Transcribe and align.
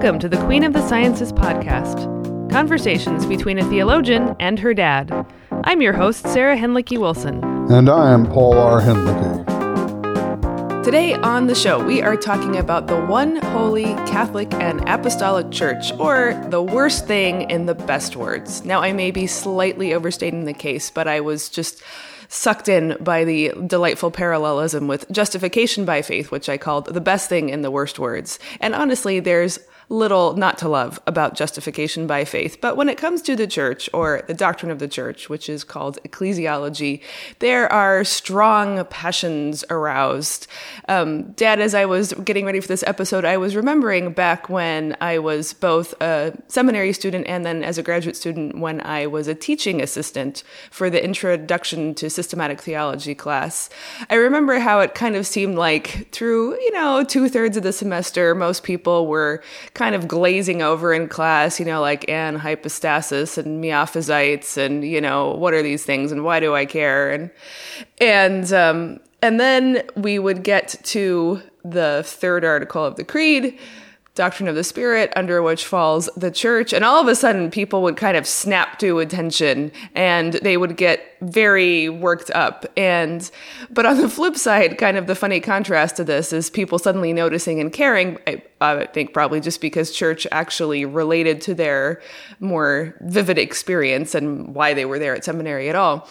Welcome 0.00 0.18
to 0.20 0.30
the 0.30 0.42
Queen 0.46 0.64
of 0.64 0.72
the 0.72 0.88
Sciences 0.88 1.30
podcast 1.30 2.08
conversations 2.50 3.26
between 3.26 3.58
a 3.58 3.68
theologian 3.68 4.34
and 4.40 4.58
her 4.58 4.72
dad. 4.72 5.26
I'm 5.64 5.82
your 5.82 5.92
host, 5.92 6.26
Sarah 6.26 6.56
Hinlicky 6.56 6.96
Wilson. 6.96 7.44
And 7.70 7.90
I 7.90 8.10
am 8.10 8.24
Paul 8.24 8.56
R. 8.56 8.80
Hinlicky. 8.80 9.44
Today 10.84 11.12
on 11.12 11.48
the 11.48 11.54
show, 11.54 11.84
we 11.84 12.00
are 12.00 12.16
talking 12.16 12.56
about 12.56 12.86
the 12.86 12.98
one 12.98 13.42
holy 13.42 13.92
Catholic 14.08 14.50
and 14.54 14.80
Apostolic 14.88 15.50
Church, 15.50 15.92
or 15.98 16.32
the 16.48 16.62
worst 16.62 17.06
thing 17.06 17.50
in 17.50 17.66
the 17.66 17.74
best 17.74 18.16
words. 18.16 18.64
Now, 18.64 18.80
I 18.80 18.94
may 18.94 19.10
be 19.10 19.26
slightly 19.26 19.92
overstating 19.92 20.46
the 20.46 20.54
case, 20.54 20.88
but 20.90 21.08
I 21.08 21.20
was 21.20 21.50
just 21.50 21.82
sucked 22.28 22.70
in 22.70 22.96
by 23.00 23.24
the 23.24 23.52
delightful 23.66 24.10
parallelism 24.10 24.86
with 24.88 25.10
justification 25.10 25.84
by 25.84 26.00
faith, 26.00 26.30
which 26.30 26.48
I 26.48 26.56
called 26.56 26.86
the 26.86 27.02
best 27.02 27.28
thing 27.28 27.50
in 27.50 27.60
the 27.60 27.70
worst 27.70 27.98
words. 27.98 28.38
And 28.60 28.74
honestly, 28.74 29.20
there's 29.20 29.58
little 29.90 30.36
not 30.36 30.56
to 30.56 30.68
love 30.68 31.00
about 31.06 31.34
justification 31.34 32.06
by 32.06 32.24
faith. 32.24 32.58
But 32.60 32.76
when 32.76 32.88
it 32.88 32.96
comes 32.96 33.20
to 33.22 33.34
the 33.34 33.48
church 33.48 33.90
or 33.92 34.22
the 34.28 34.34
doctrine 34.34 34.70
of 34.70 34.78
the 34.78 34.86
church, 34.88 35.28
which 35.28 35.48
is 35.48 35.64
called 35.64 35.98
ecclesiology, 36.04 37.02
there 37.40 37.70
are 37.72 38.04
strong 38.04 38.84
passions 38.86 39.64
aroused. 39.68 40.46
Um, 40.88 41.32
Dad, 41.32 41.60
as 41.60 41.74
I 41.74 41.86
was 41.86 42.12
getting 42.12 42.46
ready 42.46 42.60
for 42.60 42.68
this 42.68 42.84
episode, 42.84 43.24
I 43.24 43.36
was 43.36 43.56
remembering 43.56 44.12
back 44.12 44.48
when 44.48 44.96
I 45.00 45.18
was 45.18 45.52
both 45.52 46.00
a 46.00 46.40
seminary 46.46 46.92
student 46.92 47.26
and 47.26 47.44
then 47.44 47.64
as 47.64 47.76
a 47.76 47.82
graduate 47.82 48.16
student 48.16 48.58
when 48.58 48.80
I 48.82 49.08
was 49.08 49.26
a 49.26 49.34
teaching 49.34 49.82
assistant 49.82 50.44
for 50.70 50.88
the 50.88 51.02
introduction 51.02 51.96
to 51.96 52.08
systematic 52.08 52.60
theology 52.60 53.16
class. 53.16 53.68
I 54.08 54.14
remember 54.14 54.60
how 54.60 54.78
it 54.78 54.94
kind 54.94 55.16
of 55.16 55.26
seemed 55.26 55.56
like 55.56 56.08
through, 56.12 56.60
you 56.60 56.72
know, 56.72 57.02
two 57.02 57.28
thirds 57.28 57.56
of 57.56 57.64
the 57.64 57.72
semester, 57.72 58.36
most 58.36 58.62
people 58.62 59.08
were 59.08 59.42
kind 59.80 59.94
of 59.94 60.06
glazing 60.06 60.60
over 60.60 60.92
in 60.92 61.08
class, 61.08 61.58
you 61.58 61.64
know, 61.64 61.80
like 61.80 62.04
anhypostasis 62.04 63.38
and 63.38 63.64
miaphysites 63.64 64.58
and, 64.58 64.84
you 64.84 65.00
know, 65.00 65.30
what 65.30 65.54
are 65.54 65.62
these 65.62 65.86
things 65.86 66.12
and 66.12 66.22
why 66.22 66.38
do 66.38 66.54
I 66.54 66.66
care? 66.66 67.10
And, 67.10 67.30
and, 67.98 68.52
um, 68.52 69.00
and 69.22 69.40
then 69.40 69.82
we 69.96 70.18
would 70.18 70.44
get 70.44 70.78
to 70.82 71.40
the 71.64 72.02
third 72.04 72.44
article 72.44 72.84
of 72.84 72.96
the 72.96 73.04
Creed, 73.04 73.58
doctrine 74.20 74.50
of 74.50 74.54
the 74.54 74.62
spirit 74.62 75.10
under 75.16 75.42
which 75.42 75.64
falls 75.64 76.10
the 76.14 76.30
church. 76.30 76.74
And 76.74 76.84
all 76.84 77.00
of 77.00 77.08
a 77.08 77.14
sudden 77.14 77.50
people 77.50 77.80
would 77.84 77.96
kind 77.96 78.18
of 78.18 78.26
snap 78.26 78.78
to 78.80 78.98
attention 78.98 79.72
and 79.94 80.34
they 80.34 80.58
would 80.58 80.76
get 80.76 81.16
very 81.22 81.88
worked 81.88 82.30
up. 82.32 82.66
And 82.76 83.30
but 83.70 83.86
on 83.86 83.96
the 83.96 84.10
flip 84.10 84.36
side 84.36 84.76
kind 84.76 84.98
of 84.98 85.06
the 85.06 85.14
funny 85.14 85.40
contrast 85.40 85.96
to 85.96 86.04
this 86.04 86.34
is 86.34 86.50
people 86.50 86.78
suddenly 86.78 87.14
noticing 87.14 87.60
and 87.60 87.72
caring 87.72 88.18
I, 88.26 88.42
I 88.60 88.84
think 88.84 89.14
probably 89.14 89.40
just 89.40 89.62
because 89.62 89.90
church 89.90 90.26
actually 90.30 90.84
related 90.84 91.40
to 91.42 91.54
their 91.54 92.02
more 92.40 92.96
vivid 93.00 93.38
experience 93.38 94.14
and 94.14 94.54
why 94.54 94.74
they 94.74 94.84
were 94.84 94.98
there 94.98 95.16
at 95.16 95.24
seminary 95.24 95.70
at 95.70 95.76
all 95.76 96.06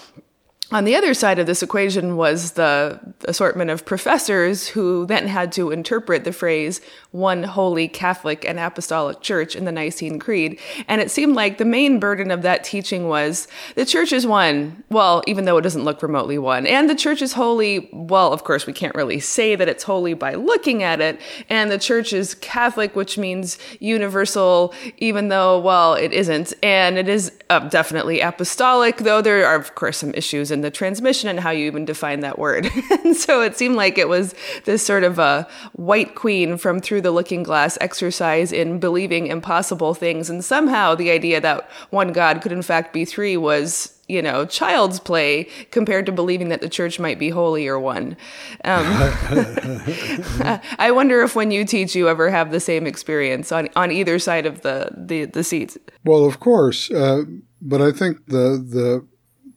on 0.72 0.84
the 0.84 0.95
other 0.95 1.16
side 1.16 1.39
of 1.39 1.48
this 1.48 1.64
equation 1.64 2.16
was 2.16 2.52
the 2.52 3.00
assortment 3.25 3.72
of 3.72 3.86
professors 3.86 4.67
who 4.67 5.06
then 5.08 5.28
had 5.28 5.52
to 5.53 5.72
interpret 5.72 6.23
the 6.23 6.31
phrase 6.31 6.80
one 7.12 7.42
holy 7.42 7.88
Catholic 7.88 8.45
and 8.45 8.59
Apostolic 8.59 9.20
Church 9.22 9.56
in 9.56 9.66
the 9.66 9.72
Nicene 9.72 10.20
Creed. 10.20 10.59
And 10.88 11.02
it 11.02 11.09
seemed 11.09 11.36
like 11.36 11.58
the 11.58 11.66
main 11.66 12.00
burden 12.00 12.30
of 12.30 12.44
that 12.44 12.64
teaching 12.64 13.08
was 13.08 13.47
the 13.73 13.86
church 13.86 14.14
is 14.14 14.28
one, 14.28 14.84
well, 14.90 15.23
even 15.25 15.45
though 15.45 15.58
it 15.58 15.64
doesn't 15.64 15.84
look 15.84 16.03
remotely 16.03 16.38
one. 16.38 16.67
And 16.67 16.88
the 16.88 16.95
church 16.95 17.23
is 17.23 17.34
holy, 17.34 17.90
well, 17.92 18.31
of 18.31 18.44
course, 18.44 18.67
we 18.67 18.73
can't 18.73 18.94
really 18.94 19.20
say 19.20 19.56
that 19.56 19.67
it's 19.67 19.84
holy 19.84 20.14
by 20.14 20.36
looking 20.36 20.84
at 20.84 21.02
it. 21.02 21.20
And 21.50 21.72
the 21.72 21.80
church 21.80 22.14
is 22.14 22.36
Catholic, 22.36 22.96
which 22.96 23.18
means 23.18 23.57
universal, 23.80 24.75
even 24.97 25.30
though, 25.30 25.59
well, 25.59 25.96
it 25.96 26.13
isn't. 26.13 26.53
And 26.62 27.00
it 27.00 27.07
is 27.07 27.31
uh, 27.50 27.68
definitely 27.69 28.19
apostolic, 28.19 28.97
though 28.97 29.24
there 29.24 29.47
are, 29.47 29.56
of 29.56 29.74
course, 29.74 29.97
some 29.97 30.13
issues 30.13 30.51
in 30.51 30.59
the 30.62 30.72
transmission 30.72 31.30
and 31.30 31.40
how 31.40 31.52
you 31.52 31.66
even 31.66 31.86
define 31.86 32.22
that 32.22 32.40
word. 32.40 32.70
and 33.03 33.16
so 33.16 33.42
it 33.42 33.58
seemed 33.58 33.75
like 33.75 33.97
it 33.97 34.08
was 34.08 34.34
this 34.66 34.86
sort 34.86 35.03
of 35.03 35.20
a 35.20 35.47
white 35.74 36.16
queen 36.16 36.58
from 36.58 36.80
through 36.80 37.02
the 37.02 37.12
looking 37.12 37.44
glass 37.44 37.78
exercise 37.81 38.52
in 38.52 38.80
believing 38.80 39.28
impossible 39.28 39.94
things. 39.94 40.30
And 40.30 40.44
somehow 40.44 40.96
the 40.96 41.12
idea 41.12 41.42
that 41.42 41.69
one 41.90 42.14
God 42.14 42.42
could 42.42 42.52
in 42.52 42.62
fact 42.62 42.94
be 42.94 43.06
three 43.06 43.38
was 43.38 43.96
you 44.09 44.24
know, 44.24 44.44
child's 44.44 45.00
play 45.00 45.48
compared 45.69 46.08
to 46.08 46.12
believing 46.12 46.50
that 46.50 46.62
the 46.62 46.68
church 46.68 47.00
might 47.00 47.19
be 47.19 47.30
holy 47.30 47.68
or 47.68 47.80
one. 47.80 48.18
Um, 48.66 48.84
I 50.80 50.90
wonder 50.92 51.22
if 51.22 51.36
when 51.36 51.52
you 51.52 51.64
teach, 51.64 51.96
you 51.96 52.09
ever 52.09 52.31
have 52.31 52.52
the 52.52 52.59
same 52.59 52.88
experience 52.88 53.52
on, 53.52 53.69
on 53.75 53.92
either 53.92 54.18
side 54.18 54.48
of 54.48 54.62
the, 54.62 54.90
the, 54.98 55.25
the 55.25 55.44
seats. 55.44 55.78
Well, 56.03 56.25
of 56.25 56.40
course. 56.40 56.90
Uh, 56.90 57.25
but 57.62 57.81
I 57.81 57.92
think 57.92 58.25
the, 58.25 58.58
the 58.58 59.08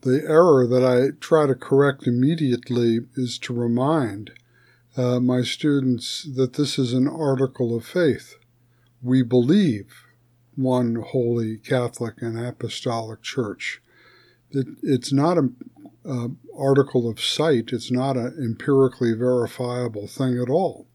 the 0.03 0.23
error 0.27 0.67
that 0.67 0.85
I 0.85 1.17
try 1.21 1.47
to 1.47 1.55
correct 1.55 2.07
immediately 2.07 3.01
is 3.15 3.39
to 3.39 3.55
remind 3.55 4.33
uh, 4.97 5.21
my 5.21 5.43
students 5.43 6.29
that 6.37 6.55
this 6.55 6.79
is 6.79 6.93
an 6.93 7.09
article 7.09 7.77
of 7.77 7.87
faith. 7.87 8.37
We 9.01 9.23
believe 9.23 10.07
one 10.55 10.97
holy 10.97 11.57
Catholic 11.57 12.21
and 12.21 12.39
Apostolic 12.39 13.23
Church. 13.23 13.81
It, 14.51 14.67
it's 14.83 15.13
not 15.13 15.39
an 15.39 15.57
article 16.57 17.09
of 17.09 17.21
sight. 17.21 17.71
It's 17.73 17.91
not 17.91 18.17
an 18.17 18.37
empirically 18.39 19.15
verifiable 19.15 20.07
thing 20.07 20.39
at 20.39 20.51
all. 20.51 20.87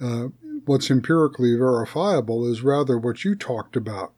Uh, 0.00 0.28
what's 0.64 0.90
empirically 0.90 1.54
verifiable 1.56 2.50
is 2.50 2.62
rather 2.62 2.96
what 2.96 3.24
you 3.24 3.34
talked 3.34 3.76
about, 3.76 4.12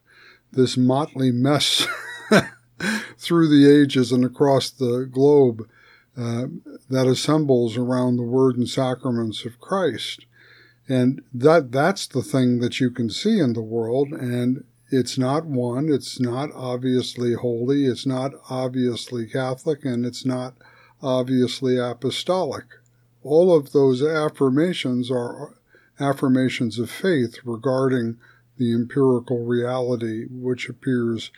this 0.53 0.77
motley 0.77 1.33
mess 1.33 1.87
through 3.19 3.49
the 3.49 3.71
ages 3.71 4.13
and 4.13 4.25
across 4.25 4.71
the 4.71 5.09
globe 5.11 5.69
uh, 6.17 6.47
that 6.91 7.07
assembles 7.07 7.77
around 7.77 8.17
the 8.17 8.23
word 8.23 8.57
and 8.57 8.69
sacraments 8.69 9.45
of 9.45 9.61
Christ. 9.61 10.27
And 10.89 11.23
that 11.33 11.71
that's 11.71 12.07
the 12.07 12.23
thing 12.23 12.61
that 12.61 12.81
you 12.81 12.91
can 12.91 13.11
see 13.11 13.39
in 13.39 13.53
the 13.53 13.63
world 13.63 14.09
and 14.13 14.65
it's 14.91 15.19
not 15.19 15.45
one, 15.45 15.91
it's 15.91 16.19
not 16.19 16.51
obviously 16.55 17.35
holy, 17.35 17.85
it's 17.85 18.07
not 18.07 18.33
obviously 18.49 19.27
Catholic, 19.27 19.85
and 19.85 20.07
it's 20.07 20.25
not 20.25 20.55
obviously 21.03 21.77
apostolic. 21.77 22.65
All 23.23 23.55
of 23.55 23.73
those 23.73 24.03
affirmations 24.03 25.11
are 25.11 25.55
affirmations 26.01 26.79
of 26.79 26.91
faith 26.91 27.37
regarding 27.45 28.17
the 28.57 28.73
empirical 28.73 29.45
reality 29.45 30.25
which 30.31 30.69
appears 30.69 31.31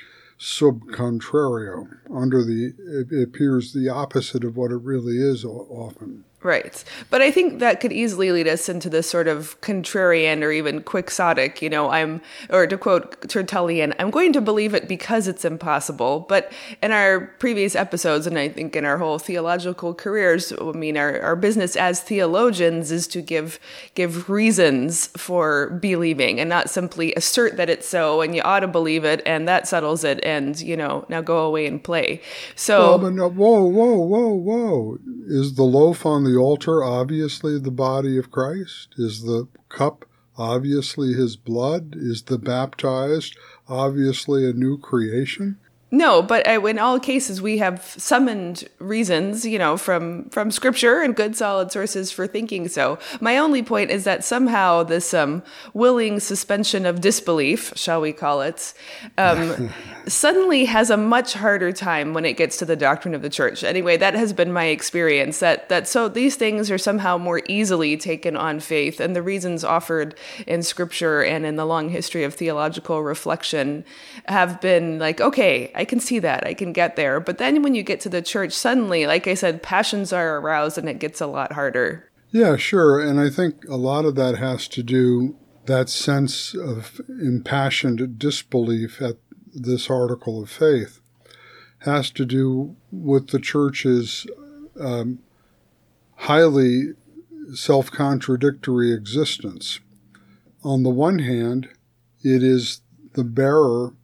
sub 0.42 0.86
contrario, 0.86 1.86
under 2.10 2.42
the, 2.42 2.72
it 2.78 3.22
appears 3.22 3.72
the 3.74 3.90
opposite 3.90 4.42
of 4.42 4.56
what 4.56 4.70
it 4.70 4.80
really 4.80 5.18
is 5.18 5.44
often. 5.44 6.24
Right. 6.42 6.82
But 7.10 7.20
I 7.20 7.30
think 7.30 7.58
that 7.58 7.80
could 7.80 7.92
easily 7.92 8.32
lead 8.32 8.48
us 8.48 8.70
into 8.70 8.88
this 8.88 9.06
sort 9.06 9.28
of 9.28 9.60
contrarian 9.60 10.42
or 10.42 10.50
even 10.50 10.82
quixotic, 10.82 11.60
you 11.60 11.68
know, 11.68 11.90
I'm, 11.90 12.22
or 12.48 12.66
to 12.66 12.78
quote 12.78 13.28
Tertullian, 13.28 13.92
I'm 13.98 14.10
going 14.10 14.32
to 14.32 14.40
believe 14.40 14.72
it 14.72 14.88
because 14.88 15.28
it's 15.28 15.44
impossible. 15.44 16.20
But 16.30 16.50
in 16.82 16.92
our 16.92 17.26
previous 17.38 17.76
episodes, 17.76 18.26
and 18.26 18.38
I 18.38 18.48
think 18.48 18.74
in 18.74 18.86
our 18.86 18.96
whole 18.96 19.18
theological 19.18 19.92
careers, 19.92 20.50
I 20.58 20.72
mean, 20.72 20.96
our, 20.96 21.20
our 21.20 21.36
business 21.36 21.76
as 21.76 22.00
theologians 22.00 22.90
is 22.90 23.06
to 23.08 23.20
give, 23.20 23.60
give 23.94 24.30
reasons 24.30 25.08
for 25.08 25.78
believing 25.82 26.40
and 26.40 26.48
not 26.48 26.70
simply 26.70 27.12
assert 27.16 27.58
that 27.58 27.68
it's 27.68 27.86
so 27.86 28.22
and 28.22 28.34
you 28.34 28.40
ought 28.42 28.60
to 28.60 28.68
believe 28.68 29.04
it 29.04 29.20
and 29.26 29.46
that 29.46 29.68
settles 29.68 30.04
it 30.04 30.24
and, 30.24 30.58
you 30.58 30.76
know, 30.76 31.04
now 31.10 31.20
go 31.20 31.44
away 31.44 31.66
and 31.66 31.84
play. 31.84 32.22
So. 32.54 32.96
Well, 32.96 33.10
no, 33.10 33.28
whoa, 33.28 33.64
whoa, 33.64 33.98
whoa, 33.98 34.28
whoa. 34.32 34.98
Is 35.26 35.54
the 35.54 35.64
loaf 35.64 36.06
on 36.06 36.24
the 36.24 36.29
the 36.30 36.38
altar 36.38 36.84
obviously 36.84 37.58
the 37.58 37.70
body 37.70 38.16
of 38.16 38.30
Christ? 38.30 38.94
Is 38.96 39.22
the 39.22 39.48
cup 39.68 40.04
obviously 40.36 41.12
his 41.12 41.36
blood? 41.36 41.94
Is 41.96 42.22
the 42.22 42.38
baptized 42.38 43.36
obviously 43.68 44.48
a 44.48 44.52
new 44.52 44.78
creation? 44.78 45.58
No, 45.92 46.22
but 46.22 46.46
uh, 46.46 46.64
in 46.66 46.78
all 46.78 47.00
cases, 47.00 47.42
we 47.42 47.58
have 47.58 47.82
summoned 47.82 48.68
reasons, 48.78 49.44
you 49.44 49.58
know, 49.58 49.76
from 49.76 50.30
from 50.30 50.52
scripture 50.52 51.00
and 51.00 51.16
good 51.16 51.34
solid 51.34 51.72
sources 51.72 52.12
for 52.12 52.28
thinking 52.28 52.68
so. 52.68 52.96
My 53.20 53.38
only 53.38 53.64
point 53.64 53.90
is 53.90 54.04
that 54.04 54.24
somehow 54.24 54.84
this 54.84 55.12
um, 55.12 55.42
willing 55.74 56.20
suspension 56.20 56.86
of 56.86 57.00
disbelief, 57.00 57.72
shall 57.74 58.00
we 58.00 58.12
call 58.12 58.40
it, 58.42 58.72
um, 59.18 59.70
suddenly 60.10 60.64
has 60.66 60.90
a 60.90 60.96
much 60.96 61.34
harder 61.34 61.72
time 61.72 62.14
when 62.14 62.24
it 62.24 62.36
gets 62.36 62.56
to 62.58 62.64
the 62.64 62.76
doctrine 62.76 63.14
of 63.14 63.22
the 63.22 63.30
church. 63.30 63.64
Anyway, 63.64 63.96
that 63.96 64.14
has 64.14 64.32
been 64.32 64.52
my 64.52 64.66
experience. 64.66 65.40
That 65.40 65.68
that 65.68 65.88
so 65.88 66.08
these 66.08 66.36
things 66.36 66.70
are 66.70 66.78
somehow 66.78 67.18
more 67.18 67.42
easily 67.48 67.96
taken 67.96 68.36
on 68.36 68.60
faith, 68.60 69.00
and 69.00 69.16
the 69.16 69.22
reasons 69.22 69.64
offered 69.64 70.14
in 70.46 70.62
scripture 70.62 71.22
and 71.22 71.46
in 71.46 71.56
the 71.56 71.66
long 71.66 71.88
history 71.88 72.24
of 72.24 72.34
theological 72.34 73.02
reflection 73.02 73.84
have 74.26 74.60
been 74.60 74.98
like, 74.98 75.20
okay. 75.20 75.70
I 75.74 75.84
can 75.84 76.00
see 76.00 76.18
that. 76.20 76.46
I 76.46 76.54
can 76.54 76.72
get 76.72 76.96
there. 76.96 77.20
But 77.20 77.38
then 77.38 77.62
when 77.62 77.74
you 77.74 77.82
get 77.82 78.00
to 78.00 78.08
the 78.08 78.22
church, 78.22 78.52
suddenly, 78.52 79.06
like 79.06 79.26
I 79.26 79.34
said, 79.34 79.62
passions 79.62 80.12
are 80.12 80.38
aroused 80.38 80.78
and 80.78 80.88
it 80.88 80.98
gets 80.98 81.20
a 81.20 81.26
lot 81.26 81.52
harder. 81.52 82.10
Yeah, 82.30 82.56
sure. 82.56 83.00
And 83.00 83.20
I 83.20 83.30
think 83.30 83.64
a 83.68 83.76
lot 83.76 84.04
of 84.04 84.14
that 84.16 84.36
has 84.36 84.68
to 84.68 84.82
do 84.82 85.36
that 85.66 85.88
sense 85.88 86.54
of 86.54 87.00
impassioned 87.08 88.18
disbelief 88.18 89.00
at 89.00 89.16
this 89.54 89.90
article 89.90 90.42
of 90.42 90.50
faith 90.50 91.00
has 91.80 92.10
to 92.10 92.24
do 92.24 92.76
with 92.90 93.28
the 93.28 93.38
church's 93.38 94.26
um, 94.78 95.18
highly 96.16 96.92
self 97.54 97.90
contradictory 97.90 98.92
existence. 98.92 99.80
On 100.62 100.82
the 100.82 100.90
one 100.90 101.20
hand, 101.20 101.68
it 102.22 102.42
is 102.42 102.82
the 103.14 103.24
bearer 103.24 103.94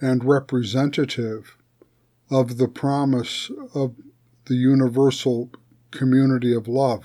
and 0.00 0.24
representative 0.24 1.56
of 2.30 2.56
the 2.56 2.68
promise 2.68 3.50
of 3.74 3.94
the 4.46 4.54
universal 4.54 5.50
community 5.90 6.54
of 6.54 6.66
love. 6.66 7.04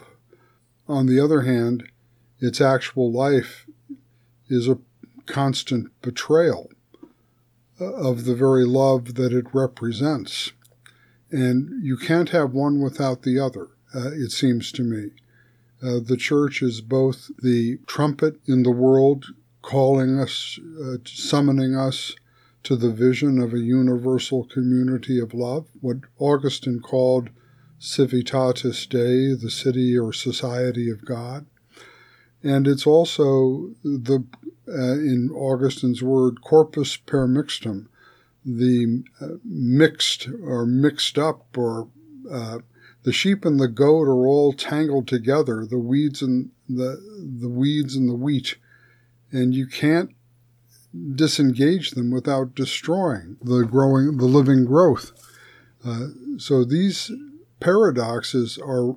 On 0.87 1.05
the 1.05 1.19
other 1.19 1.41
hand, 1.41 1.83
its 2.39 2.61
actual 2.61 3.11
life 3.11 3.67
is 4.47 4.67
a 4.67 4.79
constant 5.25 5.91
betrayal 6.01 6.71
of 7.79 8.25
the 8.25 8.35
very 8.35 8.65
love 8.65 9.15
that 9.15 9.33
it 9.33 9.45
represents. 9.53 10.51
And 11.31 11.83
you 11.83 11.97
can't 11.97 12.29
have 12.29 12.53
one 12.53 12.81
without 12.81 13.23
the 13.23 13.39
other, 13.39 13.69
uh, 13.93 14.11
it 14.13 14.31
seems 14.31 14.71
to 14.73 14.83
me. 14.83 15.11
Uh, 15.81 15.99
the 16.03 16.17
church 16.17 16.61
is 16.61 16.81
both 16.81 17.29
the 17.41 17.77
trumpet 17.85 18.39
in 18.47 18.63
the 18.63 18.71
world, 18.71 19.25
calling 19.61 20.19
us, 20.19 20.59
uh, 20.83 20.97
summoning 21.05 21.75
us 21.75 22.15
to 22.63 22.75
the 22.75 22.91
vision 22.91 23.39
of 23.39 23.53
a 23.53 23.59
universal 23.59 24.45
community 24.45 25.19
of 25.19 25.33
love, 25.33 25.67
what 25.81 25.97
Augustine 26.17 26.79
called 26.79 27.29
Civitatis 27.79 28.89
Dei, 28.89 29.35
the 29.35 29.51
city 29.51 29.97
or 29.97 30.11
society 30.11 30.89
of 30.89 31.05
God. 31.05 31.45
And 32.43 32.67
it's 32.67 32.87
also 32.87 33.71
the, 33.83 34.25
uh, 34.67 34.93
in 34.93 35.29
Augustine's 35.33 36.03
word, 36.03 36.41
corpus 36.41 36.97
per 36.97 37.27
mixtum, 37.27 37.87
the 38.45 39.03
uh, 39.21 39.27
mixed 39.43 40.27
or 40.43 40.65
mixed 40.65 41.17
up 41.17 41.57
or 41.57 41.89
uh, 42.31 42.59
the 43.03 43.13
sheep 43.13 43.45
and 43.45 43.59
the 43.59 43.67
goat 43.67 44.03
are 44.03 44.27
all 44.27 44.53
tangled 44.53 45.07
together, 45.07 45.65
the 45.65 45.79
weeds 45.79 46.21
and 46.21 46.51
the 46.67 47.01
the 47.39 47.49
weeds 47.49 47.95
and 47.95 48.09
the 48.09 48.15
wheat, 48.15 48.57
and 49.31 49.53
you 49.53 49.67
can't 49.67 50.11
disengage 51.15 51.91
them 51.91 52.11
without 52.11 52.55
destroying 52.55 53.37
the 53.41 53.63
growing, 53.63 54.17
the 54.17 54.25
living 54.25 54.65
growth. 54.65 55.11
Uh, 55.85 56.07
so 56.37 56.63
these 56.63 57.11
paradoxes 57.59 58.57
are 58.57 58.95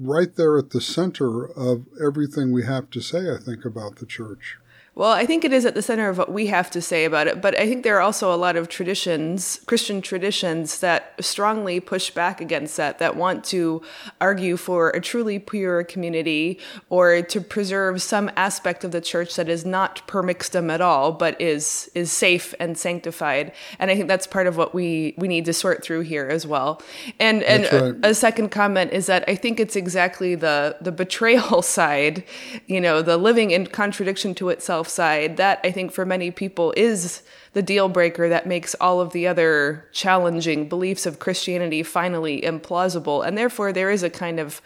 right 0.00 0.36
there 0.36 0.56
at 0.58 0.70
the 0.70 0.80
center 0.80 1.46
of 1.46 1.86
everything 2.02 2.52
we 2.52 2.64
have 2.64 2.88
to 2.90 3.00
say, 3.00 3.30
I 3.30 3.38
think, 3.38 3.64
about 3.64 3.96
the 3.96 4.06
church. 4.06 4.58
Well, 4.96 5.12
I 5.12 5.24
think 5.24 5.44
it 5.44 5.52
is 5.52 5.64
at 5.64 5.74
the 5.74 5.82
center 5.82 6.08
of 6.08 6.18
what 6.18 6.32
we 6.32 6.48
have 6.48 6.68
to 6.72 6.82
say 6.82 7.04
about 7.04 7.28
it, 7.28 7.40
but 7.40 7.56
I 7.58 7.68
think 7.68 7.84
there 7.84 7.96
are 7.96 8.00
also 8.00 8.34
a 8.34 8.36
lot 8.36 8.56
of 8.56 8.68
traditions, 8.68 9.60
Christian 9.66 10.02
traditions, 10.02 10.80
that 10.80 11.14
strongly 11.20 11.78
push 11.78 12.10
back 12.10 12.40
against 12.40 12.76
that, 12.76 12.98
that 12.98 13.14
want 13.14 13.44
to 13.46 13.82
argue 14.20 14.56
for 14.56 14.90
a 14.90 15.00
truly 15.00 15.38
pure 15.38 15.84
community 15.84 16.58
or 16.88 17.22
to 17.22 17.40
preserve 17.40 18.02
some 18.02 18.32
aspect 18.36 18.82
of 18.82 18.90
the 18.90 19.00
church 19.00 19.36
that 19.36 19.48
is 19.48 19.64
not 19.64 20.04
per 20.08 20.24
mixtum 20.24 20.72
at 20.72 20.80
all, 20.80 21.12
but 21.12 21.40
is 21.40 21.88
is 21.94 22.10
safe 22.10 22.52
and 22.58 22.76
sanctified. 22.76 23.52
And 23.78 23.92
I 23.92 23.94
think 23.94 24.08
that's 24.08 24.26
part 24.26 24.48
of 24.48 24.56
what 24.56 24.74
we 24.74 25.14
we 25.16 25.28
need 25.28 25.44
to 25.44 25.52
sort 25.52 25.84
through 25.84 26.00
here 26.00 26.26
as 26.26 26.48
well. 26.48 26.82
And 27.20 27.44
and 27.44 27.62
right. 27.64 28.04
a, 28.04 28.10
a 28.10 28.14
second 28.14 28.50
comment 28.50 28.92
is 28.92 29.06
that 29.06 29.24
I 29.28 29.36
think 29.36 29.60
it's 29.60 29.76
exactly 29.76 30.34
the 30.34 30.76
the 30.80 30.92
betrayal 30.92 31.62
side, 31.78 32.24
you 32.66 32.80
know, 32.80 33.02
the 33.02 33.16
living 33.16 33.52
in 33.52 33.68
contradiction 33.68 34.34
to 34.34 34.48
itself 34.48 34.79
side, 34.88 35.36
that 35.36 35.60
I 35.64 35.70
think 35.70 35.92
for 35.92 36.04
many 36.04 36.30
people 36.30 36.72
is 36.76 37.22
the 37.52 37.62
deal 37.62 37.88
breaker 37.88 38.28
that 38.28 38.46
makes 38.46 38.74
all 38.76 39.00
of 39.00 39.12
the 39.12 39.26
other 39.26 39.88
challenging 39.92 40.68
beliefs 40.68 41.06
of 41.06 41.18
Christianity 41.18 41.82
finally 41.82 42.42
implausible. 42.42 43.26
And 43.26 43.36
therefore, 43.36 43.72
there 43.72 43.90
is 43.90 44.02
a 44.02 44.10
kind 44.10 44.38
of 44.38 44.62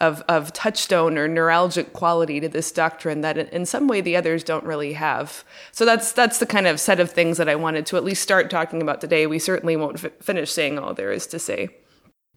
of, 0.00 0.22
of 0.28 0.52
touchstone 0.52 1.18
or 1.18 1.28
neuralgic 1.28 1.92
quality 1.92 2.40
to 2.40 2.48
this 2.48 2.70
doctrine 2.70 3.20
that 3.22 3.36
in 3.36 3.66
some 3.66 3.88
way 3.88 4.00
the 4.00 4.16
others 4.16 4.44
don't 4.44 4.64
really 4.64 4.92
have. 4.92 5.44
So 5.72 5.84
that's 5.84 6.12
that's 6.12 6.38
the 6.38 6.46
kind 6.46 6.66
of 6.66 6.80
set 6.80 7.00
of 7.00 7.10
things 7.10 7.36
that 7.36 7.48
I 7.48 7.56
wanted 7.56 7.86
to 7.86 7.96
at 7.96 8.04
least 8.04 8.22
start 8.22 8.50
talking 8.50 8.80
about 8.80 9.00
today. 9.00 9.26
We 9.26 9.38
certainly 9.38 9.76
won't 9.76 10.04
f- 10.04 10.12
finish 10.20 10.52
saying 10.52 10.78
all 10.78 10.94
there 10.94 11.12
is 11.12 11.26
to 11.28 11.38
say. 11.38 11.68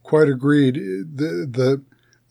Quite 0.03 0.27
agreed. 0.27 0.75
The, 0.75 1.47
the 1.47 1.83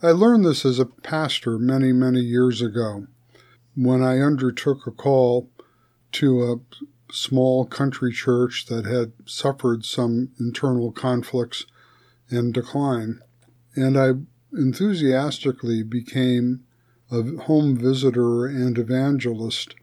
I 0.02 0.10
learned 0.10 0.44
this 0.44 0.64
as 0.64 0.78
a 0.78 0.86
pastor 0.86 1.58
many 1.58 1.92
many 1.92 2.20
years 2.20 2.60
ago 2.60 3.06
when 3.74 4.02
I 4.02 4.18
undertook 4.18 4.86
a 4.86 4.90
call 4.90 5.48
to 6.12 6.42
a 6.52 7.12
small 7.12 7.64
country 7.66 8.12
church 8.12 8.66
that 8.66 8.84
had 8.84 9.12
suffered 9.26 9.84
some 9.84 10.30
internal 10.38 10.92
conflicts 10.92 11.66
and 12.28 12.54
decline, 12.54 13.20
and 13.74 13.98
I 13.98 14.12
enthusiastically 14.52 15.82
became 15.82 16.64
a 17.10 17.22
home 17.42 17.76
visitor 17.76 18.46
and 18.46 18.78
evangelist 18.78 19.74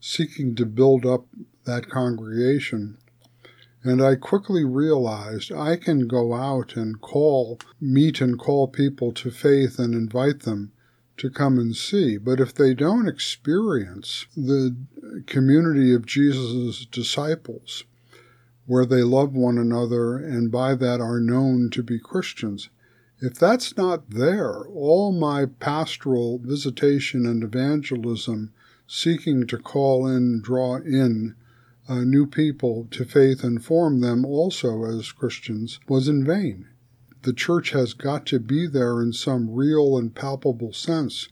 seeking 0.00 0.54
to 0.54 0.66
build 0.66 1.04
up 1.04 1.26
that 1.64 1.88
congregation. 1.88 2.98
And 3.82 4.02
I 4.02 4.16
quickly 4.16 4.64
realized 4.64 5.52
I 5.52 5.76
can 5.76 6.08
go 6.08 6.34
out 6.34 6.76
and 6.76 7.00
call, 7.00 7.58
meet 7.80 8.20
and 8.20 8.38
call 8.38 8.68
people 8.68 9.12
to 9.12 9.30
faith 9.30 9.78
and 9.78 9.94
invite 9.94 10.40
them 10.40 10.72
to 11.18 11.30
come 11.30 11.58
and 11.58 11.76
see. 11.76 12.16
But 12.16 12.40
if 12.40 12.54
they 12.54 12.74
don't 12.74 13.08
experience 13.08 14.26
the 14.36 14.76
community 15.26 15.92
of 15.94 16.06
Jesus' 16.06 16.86
disciples, 16.86 17.84
where 18.66 18.86
they 18.86 19.02
love 19.02 19.34
one 19.34 19.58
another 19.58 20.16
and 20.16 20.50
by 20.50 20.74
that 20.74 21.00
are 21.00 21.20
known 21.20 21.70
to 21.70 21.82
be 21.82 21.98
Christians, 21.98 22.68
if 23.20 23.34
that's 23.34 23.76
not 23.76 24.10
there, 24.10 24.64
all 24.68 25.10
my 25.12 25.46
pastoral 25.46 26.38
visitation 26.38 27.26
and 27.26 27.42
evangelism 27.42 28.52
seeking 28.86 29.46
to 29.46 29.58
call 29.58 30.06
in, 30.06 30.40
draw 30.40 30.76
in 30.76 31.34
uh, 31.88 32.04
new 32.04 32.26
people 32.26 32.86
to 32.90 33.04
faith 33.04 33.42
and 33.42 33.64
form 33.64 34.00
them 34.00 34.24
also 34.24 34.84
as 34.84 35.12
Christians 35.12 35.80
was 35.88 36.06
in 36.06 36.24
vain 36.24 36.67
the 37.22 37.32
church 37.32 37.70
has 37.70 37.94
got 37.94 38.26
to 38.26 38.38
be 38.38 38.66
there 38.66 39.02
in 39.02 39.12
some 39.12 39.50
real 39.52 39.98
and 39.98 40.14
palpable 40.14 40.72
sense 40.72 41.28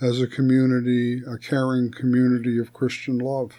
as 0.00 0.20
a 0.20 0.26
community, 0.26 1.22
a 1.26 1.38
caring 1.38 1.90
community 1.90 2.58
of 2.58 2.72
Christian 2.72 3.18
love. 3.18 3.52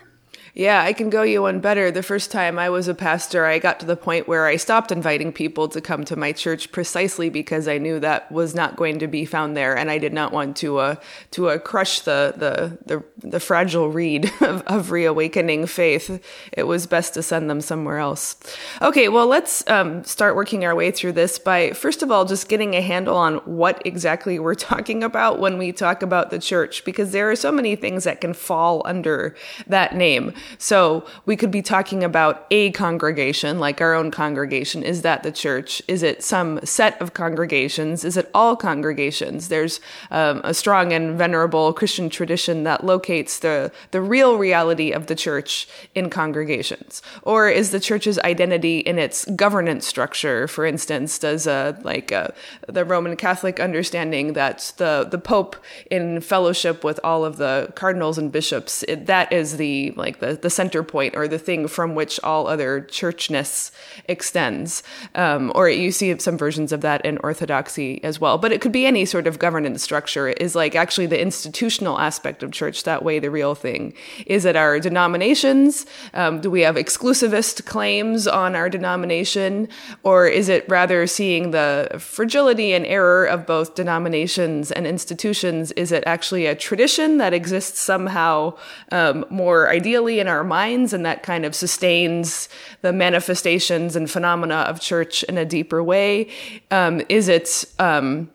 Yeah, 0.58 0.84
I 0.84 0.94
can 0.94 1.10
go 1.10 1.24
you 1.24 1.42
one 1.42 1.60
better. 1.60 1.92
The 1.92 2.02
first 2.02 2.32
time 2.32 2.58
I 2.58 2.70
was 2.70 2.88
a 2.88 2.96
pastor, 2.96 3.46
I 3.46 3.60
got 3.60 3.78
to 3.82 3.86
the 3.86 3.98
point 3.98 4.26
where 4.26 4.46
I 4.46 4.56
stopped 4.56 4.90
inviting 4.90 5.34
people 5.34 5.68
to 5.68 5.82
come 5.82 6.06
to 6.06 6.16
my 6.16 6.32
church 6.32 6.72
precisely 6.72 7.30
because 7.30 7.68
I 7.68 7.78
knew 7.78 8.00
that 8.00 8.32
was 8.32 8.56
not 8.56 8.78
going 8.78 9.00
to 9.00 9.08
be 9.08 9.26
found 9.26 9.58
there, 9.58 9.78
and 9.78 9.92
I 9.92 9.98
did 9.98 10.14
not 10.14 10.32
want 10.32 10.56
to 10.58 10.78
uh, 10.78 10.96
to 11.32 11.50
uh, 11.50 11.58
crush 11.58 12.00
the, 12.00 12.34
the 12.38 12.78
the 12.86 13.04
the 13.18 13.42
fragile 13.42 13.90
reed 13.90 14.32
of, 14.42 14.62
of 14.62 14.92
reawakening 14.92 15.68
faith. 15.68 16.24
It 16.54 16.64
was 16.64 16.88
best 16.88 17.16
to 17.16 17.22
send 17.22 17.50
them 17.50 17.60
somewhere 17.60 17.98
else. 17.98 18.38
Okay, 18.82 19.10
well, 19.10 19.28
let's 19.28 19.68
um, 19.70 20.06
start 20.06 20.38
working 20.38 20.64
our 20.64 20.74
way 20.74 20.90
through 20.90 21.14
this 21.14 21.38
by 21.38 21.72
first 21.72 22.02
of 22.02 22.12
all 22.12 22.24
just 22.24 22.48
getting 22.48 22.76
a 22.76 22.82
handle 22.82 23.18
on 23.18 23.40
what 23.40 23.82
exactly 23.86 24.40
we're 24.40 24.56
talking 24.72 25.04
about 25.04 25.38
when 25.38 25.58
we 25.58 25.74
talk 25.74 26.02
about 26.02 26.30
the 26.30 26.40
church, 26.40 26.86
because 26.86 27.12
there 27.12 27.30
are 27.30 27.36
so 27.36 27.52
many 27.52 27.76
things 27.76 28.06
that 28.06 28.22
can 28.22 28.34
fall 28.34 28.82
under 28.86 29.36
that 29.68 29.94
name. 29.94 30.32
So 30.58 31.06
we 31.26 31.36
could 31.36 31.52
be 31.52 31.62
talking 31.62 32.04
about 32.04 32.46
a 32.52 32.72
congregation, 32.72 33.60
like 33.60 33.82
our 33.82 33.94
own 33.94 34.12
congregation. 34.12 34.84
Is 34.84 35.02
that 35.02 35.24
the 35.24 35.32
church? 35.32 35.82
Is 35.88 36.04
it 36.04 36.24
some 36.24 36.60
set 36.66 37.00
of 37.02 37.14
congregations? 37.14 38.04
Is 38.04 38.18
it 38.18 38.30
all 38.34 38.56
congregations? 38.56 39.48
There's 39.48 39.80
um, 40.12 40.42
a 40.44 40.54
strong 40.54 40.94
and 40.94 41.18
venerable 41.18 41.74
Christian 41.74 42.10
tradition 42.10 42.64
that 42.64 42.84
locates 42.84 43.40
the, 43.40 43.72
the 43.92 44.02
real 44.02 44.38
reality 44.38 44.92
of 44.92 45.08
the 45.08 45.16
church 45.16 45.68
in 45.94 46.10
congregations. 46.10 47.02
Or 47.24 47.50
is 47.50 47.72
the 47.72 47.80
church's 47.80 48.20
identity 48.20 48.80
in 48.80 49.00
its 49.00 49.26
governance 49.26 49.86
structure? 49.86 50.48
For 50.48 50.66
instance, 50.66 51.20
does 51.20 51.48
a, 51.48 51.78
like 51.84 52.12
a, 52.12 52.34
the 52.68 52.86
Roman 52.86 53.16
Catholic 53.16 53.60
understanding 53.60 54.34
that 54.34 54.74
the, 54.78 55.08
the 55.10 55.18
Pope 55.18 55.56
in 55.90 56.22
fellowship 56.22 56.84
with 56.84 57.00
all 57.04 57.26
of 57.26 57.38
the 57.38 57.72
cardinals 57.76 58.18
and 58.18 58.32
bishops, 58.32 58.84
it, 58.84 59.06
that 59.06 59.32
is 59.32 59.58
the 59.58 59.92
like 59.96 60.20
the, 60.20 60.35
the 60.42 60.50
center 60.50 60.84
point 60.84 61.16
or 61.16 61.28
the 61.28 61.40
thing 61.40 61.68
from 61.68 61.96
which 61.96 62.20
all 62.24 62.48
other 62.48 62.82
churchness 62.82 63.72
extends. 64.08 64.84
Um, 65.16 65.52
or 65.56 65.70
you 65.70 65.92
see 65.92 66.18
some 66.20 66.38
versions 66.38 66.72
of 66.72 66.82
that 66.82 67.06
in 67.06 67.18
Orthodoxy 67.20 68.04
as 68.04 68.20
well. 68.20 68.38
But 68.38 68.52
it 68.52 68.62
could 68.62 68.72
be 68.72 68.86
any 68.86 69.06
sort 69.06 69.28
of 69.28 69.40
governance 69.40 69.84
structure. 69.84 70.30
Is 70.30 70.56
like 70.56 70.76
actually 70.76 71.08
the 71.08 71.22
institutional 71.22 72.00
aspect 72.00 72.44
of 72.44 72.52
church 72.52 72.84
that 72.84 73.04
way 73.04 73.20
the 73.20 73.32
real 73.32 73.56
thing? 73.56 73.94
Is 74.26 74.46
it 74.46 74.56
our 74.56 74.80
denominations? 74.80 75.86
Um, 76.14 76.42
do 76.42 76.50
we 76.50 76.62
have 76.62 76.76
exclusivist 76.76 77.66
claims 77.66 78.28
on 78.28 78.56
our 78.56 78.70
denomination? 78.70 79.68
Or 80.04 80.28
is 80.28 80.50
it 80.50 80.66
rather 80.70 81.08
seeing 81.08 81.52
the 81.52 81.96
fragility 82.00 82.74
and 82.74 82.86
error 82.86 83.26
of 83.26 83.46
both 83.46 83.76
denominations 83.76 84.72
and 84.72 84.88
institutions? 84.88 85.72
Is 85.74 85.92
it 85.92 86.04
actually 86.06 86.46
a 86.46 86.56
tradition 86.56 87.18
that 87.18 87.34
exists 87.34 87.80
somehow 87.80 88.58
um, 88.92 89.26
more 89.30 89.70
ideally 89.70 90.20
in 90.26 90.30
our 90.30 90.44
minds 90.44 90.92
and 90.92 91.06
that 91.06 91.22
kind 91.22 91.46
of 91.46 91.54
sustains 91.54 92.50
the 92.82 92.92
manifestations 92.92 93.96
and 93.96 94.10
phenomena 94.10 94.56
of 94.56 94.80
church 94.82 95.22
in 95.24 95.38
a 95.38 95.46
deeper 95.46 95.84
way? 95.84 96.30
Um, 96.72 97.04
is 97.10 97.28
it 97.28 97.66
um, 97.78 98.32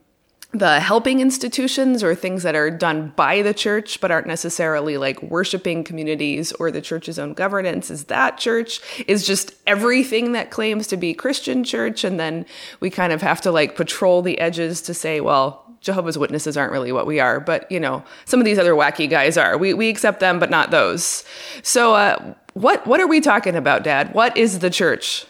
the 0.52 0.78
helping 0.78 1.20
institutions 1.20 2.02
or 2.02 2.14
things 2.14 2.44
that 2.44 2.54
are 2.54 2.70
done 2.70 3.12
by 3.16 3.42
the 3.42 3.54
church 3.54 4.00
but 4.00 4.11
aren't 4.11 4.26
necessarily 4.26 4.97
like 4.97 5.20
worshiping 5.23 5.82
communities 5.82 6.52
or 6.52 6.70
the 6.70 6.80
church's 6.80 7.18
own 7.18 7.35
governance 7.35 7.90
is 7.90 8.04
that 8.04 8.37
church 8.38 8.80
is 9.06 9.26
just 9.26 9.52
everything 9.66 10.32
that 10.32 10.50
claims 10.50 10.88
to 10.88 10.97
be 10.97 11.14
christian 11.14 11.62
church 11.62 12.02
and 12.02 12.18
then 12.18 12.44
we 12.80 12.90
kind 12.90 13.12
of 13.12 13.23
have 13.23 13.40
to 13.40 13.52
like 13.52 13.76
patrol 13.76 14.23
the 14.23 14.40
edges 14.40 14.82
to 14.82 14.92
say 14.92 15.20
well 15.20 15.69
jehovah's 15.80 16.18
witnesses 16.18 16.56
aren't 16.56 16.72
really 16.72 16.92
what 16.92 17.06
we 17.06 17.20
are 17.20 17.40
but 17.40 17.70
you 17.70 17.80
know 17.80 18.02
some 18.25 18.40
of 18.40 18.44
these 18.44 18.58
other 18.58 18.75
wacky 18.75 19.08
guys 19.08 19.37
are 19.37 19.56
we, 19.56 19.75
we 19.75 19.88
accept 19.88 20.20
them 20.20 20.38
but 20.38 20.50
not 20.50 20.70
those 20.70 21.25
so 21.62 21.94
uh, 21.94 22.34
what 22.54 22.87
what 22.87 23.00
are 23.00 23.06
we 23.06 23.20
talking 23.20 23.56
about 23.56 23.82
dad 23.82 24.12
what 24.14 24.37
is 24.37 24.58
the 24.60 24.70
church 24.70 25.26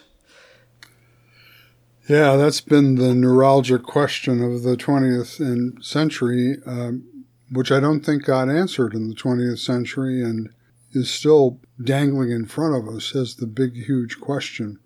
yeah, 2.11 2.35
that's 2.35 2.61
been 2.61 2.97
the 2.97 3.14
neuralgic 3.14 3.85
question 3.85 4.42
of 4.42 4.64
the 4.64 4.76
20th 4.76 5.85
century, 5.85 6.57
um, 6.66 7.04
which 7.52 7.71
I 7.71 7.78
don't 7.78 8.04
think 8.04 8.25
got 8.25 8.49
answered 8.49 8.95
in 8.95 9.09
the 9.09 9.14
20th 9.14 9.61
century 9.61 10.21
and 10.21 10.50
is 10.90 11.09
still 11.09 11.61
dangling 11.85 12.33
in 12.33 12.47
front 12.47 12.75
of 12.75 12.92
us 12.92 13.14
as 13.14 13.37
the 13.37 13.47
big, 13.47 13.76
huge 13.76 14.19
question 14.21 14.80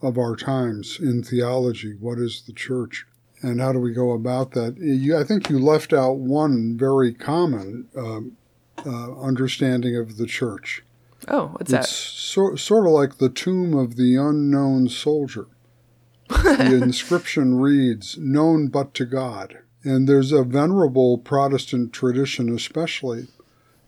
of 0.00 0.16
our 0.16 0.36
times 0.36 0.98
in 0.98 1.22
theology. 1.22 1.96
What 2.00 2.18
is 2.18 2.44
the 2.46 2.54
church? 2.54 3.04
And 3.42 3.60
how 3.60 3.72
do 3.72 3.78
we 3.78 3.92
go 3.92 4.12
about 4.12 4.52
that? 4.52 4.76
You, 4.78 5.16
I 5.16 5.24
think 5.24 5.48
you 5.48 5.58
left 5.58 5.92
out 5.92 6.18
one 6.18 6.76
very 6.76 7.12
common 7.14 7.88
uh, 7.96 8.20
uh, 8.86 9.20
understanding 9.20 9.96
of 9.96 10.18
the 10.18 10.26
church. 10.26 10.82
Oh, 11.28 11.48
what's 11.48 11.62
it's 11.62 11.70
that? 11.70 11.86
So, 11.86 12.54
sort 12.56 12.86
of 12.86 12.92
like 12.92 13.18
the 13.18 13.28
tomb 13.28 13.74
of 13.74 13.96
the 13.96 14.16
unknown 14.16 14.88
soldier 14.88 15.46
the 16.30 16.78
inscription 16.82 17.58
reads, 17.58 18.16
known 18.18 18.68
but 18.68 18.94
to 18.94 19.04
God. 19.04 19.58
And 19.82 20.08
there's 20.08 20.32
a 20.32 20.44
venerable 20.44 21.18
Protestant 21.18 21.92
tradition, 21.92 22.54
especially, 22.54 23.28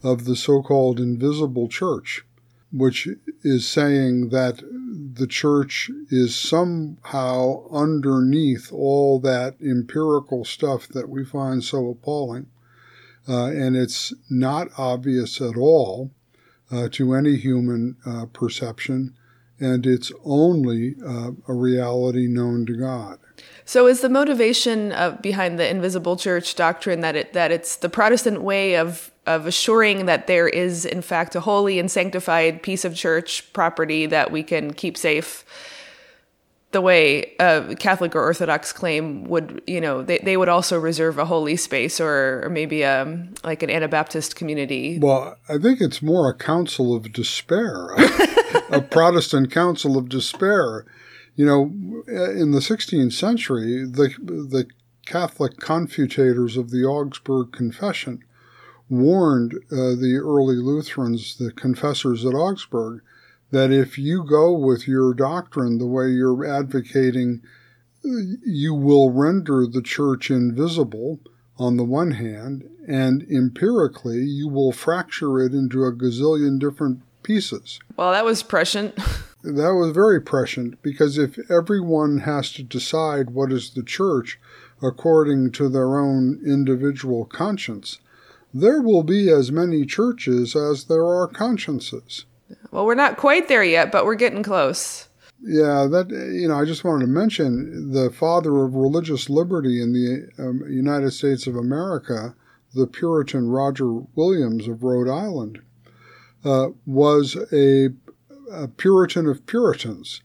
of 0.03 0.25
the 0.25 0.37
so 0.37 0.63
called 0.63 0.99
invisible 0.99 1.69
church, 1.69 2.25
which 2.73 3.09
is 3.43 3.67
saying 3.67 4.31
that 4.31 4.63
the 5.15 5.27
church 5.27 5.91
is 6.11 6.35
somehow 6.35 7.69
underneath 7.71 8.73
all 8.73 9.21
that 9.21 9.57
empirical 9.61 10.45
stuff 10.45 10.89
that 10.89 11.09
we 11.09 11.25
find 11.25 11.63
so 11.63 11.91
appalling. 11.91 12.47
Uh, 13.29 13.47
and 13.47 13.77
it's 13.77 14.13
not 14.31 14.69
obvious 14.77 15.41
at 15.41 15.57
all 15.57 16.11
uh, 16.71 16.89
to 16.91 17.15
any 17.15 17.37
human 17.37 17.97
uh, 18.05 18.27
perception 18.33 19.15
and 19.63 19.87
it's 19.87 20.11
only 20.25 20.97
uh, 21.07 21.31
a 21.47 21.55
reality 21.55 22.27
known 22.27 22.67
to 22.67 22.77
God. 22.77 23.19
So, 23.65 23.87
is 23.87 24.01
the 24.01 24.09
motivation 24.09 24.91
of, 24.91 25.23
behind 25.23 25.59
the 25.59 25.69
invisible 25.69 26.17
church 26.17 26.57
doctrine 26.57 27.01
that 27.01 27.15
it 27.15 27.33
that 27.33 27.53
it's 27.53 27.77
the 27.77 27.89
Protestant 27.89 28.43
way 28.43 28.77
of 28.77 29.12
of 29.27 29.47
assuring 29.47 30.07
that 30.07 30.27
there 30.27 30.49
is, 30.49 30.85
in 30.85 31.03
fact, 31.03 31.35
a 31.35 31.41
holy 31.41 31.79
and 31.79 31.91
sanctified 31.91 32.63
piece 32.63 32.85
of 32.85 32.95
church 32.95 33.53
property 33.53 34.07
that 34.07 34.31
we 34.31 34.43
can 34.43 34.73
keep 34.73 34.97
safe? 34.97 35.45
The 36.73 36.81
way 36.81 37.35
a 37.39 37.75
Catholic 37.79 38.17
or 38.17 38.23
Orthodox 38.23 38.73
claim 38.73 39.25
would, 39.25 39.63
you 39.67 39.81
know, 39.81 40.03
they, 40.03 40.19
they 40.19 40.39
would 40.39 40.49
also 40.49 40.81
reserve 40.81 41.19
a 41.19 41.27
holy 41.27 41.57
space 41.57 42.01
or, 42.01 42.43
or 42.45 42.49
maybe 42.49 42.81
a, 42.83 43.03
um, 43.03 43.35
like 43.45 43.63
an 43.63 43.69
Anabaptist 43.69 44.37
community. 44.37 44.99
Well, 44.99 45.37
I 45.51 45.59
think 45.59 45.83
it's 45.83 46.01
more 46.01 46.31
a 46.31 46.35
counsel 46.35 46.97
of 46.97 47.13
despair. 47.13 47.91
a 48.71 48.81
Protestant 48.81 49.51
counsel 49.51 49.99
of 49.99 50.09
despair. 50.09 50.87
You 51.37 51.47
know, 51.47 51.63
in 52.09 52.53
the 52.53 52.61
16th 52.61 53.13
century, 53.13 53.85
the, 53.85 54.15
the 54.19 54.67
Catholic 55.07 55.59
confutators 55.59 56.57
of 56.57 56.71
the 56.71 56.85
Augsburg 56.85 57.53
Confession 57.53 58.23
warned 58.89 59.55
uh, 59.71 59.97
the 59.97 60.21
early 60.23 60.57
Lutherans, 60.57 61.37
the 61.37 61.53
confessors 61.53 62.25
at 62.25 62.35
Augsburg, 62.35 63.03
that 63.51 63.71
if 63.71 63.99
you 63.99 64.25
go 64.25 64.53
with 64.53 64.89
your 64.89 65.15
doctrine 65.15 65.79
the 65.79 65.87
way 65.87 66.09
you're 66.09 66.45
advocating, 66.45 67.43
you 68.03 68.75
will 68.75 69.11
render 69.11 69.67
the 69.67 69.83
church 69.83 70.31
invisible 70.31 71.21
on 71.59 71.77
the 71.77 71.85
one 71.85 72.13
hand, 72.13 72.69
and 72.89 73.23
empirically, 73.31 74.19
you 74.19 74.49
will 74.49 74.73
fracture 74.73 75.41
it 75.41 75.53
into 75.53 75.85
a 75.85 75.93
gazillion 75.93 76.59
different 76.59 77.03
pieces. 77.23 77.79
Well, 77.97 78.13
that 78.13 78.25
was 78.25 78.43
prescient. 78.43 78.97
that 79.45 79.75
was 79.75 79.93
very 79.93 80.21
prescient 80.21 80.83
because 80.83 81.19
if 81.19 81.39
everyone 81.51 82.19
has 82.19 82.53
to 82.55 82.63
decide 82.63 83.31
what 83.31 83.53
is 83.53 83.71
the 83.71 83.83
church 83.83 84.41
according 84.83 85.53
to 85.53 85.69
their 85.69 85.99
own 85.99 86.41
individual 86.45 87.25
conscience, 87.27 87.99
there 88.55 88.83
will 88.83 89.03
be 89.03 89.31
as 89.31 89.51
many 89.51 89.87
churches 89.87 90.55
as 90.55 90.85
there 90.85 91.07
are 91.07 91.27
consciences. 91.27 92.27
Well, 92.71 92.87
we're 92.87 92.95
not 92.95 93.17
quite 93.17 93.49
there 93.49 93.65
yet, 93.65 93.93
but 93.93 94.05
we're 94.05 94.15
getting 94.15 94.43
close. 94.43 95.09
Yeah, 95.45 95.89
that 95.91 96.11
you 96.11 96.49
know, 96.49 96.55
I 96.55 96.65
just 96.65 96.85
wanted 96.85 97.07
to 97.07 97.11
mention 97.11 97.93
the 97.93 98.11
father 98.11 98.65
of 98.65 98.75
religious 98.75 99.29
liberty 99.29 99.83
in 99.83 99.93
the 99.93 100.29
um, 100.39 100.63
United 100.71 101.11
States 101.11 101.47
of 101.47 101.57
America, 101.57 102.35
the 102.75 102.87
Puritan 102.87 103.49
Roger 103.49 103.93
Williams 104.15 104.69
of 104.69 104.83
Rhode 104.83 105.09
Island 105.09 105.61
uh, 106.45 106.69
was 106.87 107.37
a, 107.53 107.89
a 108.53 108.69
Puritan 108.69 109.27
of 109.27 109.47
Puritans. 109.47 110.23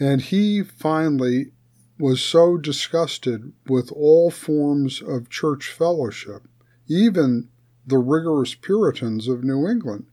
And 0.00 0.22
he 0.22 0.62
finally 0.62 1.52
was 1.98 2.20
so 2.20 2.56
disgusted 2.56 3.52
with 3.66 3.90
all 3.92 4.30
forms 4.30 5.02
of 5.02 5.28
church 5.28 5.68
fellowship, 5.68 6.42
even 6.88 7.48
the 7.88 7.98
rigorous 7.98 8.54
Puritans 8.54 9.28
of 9.28 9.44
New 9.44 9.66
England, 9.68 10.06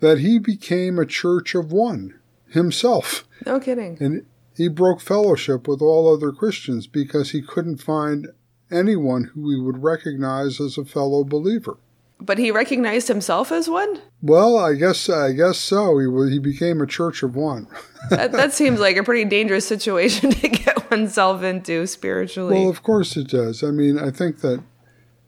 that 0.00 0.18
he 0.18 0.38
became 0.38 0.98
a 0.98 1.06
church 1.06 1.54
of 1.54 1.72
one 1.72 2.18
himself. 2.50 3.26
No 3.44 3.58
kidding. 3.58 3.96
And 4.00 4.26
he 4.54 4.68
broke 4.68 5.00
fellowship 5.00 5.68
with 5.68 5.82
all 5.82 6.12
other 6.12 6.32
Christians 6.32 6.86
because 6.86 7.30
he 7.30 7.42
couldn't 7.42 7.78
find 7.78 8.28
anyone 8.70 9.24
who 9.34 9.50
he 9.50 9.60
would 9.60 9.82
recognize 9.82 10.60
as 10.60 10.78
a 10.78 10.84
fellow 10.84 11.24
believer. 11.24 11.76
But 12.18 12.38
he 12.38 12.50
recognized 12.50 13.08
himself 13.08 13.52
as 13.52 13.68
one. 13.68 14.00
Well, 14.22 14.56
I 14.56 14.72
guess 14.72 15.10
I 15.10 15.32
guess 15.32 15.58
so. 15.58 15.98
He 15.98 16.30
he 16.30 16.38
became 16.38 16.80
a 16.80 16.86
church 16.86 17.22
of 17.22 17.36
one. 17.36 17.68
that, 18.08 18.32
that 18.32 18.54
seems 18.54 18.80
like 18.80 18.96
a 18.96 19.02
pretty 19.02 19.26
dangerous 19.26 19.68
situation 19.68 20.30
to 20.40 20.48
get 20.48 20.90
oneself 20.90 21.42
into 21.42 21.86
spiritually. 21.86 22.54
Well, 22.54 22.70
of 22.70 22.82
course 22.82 23.16
it 23.18 23.28
does. 23.28 23.62
I 23.62 23.70
mean, 23.70 23.98
I 23.98 24.10
think 24.10 24.40
that 24.40 24.62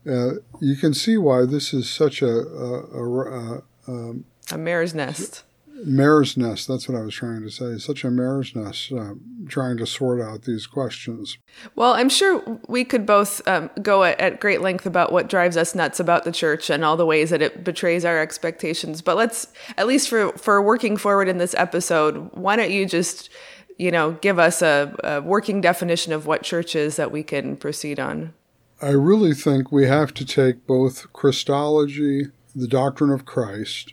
uh, 0.06 0.34
you 0.60 0.76
can 0.76 0.94
see 0.94 1.16
why 1.16 1.44
this 1.44 1.72
is 1.72 1.88
such 1.88 2.22
a 2.22 2.26
a, 2.26 2.82
a, 2.94 3.02
a, 3.04 3.62
um, 3.88 4.24
a 4.50 4.58
mare's 4.58 4.94
nest 4.94 5.44
mare's 5.84 6.36
nest. 6.36 6.68
That's 6.68 6.88
what 6.88 6.98
I 6.98 7.02
was 7.02 7.14
trying 7.14 7.42
to 7.42 7.50
say. 7.50 7.78
Such 7.78 8.04
a 8.04 8.10
mare's 8.10 8.54
nest, 8.54 8.92
uh, 8.92 9.14
trying 9.48 9.76
to 9.78 9.86
sort 9.86 10.20
out 10.20 10.42
these 10.42 10.66
questions. 10.66 11.38
Well, 11.74 11.94
I'm 11.94 12.08
sure 12.08 12.60
we 12.68 12.84
could 12.84 13.06
both 13.06 13.46
um, 13.46 13.70
go 13.82 14.04
at, 14.04 14.20
at, 14.20 14.40
great 14.40 14.60
length 14.60 14.86
about 14.86 15.12
what 15.12 15.28
drives 15.28 15.56
us 15.56 15.74
nuts 15.74 16.00
about 16.00 16.24
the 16.24 16.32
church 16.32 16.70
and 16.70 16.84
all 16.84 16.96
the 16.96 17.06
ways 17.06 17.30
that 17.30 17.42
it 17.42 17.64
betrays 17.64 18.04
our 18.04 18.18
expectations. 18.18 19.02
But 19.02 19.16
let's, 19.16 19.48
at 19.76 19.86
least 19.86 20.08
for 20.08 20.32
for 20.32 20.60
working 20.62 20.96
forward 20.96 21.28
in 21.28 21.38
this 21.38 21.54
episode, 21.54 22.30
why 22.34 22.56
don't 22.56 22.70
you 22.70 22.86
just, 22.86 23.30
you 23.76 23.90
know, 23.90 24.12
give 24.12 24.38
us 24.38 24.62
a, 24.62 24.94
a 25.04 25.20
working 25.20 25.60
definition 25.60 26.12
of 26.12 26.26
what 26.26 26.42
church 26.42 26.74
is 26.74 26.96
that 26.96 27.12
we 27.12 27.22
can 27.22 27.56
proceed 27.56 28.00
on. 28.00 28.34
I 28.80 28.90
really 28.90 29.34
think 29.34 29.72
we 29.72 29.86
have 29.86 30.14
to 30.14 30.24
take 30.24 30.64
both 30.64 31.12
Christology, 31.12 32.28
the 32.54 32.68
doctrine 32.68 33.10
of 33.10 33.24
Christ, 33.24 33.92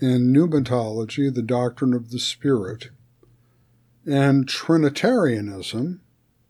and 0.00 0.34
pneumatology, 0.34 1.34
the 1.34 1.42
doctrine 1.42 1.92
of 1.92 2.12
the 2.12 2.20
Spirit, 2.20 2.90
and 4.06 4.48
Trinitarianism, 4.48 6.02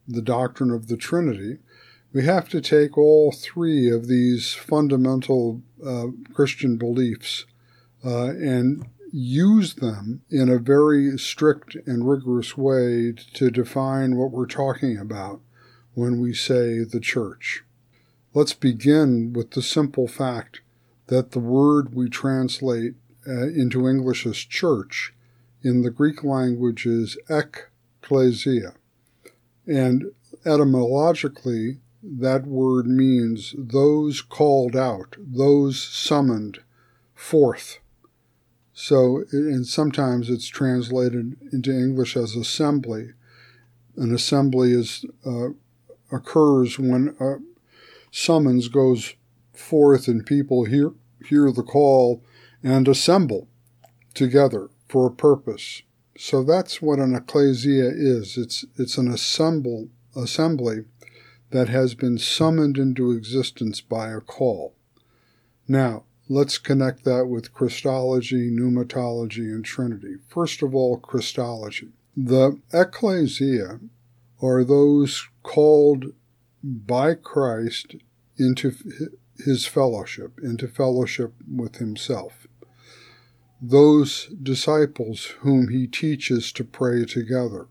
the 0.07 0.21
doctrine 0.21 0.71
of 0.71 0.89
the 0.89 0.99
Trinity, 0.99 1.61
we 2.13 2.27
have 2.27 2.51
to 2.51 2.61
take 2.61 2.99
all 2.99 3.33
three 3.33 3.91
of 3.91 4.07
these 4.07 4.53
fundamental 4.53 5.63
uh, 5.85 6.09
Christian 6.35 6.77
beliefs 6.77 7.47
uh, 8.05 8.33
and 8.33 8.85
use 9.11 9.75
them 9.75 10.21
in 10.31 10.51
a 10.51 10.59
very 10.59 11.17
strict 11.17 11.77
and 11.87 12.07
rigorous 12.07 12.55
way 12.55 13.15
to 13.33 13.51
define 13.51 14.17
what 14.17 14.31
we're 14.31 14.45
talking 14.45 14.99
about 14.99 15.41
when 15.95 16.21
we 16.21 16.35
say 16.35 16.85
the 16.85 17.01
church. 17.01 17.65
Let's 18.35 18.55
begin 18.55 19.33
with 19.33 19.51
the 19.51 19.63
simple 19.63 20.09
fact 20.09 20.61
that 21.09 21.33
the 21.33 21.41
word 21.41 21.95
we 21.95 22.09
translate 22.09 22.95
uh, 23.27 23.49
into 23.49 23.89
English 23.89 24.27
as 24.27 24.39
church 24.39 25.13
in 25.63 25.83
the 25.83 25.91
Greek 25.91 26.25
language 26.25 26.87
is 26.87 27.17
ekklesia. 27.29 28.75
And 29.67 30.13
etymologically, 30.45 31.79
that 32.03 32.47
word 32.47 32.87
means 32.87 33.55
those 33.57 34.23
called 34.23 34.75
out, 34.75 35.17
those 35.19 35.81
summoned 35.81 36.59
forth. 37.15 37.79
So, 38.73 39.25
and 39.31 39.67
sometimes 39.67 40.29
it's 40.29 40.49
translated 40.49 41.37
into 41.53 41.71
English 41.71 42.17
as 42.17 42.35
assembly. 42.35 43.11
An 43.97 44.15
assembly 44.15 44.73
is 44.73 45.05
uh, 45.25 45.51
occurs 46.13 46.79
when 46.79 47.17
a 47.19 47.37
summons 48.11 48.69
goes 48.69 49.15
forth 49.55 50.07
and 50.07 50.27
people 50.27 50.65
hear 50.65 50.93
hear 51.27 51.51
the 51.51 51.63
call 51.63 52.23
and 52.63 52.87
assemble 52.87 53.49
together 54.15 54.69
for 54.89 55.07
a 55.07 55.11
purpose. 55.11 55.83
So 56.19 56.43
that's 56.43 56.83
what 56.83 56.99
an 56.99 57.15
ecclesia 57.15 57.89
is. 57.89 58.37
It's 58.37 58.65
it's 58.77 58.99
an 58.99 59.09
assemble 59.09 59.89
assembly 60.15 60.85
that 61.51 61.69
has 61.69 61.95
been 61.95 62.19
summoned 62.19 62.79
into 62.79 63.13
existence 63.13 63.81
by 63.81 64.11
a 64.11 64.21
call. 64.21 64.75
Now, 65.69 66.05
let's 66.29 66.59
connect 66.59 67.05
that 67.05 67.27
with 67.27 67.53
Christology, 67.53 68.51
pneumatology, 68.51 69.53
and 69.53 69.65
Trinity. 69.65 70.17
First 70.29 70.63
of 70.63 70.75
all, 70.75 70.99
Christology. 70.99 71.89
The 72.17 72.59
ecclesia 72.73 73.81
are 74.43 74.65
those 74.65 75.29
called 75.43 76.07
by 76.63 77.15
Christ 77.15 77.97
into 78.39 78.75
his 79.45 79.67
fellowship, 79.67 80.39
into 80.43 80.69
fellowship 80.69 81.33
with 81.49 81.77
himself 81.77 82.47
those 83.63 84.27
disciples 84.43 85.27
whom 85.41 85.69
he 85.69 85.87
teaches 85.87 86.51
to 86.53 86.65
pray 86.65 87.05
together. 87.05 87.69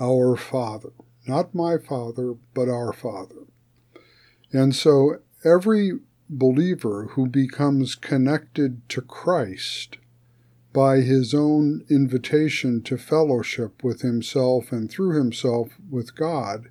Our 0.00 0.36
Father. 0.36 0.90
Not 1.28 1.54
my 1.54 1.78
Father, 1.78 2.34
but 2.54 2.68
our 2.68 2.92
Father. 2.92 3.46
And 4.52 4.74
so 4.74 5.18
every 5.44 6.00
believer 6.28 7.10
who 7.12 7.28
becomes 7.28 7.94
connected 7.94 8.88
to 8.88 9.00
Christ 9.00 9.98
by 10.72 11.02
his 11.02 11.34
own 11.34 11.84
invitation 11.88 12.82
to 12.82 12.98
fellowship 12.98 13.84
with 13.84 14.00
himself 14.00 14.72
and 14.72 14.90
through 14.90 15.16
himself 15.16 15.68
with 15.88 16.16
God 16.16 16.68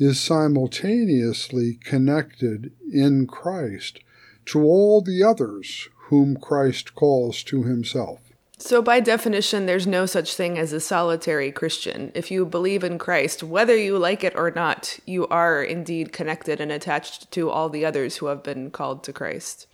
is 0.00 0.18
simultaneously 0.18 1.74
connected 1.84 2.72
in 2.90 3.26
Christ 3.26 4.00
to 4.46 4.62
all 4.62 5.02
the 5.02 5.22
others 5.22 5.90
whom 6.08 6.38
Christ 6.38 6.94
calls 6.94 7.42
to 7.44 7.64
himself. 7.64 8.20
So, 8.56 8.82
by 8.82 9.00
definition, 9.00 9.66
there's 9.66 9.86
no 9.86 10.06
such 10.06 10.34
thing 10.34 10.58
as 10.58 10.72
a 10.72 10.80
solitary 10.80 11.52
Christian. 11.52 12.12
If 12.14 12.30
you 12.30 12.44
believe 12.44 12.82
in 12.82 12.98
Christ, 12.98 13.42
whether 13.42 13.76
you 13.76 13.98
like 13.98 14.24
it 14.24 14.34
or 14.36 14.50
not, 14.50 14.98
you 15.06 15.26
are 15.28 15.62
indeed 15.62 16.12
connected 16.12 16.60
and 16.60 16.72
attached 16.72 17.30
to 17.32 17.50
all 17.50 17.68
the 17.68 17.84
others 17.84 18.16
who 18.16 18.26
have 18.26 18.42
been 18.42 18.70
called 18.70 19.04
to 19.04 19.12
Christ. 19.12 19.66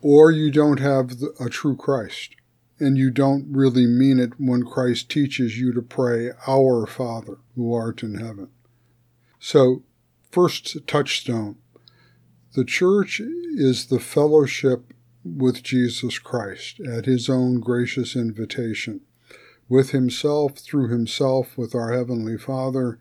Or 0.00 0.30
you 0.30 0.50
don't 0.50 0.80
have 0.80 1.12
a 1.38 1.50
true 1.50 1.76
Christ, 1.76 2.34
and 2.78 2.96
you 2.96 3.10
don't 3.10 3.46
really 3.50 3.86
mean 3.86 4.18
it 4.18 4.32
when 4.38 4.62
Christ 4.62 5.10
teaches 5.10 5.58
you 5.58 5.72
to 5.74 5.82
pray, 5.82 6.30
Our 6.46 6.86
Father 6.86 7.38
who 7.54 7.74
art 7.74 8.02
in 8.02 8.14
heaven. 8.14 8.48
So, 9.40 9.82
first 10.30 10.86
touchstone 10.86 11.56
the 12.54 12.64
church 12.64 13.20
is 13.20 13.86
the 13.86 14.00
fellowship 14.00 14.92
with 15.24 15.62
Jesus 15.62 16.18
Christ 16.18 16.80
at 16.80 17.06
his 17.06 17.28
own 17.28 17.60
gracious 17.60 18.16
invitation, 18.16 19.00
with 19.68 19.90
himself, 19.90 20.58
through 20.58 20.88
himself, 20.88 21.56
with 21.56 21.74
our 21.74 21.92
Heavenly 21.92 22.36
Father, 22.36 22.98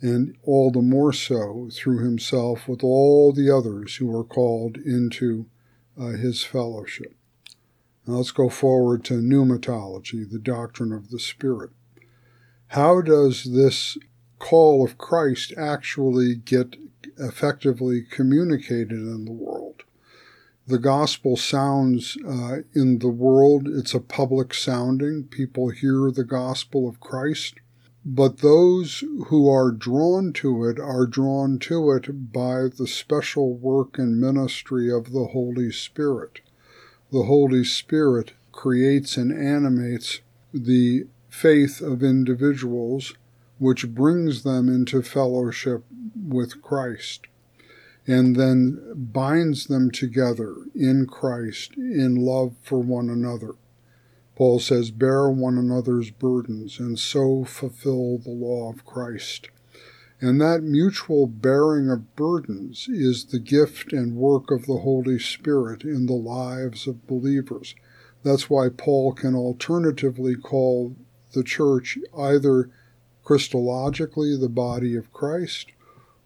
and 0.00 0.36
all 0.42 0.70
the 0.70 0.82
more 0.82 1.12
so 1.12 1.70
through 1.72 2.04
himself 2.04 2.66
with 2.68 2.82
all 2.82 3.32
the 3.32 3.50
others 3.50 3.96
who 3.96 4.14
are 4.14 4.24
called 4.24 4.76
into 4.76 5.46
uh, 5.98 6.08
his 6.08 6.42
fellowship. 6.42 7.14
Now 8.06 8.14
let's 8.14 8.32
go 8.32 8.48
forward 8.48 9.04
to 9.04 9.22
pneumatology, 9.22 10.28
the 10.28 10.38
doctrine 10.38 10.92
of 10.92 11.10
the 11.10 11.20
Spirit. 11.20 11.70
How 12.68 13.00
does 13.00 13.44
this 13.44 13.96
call 14.40 14.84
of 14.84 14.98
Christ 14.98 15.52
actually 15.56 16.34
get 16.34 16.74
effectively 17.18 18.02
communicated 18.02 18.98
in 18.98 19.24
the 19.26 19.32
world? 19.32 19.84
the 20.70 20.78
gospel 20.78 21.36
sounds 21.36 22.16
uh, 22.26 22.58
in 22.74 23.00
the 23.00 23.08
world. 23.08 23.66
It's 23.68 23.92
a 23.92 24.00
public 24.00 24.54
sounding. 24.54 25.24
People 25.24 25.70
hear 25.70 26.10
the 26.10 26.24
gospel 26.24 26.88
of 26.88 27.00
Christ. 27.00 27.54
But 28.04 28.38
those 28.38 29.04
who 29.26 29.50
are 29.50 29.72
drawn 29.72 30.32
to 30.34 30.64
it 30.64 30.78
are 30.78 31.06
drawn 31.06 31.58
to 31.60 31.90
it 31.90 32.32
by 32.32 32.68
the 32.68 32.86
special 32.86 33.52
work 33.52 33.98
and 33.98 34.20
ministry 34.20 34.90
of 34.90 35.12
the 35.12 35.28
Holy 35.32 35.70
Spirit. 35.70 36.40
The 37.12 37.24
Holy 37.24 37.64
Spirit 37.64 38.32
creates 38.52 39.16
and 39.16 39.32
animates 39.32 40.20
the 40.54 41.06
faith 41.28 41.80
of 41.80 42.02
individuals, 42.02 43.14
which 43.60 43.94
brings 43.94 44.42
them 44.42 44.70
into 44.70 45.02
fellowship 45.02 45.84
with 46.16 46.62
Christ 46.62 47.26
and 48.06 48.34
then 48.34 48.80
binds 48.96 49.66
them 49.66 49.90
together 49.90 50.56
in 50.74 51.06
Christ 51.06 51.76
in 51.76 52.16
love 52.16 52.54
for 52.62 52.78
one 52.78 53.10
another. 53.10 53.54
Paul 54.34 54.60
says, 54.60 54.90
Bear 54.90 55.28
one 55.28 55.58
another's 55.58 56.10
burdens 56.10 56.78
and 56.78 56.98
so 56.98 57.44
fulfill 57.44 58.16
the 58.16 58.30
law 58.30 58.72
of 58.72 58.86
Christ. 58.86 59.50
And 60.22 60.40
that 60.40 60.62
mutual 60.62 61.26
bearing 61.26 61.90
of 61.90 62.16
burdens 62.16 62.88
is 62.88 63.26
the 63.26 63.38
gift 63.38 63.92
and 63.92 64.16
work 64.16 64.50
of 64.50 64.64
the 64.64 64.78
Holy 64.78 65.18
Spirit 65.18 65.84
in 65.84 66.06
the 66.06 66.14
lives 66.14 66.86
of 66.86 67.06
believers. 67.06 67.74
That's 68.22 68.48
why 68.48 68.70
Paul 68.70 69.12
can 69.12 69.34
alternatively 69.34 70.34
call 70.34 70.96
the 71.32 71.44
church 71.44 71.98
either 72.18 72.70
Christologically 73.30 74.38
the 74.40 74.48
body 74.48 74.96
of 74.96 75.12
Christ 75.12 75.70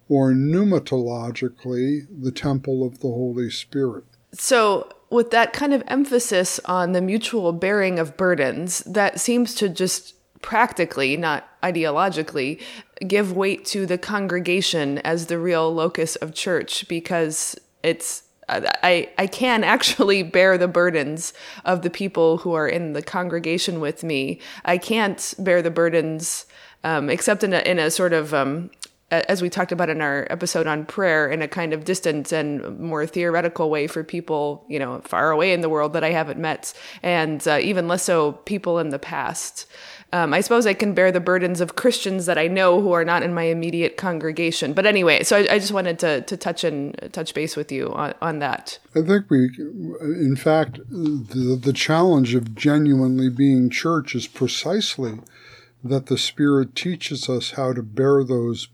or 0.09 0.31
pneumatologically, 0.31 2.07
the 2.09 2.31
temple 2.31 2.83
of 2.83 2.99
the 2.99 3.07
Holy 3.07 3.51
Spirit. 3.51 4.05
So, 4.33 4.91
with 5.11 5.29
that 5.29 5.53
kind 5.53 5.73
of 5.73 5.83
emphasis 5.87 6.59
on 6.65 6.93
the 6.93 7.01
mutual 7.01 7.53
bearing 7.53 7.99
of 7.99 8.17
burdens, 8.17 8.79
that 8.79 9.19
seems 9.19 9.53
to 9.55 9.69
just 9.69 10.15
practically, 10.41 11.15
not 11.15 11.47
ideologically, 11.61 12.59
give 13.07 13.35
weight 13.35 13.65
to 13.65 13.85
the 13.85 13.97
congregation 13.97 14.97
as 14.99 15.27
the 15.27 15.37
real 15.37 15.73
locus 15.73 16.15
of 16.17 16.33
church 16.33 16.87
because 16.87 17.55
it's 17.83 18.23
I, 18.47 19.09
I 19.17 19.27
can 19.27 19.63
actually 19.63 20.23
bear 20.37 20.57
the 20.57 20.67
burdens 20.67 21.33
of 21.63 21.81
the 21.81 21.89
people 21.89 22.37
who 22.37 22.53
are 22.53 22.67
in 22.67 22.93
the 22.93 23.01
congregation 23.01 23.79
with 23.79 24.03
me. 24.03 24.39
I 24.63 24.77
can't 24.77 25.33
bear 25.39 25.61
the 25.61 25.71
burdens 25.71 26.45
um, 26.85 27.09
except 27.09 27.43
in 27.43 27.51
a, 27.51 27.59
in 27.59 27.79
a 27.79 27.91
sort 27.91 28.13
of 28.13 28.33
um, 28.33 28.69
as 29.11 29.41
we 29.41 29.49
talked 29.49 29.71
about 29.71 29.89
in 29.89 30.01
our 30.01 30.27
episode 30.29 30.67
on 30.67 30.85
prayer 30.85 31.29
in 31.29 31.41
a 31.41 31.47
kind 31.47 31.73
of 31.73 31.83
distant 31.83 32.31
and 32.31 32.79
more 32.79 33.05
theoretical 33.05 33.69
way 33.69 33.87
for 33.87 34.03
people 34.03 34.65
you 34.69 34.79
know 34.79 35.01
far 35.03 35.31
away 35.31 35.51
in 35.51 35.61
the 35.61 35.69
world 35.69 35.93
that 35.93 36.03
i 36.03 36.11
haven't 36.11 36.39
met 36.39 36.73
and 37.03 37.47
uh, 37.47 37.57
even 37.61 37.87
less 37.87 38.03
so 38.03 38.33
people 38.33 38.79
in 38.79 38.89
the 38.89 38.99
past. 38.99 39.65
Um, 40.13 40.33
i 40.33 40.41
suppose 40.41 40.65
i 40.65 40.73
can 40.73 40.93
bear 40.93 41.11
the 41.11 41.19
burdens 41.19 41.59
of 41.61 41.75
christians 41.75 42.25
that 42.27 42.37
i 42.37 42.47
know 42.47 42.81
who 42.81 42.93
are 42.93 43.05
not 43.05 43.23
in 43.23 43.33
my 43.33 43.43
immediate 43.43 43.97
congregation. 43.97 44.73
But 44.73 44.85
anyway 44.85 45.23
so 45.23 45.37
i, 45.37 45.55
I 45.55 45.59
just 45.59 45.71
wanted 45.71 45.99
to, 45.99 46.21
to 46.21 46.37
touch 46.37 46.63
and 46.63 47.09
touch 47.11 47.33
base 47.33 47.55
with 47.55 47.71
you 47.71 47.91
on, 47.93 48.13
on 48.21 48.39
that. 48.39 48.79
I 48.95 49.01
think 49.01 49.29
we 49.29 49.49
in 50.01 50.35
fact 50.35 50.79
the, 50.89 51.59
the 51.61 51.73
challenge 51.73 52.35
of 52.35 52.55
genuinely 52.55 53.29
being 53.29 53.69
church 53.69 54.15
is 54.15 54.27
precisely 54.27 55.19
that 55.85 56.07
the 56.07 56.17
Spirit 56.17 56.75
teaches 56.75 57.29
us 57.29 57.51
how 57.51 57.71
to 57.71 57.83
bear 57.83 58.23
those 58.23 58.69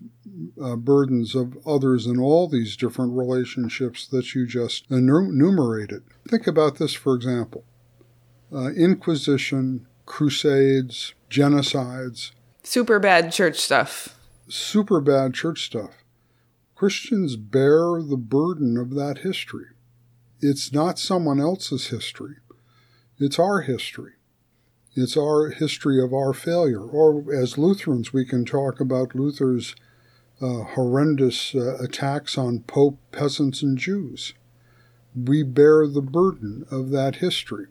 uh, 0.61 0.77
burdens 0.77 1.35
of 1.35 1.57
others 1.67 2.07
in 2.07 2.19
all 2.19 2.47
these 2.47 2.77
different 2.77 3.17
relationships 3.17 4.07
that 4.07 4.33
you 4.33 4.47
just 4.47 4.89
enumerated. 4.89 6.03
Think 6.27 6.47
about 6.47 6.77
this, 6.77 6.93
for 6.93 7.13
example 7.13 7.65
uh, 8.53 8.69
Inquisition, 8.71 9.87
Crusades, 10.05 11.13
genocides. 11.29 12.31
Super 12.63 12.99
bad 12.99 13.31
church 13.31 13.57
stuff. 13.59 14.15
Super 14.47 14.99
bad 14.99 15.33
church 15.33 15.65
stuff. 15.65 16.03
Christians 16.75 17.35
bear 17.35 18.01
the 18.01 18.17
burden 18.17 18.77
of 18.77 18.95
that 18.95 19.19
history. 19.19 19.67
It's 20.41 20.73
not 20.73 20.97
someone 20.97 21.39
else's 21.39 21.87
history, 21.87 22.35
it's 23.19 23.37
our 23.37 23.61
history. 23.61 24.13
It's 24.93 25.15
our 25.15 25.49
history 25.49 26.03
of 26.03 26.13
our 26.13 26.33
failure. 26.33 26.81
Or 26.81 27.33
as 27.33 27.57
Lutherans, 27.57 28.11
we 28.11 28.25
can 28.25 28.43
talk 28.43 28.79
about 28.79 29.15
Luther's 29.15 29.75
uh, 30.41 30.63
horrendous 30.63 31.55
uh, 31.55 31.77
attacks 31.77 32.37
on 32.37 32.61
Pope, 32.61 32.97
peasants, 33.11 33.61
and 33.61 33.77
Jews. 33.77 34.33
We 35.15 35.43
bear 35.43 35.87
the 35.87 36.01
burden 36.01 36.65
of 36.71 36.89
that 36.89 37.17
history. 37.17 37.67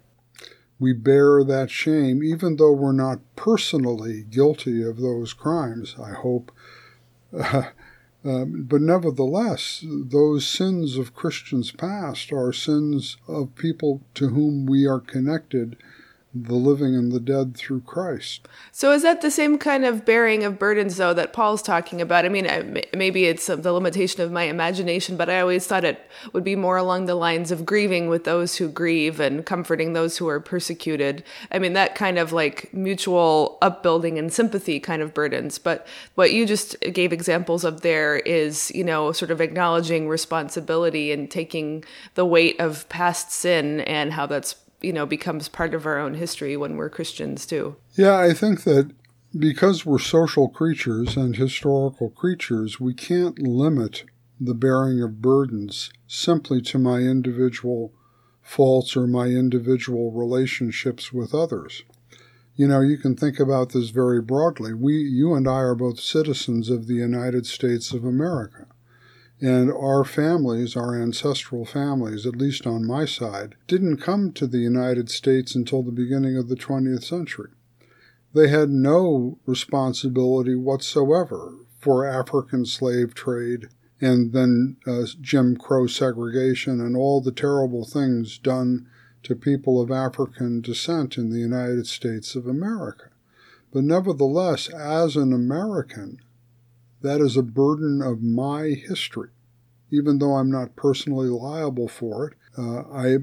We 0.79 0.95
bear 0.95 1.45
that 1.45 1.71
shame, 1.71 2.23
even 2.23 2.57
though 2.57 2.73
we're 2.73 2.93
not 2.93 3.21
personally 3.37 4.23
guilty 4.23 4.83
of 4.83 4.99
those 4.99 5.35
crimes, 5.35 5.97
I 6.03 6.13
hope. 6.13 6.51
Uh, 7.37 7.65
but 8.25 8.81
nevertheless, 8.81 9.85
those 9.85 10.47
sins 10.47 10.97
of 10.97 11.15
Christians 11.15 11.71
past 11.71 12.33
are 12.33 12.53
sins 12.53 13.19
of 13.29 13.55
people 13.57 14.01
to 14.15 14.29
whom 14.29 14.65
we 14.65 14.87
are 14.87 15.01
connected 15.01 15.77
the 16.33 16.55
living 16.55 16.95
and 16.95 17.11
the 17.11 17.19
dead 17.19 17.57
through 17.57 17.81
Christ. 17.81 18.47
So 18.71 18.93
is 18.93 19.03
that 19.03 19.21
the 19.21 19.33
same 19.33 19.59
kind 19.59 19.85
of 19.85 20.05
bearing 20.05 20.45
of 20.45 20.61
burdens 20.61 20.97
though 20.97 21.13
that 21.13 21.33
Paul's 21.33 21.61
talking 21.61 22.01
about? 22.01 22.25
I 22.25 22.29
mean, 22.29 22.85
maybe 22.95 23.25
it's 23.25 23.47
the 23.47 23.73
limitation 23.73 24.23
of 24.23 24.31
my 24.31 24.45
imagination, 24.45 25.17
but 25.17 25.29
I 25.29 25.41
always 25.41 25.67
thought 25.67 25.85
it 25.85 26.09
would 26.33 26.45
be 26.45 26.55
more 26.55 26.77
along 26.77 27.07
the 27.07 27.17
lines 27.17 27.51
of 27.51 27.67
grieving 27.67 28.09
with 28.09 28.23
those 28.23 28.57
who 28.57 28.69
grieve 28.69 29.19
and 29.19 29.45
comforting 29.45 29.93
those 29.93 30.19
who 30.19 30.29
are 30.29 30.39
persecuted. 30.39 31.25
I 31.51 31.59
mean, 31.59 31.73
that 31.73 31.97
kind 31.97 32.17
of 32.17 32.33
like 32.33 32.73
mutual 32.73 33.59
upbuilding 33.61 34.17
and 34.17 34.33
sympathy 34.33 34.79
kind 34.79 35.03
of 35.03 35.13
burdens. 35.13 35.59
But 35.59 35.85
what 36.15 36.33
you 36.33 36.47
just 36.47 36.81
gave 36.93 37.13
examples 37.13 37.65
of 37.65 37.81
there 37.81 38.19
is, 38.19 38.71
you 38.73 38.85
know, 38.85 39.11
sort 39.11 39.33
of 39.33 39.41
acknowledging 39.41 40.07
responsibility 40.07 41.11
and 41.11 41.29
taking 41.29 41.85
the 42.15 42.25
weight 42.25 42.61
of 42.61 42.89
past 42.89 43.33
sin 43.33 43.81
and 43.81 44.13
how 44.13 44.27
that's 44.27 44.55
you 44.81 44.93
know 44.93 45.07
becomes 45.07 45.49
part 45.49 45.75
of 45.75 45.87
our 45.87 45.99
own 45.99 46.15
history 46.15 46.57
when 46.57 46.77
we're 46.77 46.91
Christians 46.91 47.47
too. 47.47 47.77
Yeah, 47.95 48.19
I 48.19 48.33
think 48.33 48.65
that 48.65 48.91
because 49.37 49.87
we're 49.87 49.99
social 49.99 50.49
creatures 50.49 51.17
and 51.17 51.37
historical 51.37 52.11
creatures, 52.11 52.81
we 52.81 52.95
can't 52.95 53.39
limit 53.39 54.05
the 54.41 54.55
bearing 54.55 55.03
of 55.03 55.21
burdens 55.21 55.91
simply 56.09 56.61
to 56.63 56.79
my 56.79 56.99
individual 57.01 57.93
faults 58.43 58.97
or 58.97 59.07
my 59.07 59.27
individual 59.27 60.11
relationships 60.11 61.13
with 61.13 61.35
others. 61.35 61.85
You 62.57 62.67
know, 62.67 62.81
you 62.81 62.99
can 62.99 63.17
think 63.17 63.39
about 63.39 63.73
this 63.73 63.91
very 63.91 64.21
broadly. 64.21 64.75
We 64.75 64.95
you 64.95 65.35
and 65.35 65.47
I 65.47 65.61
are 65.61 65.75
both 65.75 66.01
citizens 66.01 66.69
of 66.69 66.87
the 66.87 66.95
United 66.95 67.47
States 67.47 67.93
of 67.93 68.05
America. 68.05 68.67
And 69.41 69.73
our 69.73 70.05
families, 70.05 70.77
our 70.77 71.01
ancestral 71.01 71.65
families, 71.65 72.27
at 72.27 72.37
least 72.37 72.67
on 72.67 72.87
my 72.87 73.07
side, 73.07 73.55
didn't 73.67 73.97
come 73.97 74.33
to 74.33 74.47
the 74.47 74.59
United 74.59 75.11
States 75.11 75.55
until 75.55 75.83
the 75.83 75.93
beginning 75.93 76.37
of 76.37 76.49
the 76.49 76.57
20th 76.57 77.05
century. 77.05 77.51
They 78.35 78.49
had 78.49 78.71
no 78.71 79.39
responsibility 79.47 80.55
whatsoever 80.55 81.55
for 81.81 82.07
African 82.07 82.67
slave 82.67 83.15
trade 83.15 83.69
and 84.01 84.33
then 84.33 84.77
uh, 84.87 85.05
Jim 85.21 85.57
Crow 85.57 85.87
segregation 85.87 86.81
and 86.81 86.97
all 86.97 87.21
the 87.21 87.33
terrible 87.33 87.85
things 87.85 88.39
done 88.39 88.87
to 89.23 89.35
people 89.35 89.81
of 89.81 89.91
African 89.91 90.61
descent 90.61 91.19
in 91.19 91.31
the 91.31 91.39
United 91.39 91.87
States 91.87 92.35
of 92.35 92.47
America. 92.47 93.11
But 93.73 93.85
nevertheless, 93.85 94.69
as 94.69 95.17
an 95.17 95.33
American, 95.33 96.19
that 97.03 97.21
is 97.21 97.37
a 97.37 97.43
burden 97.43 98.03
of 98.03 98.23
my 98.23 98.69
history. 98.89 99.31
Even 99.91 100.19
though 100.19 100.35
I'm 100.37 100.51
not 100.51 100.77
personally 100.77 101.29
liable 101.29 101.89
for 101.89 102.29
it, 102.29 102.37
uh, 102.57 102.83
I 102.93 103.17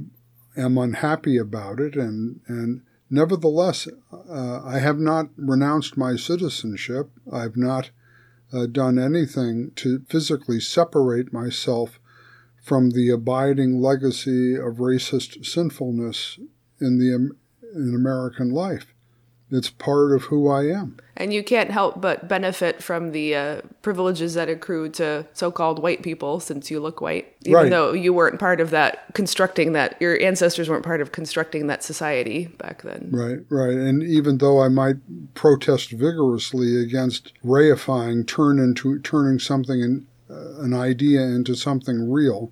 am 0.58 0.78
unhappy 0.78 1.38
about 1.38 1.80
it, 1.80 1.96
and, 1.96 2.42
and 2.48 2.82
nevertheless, 3.10 3.88
uh, 4.12 4.62
I 4.64 4.80
have 4.80 5.00
not 5.00 5.30
renounced 5.38 5.98
my 5.98 6.16
citizenship. 6.16 7.10
I've 7.32 7.56
not 7.56 7.92
uh, 8.54 8.66
done 8.66 8.98
anything 8.98 9.72
to 9.76 10.04
physically 10.10 10.60
separate 10.60 11.32
myself 11.32 12.00
from 12.62 12.90
the 12.92 13.10
abiding 13.10 13.80
legacy 13.80 14.56
of 14.56 14.76
racist 14.76 15.46
sinfulness 15.46 16.38
in 16.82 17.00
the 17.00 17.32
in 17.74 17.96
American 17.96 18.52
life. 18.52 18.94
It's 19.50 19.70
part 19.70 20.12
of 20.12 20.24
who 20.24 20.50
I 20.50 20.66
am. 20.66 20.98
And 21.16 21.34
you 21.34 21.42
can't 21.42 21.72
help 21.72 22.02
but 22.02 22.28
benefit 22.28 22.84
from 22.84 23.12
the 23.12 23.34
uh, 23.34 23.62
privileges 23.82 24.34
that 24.34 24.50
accrue 24.50 24.90
to 24.90 25.26
so 25.34 25.52
called 25.52 25.82
white 25.82 26.04
people 26.04 26.42
since 26.42 26.70
you 26.70 26.82
look 26.82 27.00
white, 27.00 27.34
even 27.44 27.54
right. 27.54 27.70
though 27.70 27.94
you 27.94 28.14
weren't 28.14 28.40
part 28.40 28.60
of 28.60 28.72
that 28.72 29.06
constructing 29.14 29.72
that, 29.72 29.96
your 30.02 30.22
ancestors 30.22 30.70
weren't 30.70 30.84
part 30.84 31.00
of 31.00 31.14
constructing 31.14 31.68
that 31.68 31.82
society 31.82 32.48
back 32.58 32.82
then. 32.82 33.08
Right, 33.10 33.40
right. 33.50 33.74
And 33.74 34.04
even 34.04 34.40
though 34.40 34.62
I 34.62 34.68
might 34.68 34.98
protest 35.34 35.92
vigorously 35.92 36.82
against 36.82 37.32
reifying, 37.44 38.28
turn 38.28 38.60
into, 38.60 39.00
turning 39.00 39.40
something, 39.40 39.80
in, 39.80 40.08
uh, 40.30 40.62
an 40.62 40.74
idea 40.74 41.22
into 41.22 41.56
something 41.56 42.12
real, 42.12 42.52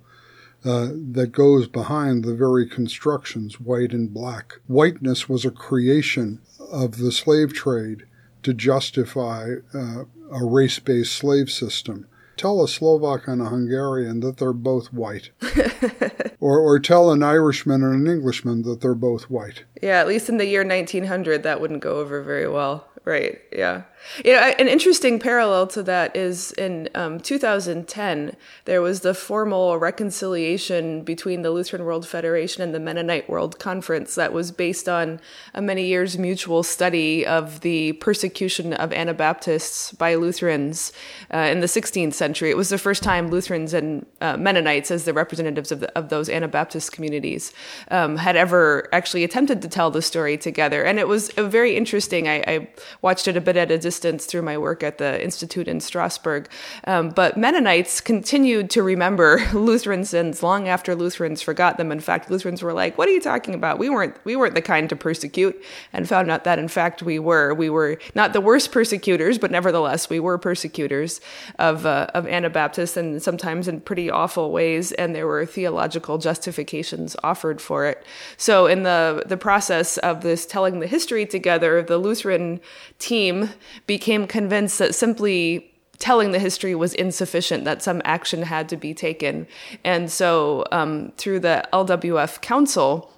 uh, 0.64 0.90
that 1.12 1.32
goes 1.32 1.68
behind 1.68 2.24
the 2.24 2.34
very 2.34 2.68
constructions, 2.68 3.60
white 3.60 3.92
and 3.92 4.12
black. 4.12 4.54
Whiteness 4.66 5.30
was 5.30 5.46
a 5.46 5.52
creation 5.52 6.42
of 6.76 6.98
the 6.98 7.12
slave 7.12 7.54
trade 7.54 8.04
to 8.44 8.54
justify 8.54 9.56
uh, 9.74 10.04
a 10.32 10.46
race 10.46 10.80
based 10.80 11.14
slave 11.14 11.50
system. 11.50 12.08
Tell 12.38 12.62
a 12.62 12.68
Slovak 12.68 13.28
and 13.28 13.42
a 13.42 13.46
Hungarian 13.46 14.20
that 14.20 14.38
they're 14.38 14.52
both 14.52 14.92
white. 14.92 15.32
or, 16.42 16.60
or 16.60 16.80
tell 16.80 17.12
an 17.12 17.24
Irishman 17.24 17.82
and 17.82 18.06
an 18.06 18.14
Englishman 18.14 18.64
that 18.64 18.82
they're 18.82 18.94
both 18.94 19.30
white. 19.30 19.64
Yeah, 19.82 20.02
at 20.02 20.08
least 20.08 20.28
in 20.28 20.38
the 20.38 20.46
year 20.46 20.66
1900, 20.66 21.44
that 21.44 21.62
wouldn't 21.62 21.80
go 21.80 21.98
over 21.98 22.22
very 22.22 22.48
well. 22.48 22.88
Right, 23.06 23.40
yeah. 23.54 23.84
You 24.24 24.34
know, 24.34 24.40
an 24.40 24.68
interesting 24.68 25.20
parallel 25.20 25.68
to 25.68 25.84
that 25.84 26.16
is 26.16 26.52
in 26.54 26.90
um, 26.96 27.20
2010, 27.20 28.36
there 28.66 28.82
was 28.82 29.02
the 29.02 29.14
formal 29.14 29.78
reconciliation 29.78 31.02
between 31.02 31.42
the 31.42 31.52
Lutheran 31.52 31.84
World 31.86 32.08
Federation 32.08 32.62
and 32.62 32.74
the 32.74 32.80
Mennonite 32.80 33.30
World 33.30 33.60
Conference 33.60 34.16
that 34.16 34.32
was 34.32 34.52
based 34.52 34.88
on 34.88 35.20
a 35.54 35.62
many 35.62 35.86
years 35.86 36.18
mutual 36.18 36.64
study 36.64 37.26
of 37.26 37.62
the 37.62 37.94
persecution 37.94 38.74
of 38.74 38.94
Anabaptists 38.94 39.92
by 39.94 40.16
Lutherans 40.16 40.94
uh, 41.34 41.38
in 41.38 41.60
the 41.60 41.68
16th 41.68 42.14
century. 42.14 42.50
It 42.50 42.58
was 42.58 42.70
the 42.70 42.78
first 42.78 43.04
time 43.04 43.30
Lutherans 43.30 43.74
and 43.74 44.06
uh, 44.22 44.38
Mennonites, 44.38 44.92
as 44.92 45.06
the 45.06 45.14
representatives 45.14 45.72
of, 45.72 45.80
the, 45.80 45.98
of 45.98 46.10
those 46.10 46.30
Anabaptist 46.30 46.92
communities, 46.92 47.52
um, 47.90 48.18
had 48.18 48.36
ever 48.36 48.88
actually 48.94 49.24
attempted 49.24 49.62
to 49.64 49.68
tell 49.68 49.92
the 49.92 50.02
story 50.02 50.38
together. 50.38 50.84
And 50.84 51.00
it 51.00 51.08
was 51.08 51.32
very 51.32 51.76
interesting. 51.76 52.28
I, 52.28 52.44
I 52.48 52.68
watched 53.02 53.28
it 53.28 53.36
a 53.36 53.42
bit 53.42 53.58
at 53.58 53.72
a 53.72 53.78
distance 53.78 53.95
distance 53.96 54.26
through 54.26 54.42
my 54.42 54.58
work 54.58 54.84
at 54.84 54.98
the 54.98 55.24
Institute 55.24 55.70
in 55.70 55.80
Strasbourg. 55.80 56.50
Um, 56.84 57.12
but 57.12 57.38
Mennonites 57.38 58.02
continued 58.02 58.70
to 58.72 58.84
remember 58.84 59.42
Lutheran 59.54 60.04
sins 60.04 60.44
long 60.44 60.68
after 60.68 60.96
Lutherans 60.96 61.42
forgot 61.42 61.78
them. 61.78 61.94
In 61.94 62.02
fact, 62.02 62.30
Lutherans 62.30 62.62
were 62.62 62.74
like, 62.74 62.98
"What 62.98 63.08
are 63.08 63.14
you 63.14 63.22
talking 63.22 63.54
about? 63.54 63.80
We 63.80 63.90
weren't 63.90 64.18
we 64.26 64.36
weren't 64.36 64.54
the 64.54 64.62
kind 64.62 64.90
to 64.90 64.98
persecute," 64.98 65.56
and 65.94 66.10
found 66.10 66.30
out 66.30 66.44
that 66.44 66.60
in 66.60 66.68
fact 66.68 67.04
we 67.04 67.20
were. 67.20 67.54
We 67.54 67.70
were 67.70 67.98
not 68.16 68.34
the 68.34 68.42
worst 68.42 68.74
persecutors, 68.74 69.38
but 69.38 69.50
nevertheless 69.50 70.10
we 70.10 70.20
were 70.20 70.38
persecutors 70.38 71.22
of 71.58 71.86
uh, 71.86 72.08
of 72.14 72.28
Anabaptists, 72.28 72.98
and 72.98 73.24
sometimes 73.24 73.70
in 73.70 73.80
pretty 73.80 74.10
awful 74.12 74.52
ways. 74.52 74.92
And 74.92 75.16
there 75.16 75.28
were 75.28 75.46
theological 75.46 76.18
justifications 76.18 77.16
offered 77.24 77.62
for 77.62 77.86
it. 77.86 78.06
So 78.36 78.68
in 78.68 78.84
the 78.84 79.24
the 79.26 79.38
process 79.38 79.98
of 80.00 80.22
this 80.22 80.46
telling 80.46 80.82
the 80.82 80.88
history 80.88 81.26
together, 81.26 81.82
the 81.82 81.98
Lutheran 81.98 82.60
team 83.00 83.52
became 83.88 84.28
convinced 84.28 84.80
that 84.80 84.96
simply 84.96 85.72
telling 85.98 86.32
the 86.32 86.40
history 86.40 86.76
was 86.76 86.94
insufficient, 86.94 87.64
that 87.66 87.82
some 87.82 88.02
action 88.04 88.44
had 88.44 88.68
to 88.70 88.78
be 88.78 88.94
taken. 88.94 89.48
And 89.84 90.12
so, 90.12 90.66
um, 90.72 91.14
through 91.18 91.40
the 91.40 91.68
LWF 91.72 92.42
Council, 92.42 93.12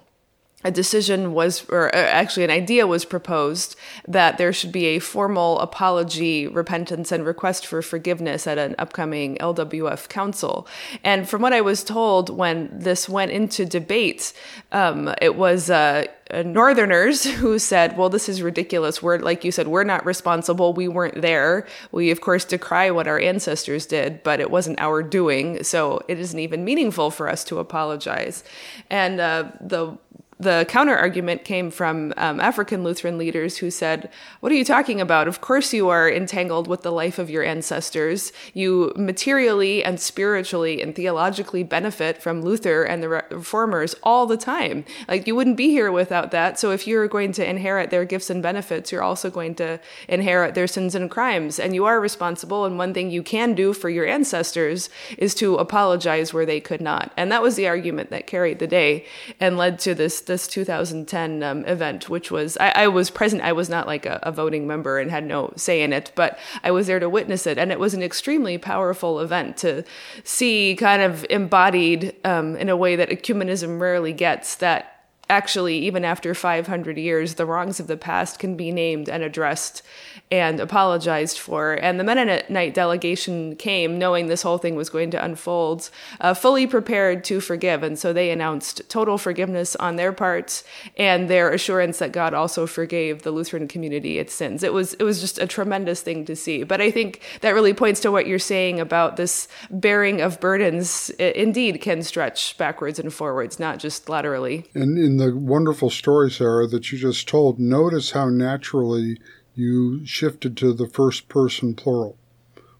a 0.64 0.72
decision 0.72 1.34
was, 1.34 1.68
or 1.68 1.94
uh, 1.94 1.98
actually 1.98 2.42
an 2.42 2.50
idea 2.50 2.84
was 2.84 3.04
proposed 3.04 3.76
that 4.08 4.38
there 4.38 4.52
should 4.52 4.72
be 4.72 4.86
a 4.86 4.98
formal 4.98 5.60
apology, 5.60 6.48
repentance, 6.48 7.12
and 7.12 7.24
request 7.24 7.64
for 7.64 7.80
forgiveness 7.80 8.44
at 8.44 8.58
an 8.58 8.74
upcoming 8.76 9.36
LWF 9.36 10.08
council. 10.08 10.66
And 11.04 11.28
from 11.28 11.42
what 11.42 11.52
I 11.52 11.60
was 11.60 11.84
told, 11.84 12.28
when 12.28 12.70
this 12.72 13.08
went 13.08 13.30
into 13.30 13.64
debate, 13.64 14.32
um, 14.72 15.14
it 15.22 15.36
was 15.36 15.70
uh, 15.70 16.06
Northerners 16.44 17.24
who 17.36 17.60
said, 17.60 17.96
"Well, 17.96 18.08
this 18.08 18.28
is 18.28 18.42
ridiculous. 18.42 19.00
We're 19.00 19.18
like 19.18 19.44
you 19.44 19.52
said, 19.52 19.68
we're 19.68 19.84
not 19.84 20.04
responsible. 20.04 20.72
We 20.72 20.88
weren't 20.88 21.22
there. 21.22 21.66
We, 21.92 22.10
of 22.10 22.20
course, 22.20 22.44
decry 22.44 22.90
what 22.90 23.06
our 23.06 23.20
ancestors 23.20 23.86
did, 23.86 24.24
but 24.24 24.40
it 24.40 24.50
wasn't 24.50 24.80
our 24.80 25.04
doing. 25.04 25.62
So 25.62 26.02
it 26.08 26.18
isn't 26.18 26.38
even 26.38 26.64
meaningful 26.64 27.10
for 27.10 27.28
us 27.28 27.44
to 27.44 27.58
apologize." 27.58 28.44
And 28.90 29.20
uh, 29.20 29.52
the 29.60 29.96
the 30.40 30.64
counter 30.68 30.96
argument 30.96 31.44
came 31.44 31.70
from 31.70 32.14
um, 32.16 32.40
African 32.40 32.84
Lutheran 32.84 33.18
leaders 33.18 33.56
who 33.58 33.70
said, 33.70 34.08
What 34.38 34.52
are 34.52 34.54
you 34.54 34.64
talking 34.64 35.00
about? 35.00 35.26
Of 35.26 35.40
course, 35.40 35.72
you 35.72 35.88
are 35.88 36.08
entangled 36.08 36.68
with 36.68 36.82
the 36.82 36.92
life 36.92 37.18
of 37.18 37.28
your 37.28 37.42
ancestors. 37.42 38.32
You 38.54 38.92
materially 38.94 39.82
and 39.82 39.98
spiritually 39.98 40.80
and 40.80 40.94
theologically 40.94 41.64
benefit 41.64 42.22
from 42.22 42.42
Luther 42.42 42.84
and 42.84 43.02
the 43.02 43.08
reformers 43.08 43.96
all 44.04 44.26
the 44.26 44.36
time. 44.36 44.84
Like, 45.08 45.26
you 45.26 45.34
wouldn't 45.34 45.56
be 45.56 45.70
here 45.70 45.90
without 45.90 46.30
that. 46.30 46.58
So, 46.58 46.70
if 46.70 46.86
you're 46.86 47.08
going 47.08 47.32
to 47.32 47.48
inherit 47.48 47.90
their 47.90 48.04
gifts 48.04 48.30
and 48.30 48.40
benefits, 48.40 48.92
you're 48.92 49.02
also 49.02 49.30
going 49.30 49.56
to 49.56 49.80
inherit 50.08 50.54
their 50.54 50.68
sins 50.68 50.94
and 50.94 51.10
crimes. 51.10 51.58
And 51.58 51.74
you 51.74 51.84
are 51.84 52.00
responsible. 52.00 52.64
And 52.64 52.78
one 52.78 52.94
thing 52.94 53.10
you 53.10 53.24
can 53.24 53.54
do 53.54 53.72
for 53.72 53.90
your 53.90 54.06
ancestors 54.06 54.88
is 55.16 55.34
to 55.36 55.56
apologize 55.56 56.32
where 56.32 56.46
they 56.46 56.60
could 56.60 56.80
not. 56.80 57.12
And 57.16 57.32
that 57.32 57.42
was 57.42 57.56
the 57.56 57.66
argument 57.66 58.10
that 58.10 58.28
carried 58.28 58.60
the 58.60 58.68
day 58.68 59.04
and 59.40 59.56
led 59.56 59.80
to 59.80 59.96
this 59.96 60.27
this 60.28 60.46
2010 60.46 61.42
um, 61.42 61.64
event, 61.64 62.08
which 62.08 62.30
was 62.30 62.56
I, 62.58 62.70
I, 62.70 62.86
was 62.86 63.10
present. 63.10 63.42
I 63.42 63.52
was 63.52 63.68
not 63.68 63.88
like 63.88 64.06
a, 64.06 64.20
a, 64.22 64.30
voting 64.30 64.68
member 64.68 65.00
and 65.00 65.10
had 65.10 65.24
no 65.24 65.52
say 65.56 65.82
in 65.82 65.92
it, 65.92 66.12
but 66.14 66.38
I 66.62 66.70
was 66.70 66.86
there 66.86 67.00
to 67.00 67.08
witness 67.08 67.46
it, 67.46 67.58
and 67.58 67.72
it 67.72 67.80
was 67.80 67.94
an 67.94 68.02
extremely 68.02 68.56
powerful 68.58 69.18
event 69.18 69.56
to 69.58 69.82
see 70.22 70.76
kind 70.76 71.02
of 71.02 71.26
embodied 71.28 72.14
um, 72.24 72.54
in 72.56 72.68
a 72.68 72.76
way 72.76 72.94
that 72.94 73.10
ecumenism 73.10 73.80
rarely 73.80 74.12
gets. 74.12 74.54
That 74.54 74.97
actually, 75.30 75.78
even 75.78 76.04
after 76.04 76.34
500 76.34 76.96
years, 76.96 77.34
the 77.34 77.46
wrongs 77.46 77.80
of 77.80 77.86
the 77.86 77.96
past 77.96 78.38
can 78.38 78.56
be 78.56 78.72
named 78.72 79.08
and 79.08 79.22
addressed 79.22 79.82
and 80.30 80.60
apologized 80.60 81.38
for. 81.38 81.72
And 81.74 81.98
the 81.98 82.04
Mennonite 82.04 82.74
delegation 82.74 83.56
came 83.56 83.98
knowing 83.98 84.26
this 84.26 84.42
whole 84.42 84.58
thing 84.58 84.74
was 84.74 84.90
going 84.90 85.10
to 85.12 85.24
unfold, 85.24 85.90
uh, 86.20 86.34
fully 86.34 86.66
prepared 86.66 87.24
to 87.24 87.40
forgive. 87.40 87.82
And 87.82 87.98
so 87.98 88.12
they 88.12 88.30
announced 88.30 88.82
total 88.88 89.18
forgiveness 89.18 89.76
on 89.76 89.96
their 89.96 90.12
part 90.12 90.62
and 90.96 91.28
their 91.28 91.50
assurance 91.50 91.98
that 91.98 92.12
God 92.12 92.34
also 92.34 92.66
forgave 92.66 93.22
the 93.22 93.30
Lutheran 93.30 93.68
community 93.68 94.18
its 94.18 94.34
sins. 94.34 94.62
It 94.62 94.72
was, 94.72 94.94
it 94.94 95.02
was 95.02 95.20
just 95.20 95.38
a 95.38 95.46
tremendous 95.46 96.00
thing 96.02 96.24
to 96.26 96.36
see. 96.36 96.62
But 96.62 96.80
I 96.80 96.90
think 96.90 97.22
that 97.40 97.54
really 97.54 97.74
points 97.74 98.00
to 98.00 98.12
what 98.12 98.26
you're 98.26 98.38
saying 98.38 98.80
about 98.80 99.16
this 99.16 99.48
bearing 99.70 100.20
of 100.20 100.40
burdens 100.40 101.10
indeed 101.10 101.80
can 101.80 102.02
stretch 102.02 102.56
backwards 102.58 102.98
and 102.98 103.12
forwards, 103.12 103.58
not 103.58 103.78
just 103.78 104.08
laterally. 104.08 104.64
And 104.74 104.98
in 104.98 105.17
the 105.20 105.34
wonderful 105.34 105.90
story, 105.90 106.30
Sarah, 106.30 106.66
that 106.66 106.90
you 106.90 106.98
just 106.98 107.28
told, 107.28 107.58
notice 107.58 108.12
how 108.12 108.28
naturally 108.28 109.20
you 109.54 110.04
shifted 110.06 110.56
to 110.58 110.72
the 110.72 110.88
first 110.88 111.28
person 111.28 111.74
plural. 111.74 112.16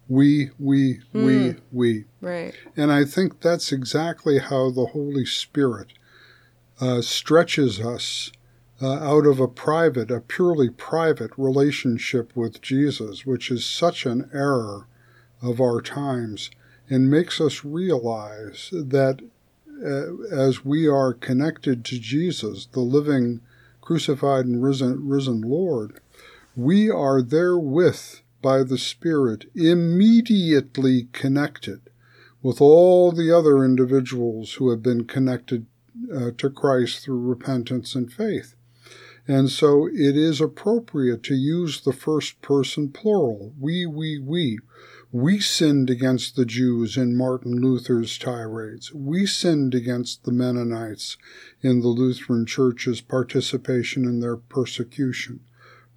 We, 0.09 0.51
we, 0.59 1.01
mm. 1.15 1.25
we, 1.25 1.51
hmm. 1.51 1.59
we. 1.71 2.05
Right. 2.21 2.55
And 2.77 2.91
I 2.91 3.05
think 3.05 3.41
that's 3.41 3.73
exactly 3.73 4.39
how 4.39 4.71
the 4.71 4.87
Holy 4.87 5.27
Spirit 5.27 5.93
uh, 6.81 7.03
stretches 7.03 7.81
us 7.81 8.31
uh, 8.81 8.93
out 8.93 9.27
of 9.27 9.41
a 9.41 9.49
private, 9.49 10.11
a 10.11 10.21
purely 10.21 10.71
private 10.71 11.33
relationship 11.37 12.35
with 12.37 12.63
Jesus, 12.63 13.27
which 13.27 13.51
is 13.51 13.67
such 13.67 14.07
an 14.07 14.31
error 14.33 14.87
of 15.43 15.61
our 15.61 15.81
times, 15.81 16.51
and 16.89 17.11
makes 17.11 17.41
us 17.41 17.65
realize 17.65 18.71
that 18.73 19.21
uh, 19.85 20.15
as 20.31 20.65
we 20.65 20.87
are 20.87 21.13
connected 21.13 21.85
to 21.85 21.99
Jesus, 21.99 22.67
the 22.67 22.81
living, 22.81 23.41
crucified, 23.81 24.45
and 24.45 24.63
risen, 24.63 25.09
risen 25.09 25.43
Lord, 25.43 26.01
we 26.57 26.91
are 26.91 27.23
therewith 27.23 28.21
by 28.43 28.63
the 28.63 28.79
Spirit 28.79 29.45
immediately 29.55 31.09
connected 31.13 31.81
with 32.43 32.61
all 32.61 33.13
the 33.13 33.31
other 33.31 33.65
individuals 33.65 34.55
who 34.55 34.71
have 34.71 34.83
been 34.83 35.05
connected 35.05 35.67
uh, 36.15 36.31
to 36.39 36.51
Christ 36.51 37.05
through 37.05 37.21
repentance 37.21 37.95
and 37.95 38.13
faith. 38.13 38.55
And 39.27 39.51
so 39.51 39.87
it 39.87 40.17
is 40.17 40.41
appropriate 40.41 41.23
to 41.25 41.35
use 41.35 41.81
the 41.81 41.93
first 41.93 42.41
person 42.41 42.89
plural. 42.89 43.53
We, 43.61 43.85
we, 43.85 44.19
we. 44.19 44.59
We 45.11 45.41
sinned 45.41 45.89
against 45.89 46.37
the 46.37 46.45
Jews 46.45 46.99
in 46.99 47.17
Martin 47.17 47.61
Luther's 47.63 48.19
tirades. 48.19 48.93
We 48.93 49.25
sinned 49.25 49.75
against 49.75 50.25
the 50.25 50.33
Mennonites 50.33 51.17
in 51.63 51.81
the 51.81 51.89
Lutheran 51.89 52.45
Church's 52.45 53.01
participation 53.01 54.05
in 54.05 54.21
their 54.21 54.37
persecution. 54.37 55.41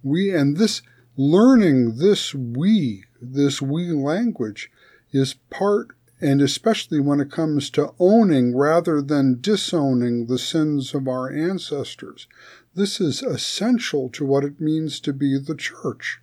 We 0.02 0.34
and 0.34 0.56
this 0.56 0.80
learning 1.16 1.98
this 1.98 2.34
we, 2.34 3.04
this 3.20 3.60
we 3.60 3.92
language 3.92 4.70
is 5.12 5.34
part 5.50 5.88
and 6.22 6.40
especially 6.40 7.00
when 7.00 7.20
it 7.20 7.32
comes 7.32 7.68
to 7.68 7.92
owning 7.98 8.56
rather 8.56 9.02
than 9.02 9.40
disowning 9.40 10.26
the 10.26 10.38
sins 10.38 10.94
of 10.94 11.08
our 11.08 11.30
ancestors. 11.30 12.28
This 12.74 13.00
is 13.00 13.22
essential 13.22 14.08
to 14.10 14.24
what 14.24 14.44
it 14.44 14.60
means 14.60 15.00
to 15.00 15.12
be 15.12 15.36
the 15.36 15.56
church. 15.56 16.20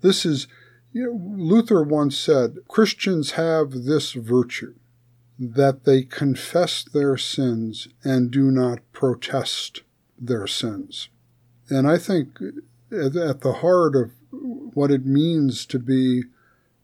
This 0.00 0.26
is, 0.26 0.48
you 0.92 1.04
know, 1.04 1.44
Luther 1.44 1.82
once 1.82 2.16
said, 2.18 2.58
Christians 2.68 3.32
have 3.32 3.84
this 3.84 4.12
virtue, 4.12 4.74
that 5.38 5.84
they 5.84 6.02
confess 6.02 6.82
their 6.82 7.16
sins 7.16 7.88
and 8.02 8.30
do 8.30 8.50
not 8.50 8.80
protest 8.92 9.82
their 10.18 10.46
sins. 10.46 11.08
And 11.68 11.86
I 11.86 11.98
think 11.98 12.38
at 12.90 13.40
the 13.40 13.58
heart 13.60 13.96
of 13.96 14.12
what 14.30 14.90
it 14.90 15.04
means 15.04 15.66
to 15.66 15.78
be 15.78 16.24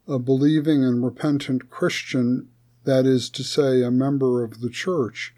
a 0.08 0.18
believing 0.18 0.84
and 0.84 1.04
repentant 1.04 1.70
Christian, 1.70 2.48
that 2.84 3.06
is 3.06 3.30
to 3.30 3.44
say, 3.44 3.82
a 3.82 3.90
member 3.90 4.42
of 4.42 4.60
the 4.60 4.70
church, 4.70 5.34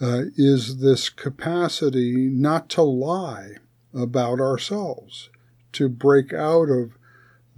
uh, 0.00 0.22
is 0.36 0.78
this 0.78 1.10
capacity 1.10 2.28
not 2.30 2.70
to 2.70 2.82
lie 2.82 3.56
about 3.94 4.40
ourselves, 4.40 5.28
to 5.72 5.88
break 5.88 6.32
out 6.32 6.70
of 6.70 6.92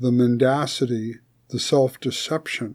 the 0.02 0.12
mendacity, 0.12 1.20
the 1.48 1.58
self 1.58 1.98
deception 2.00 2.74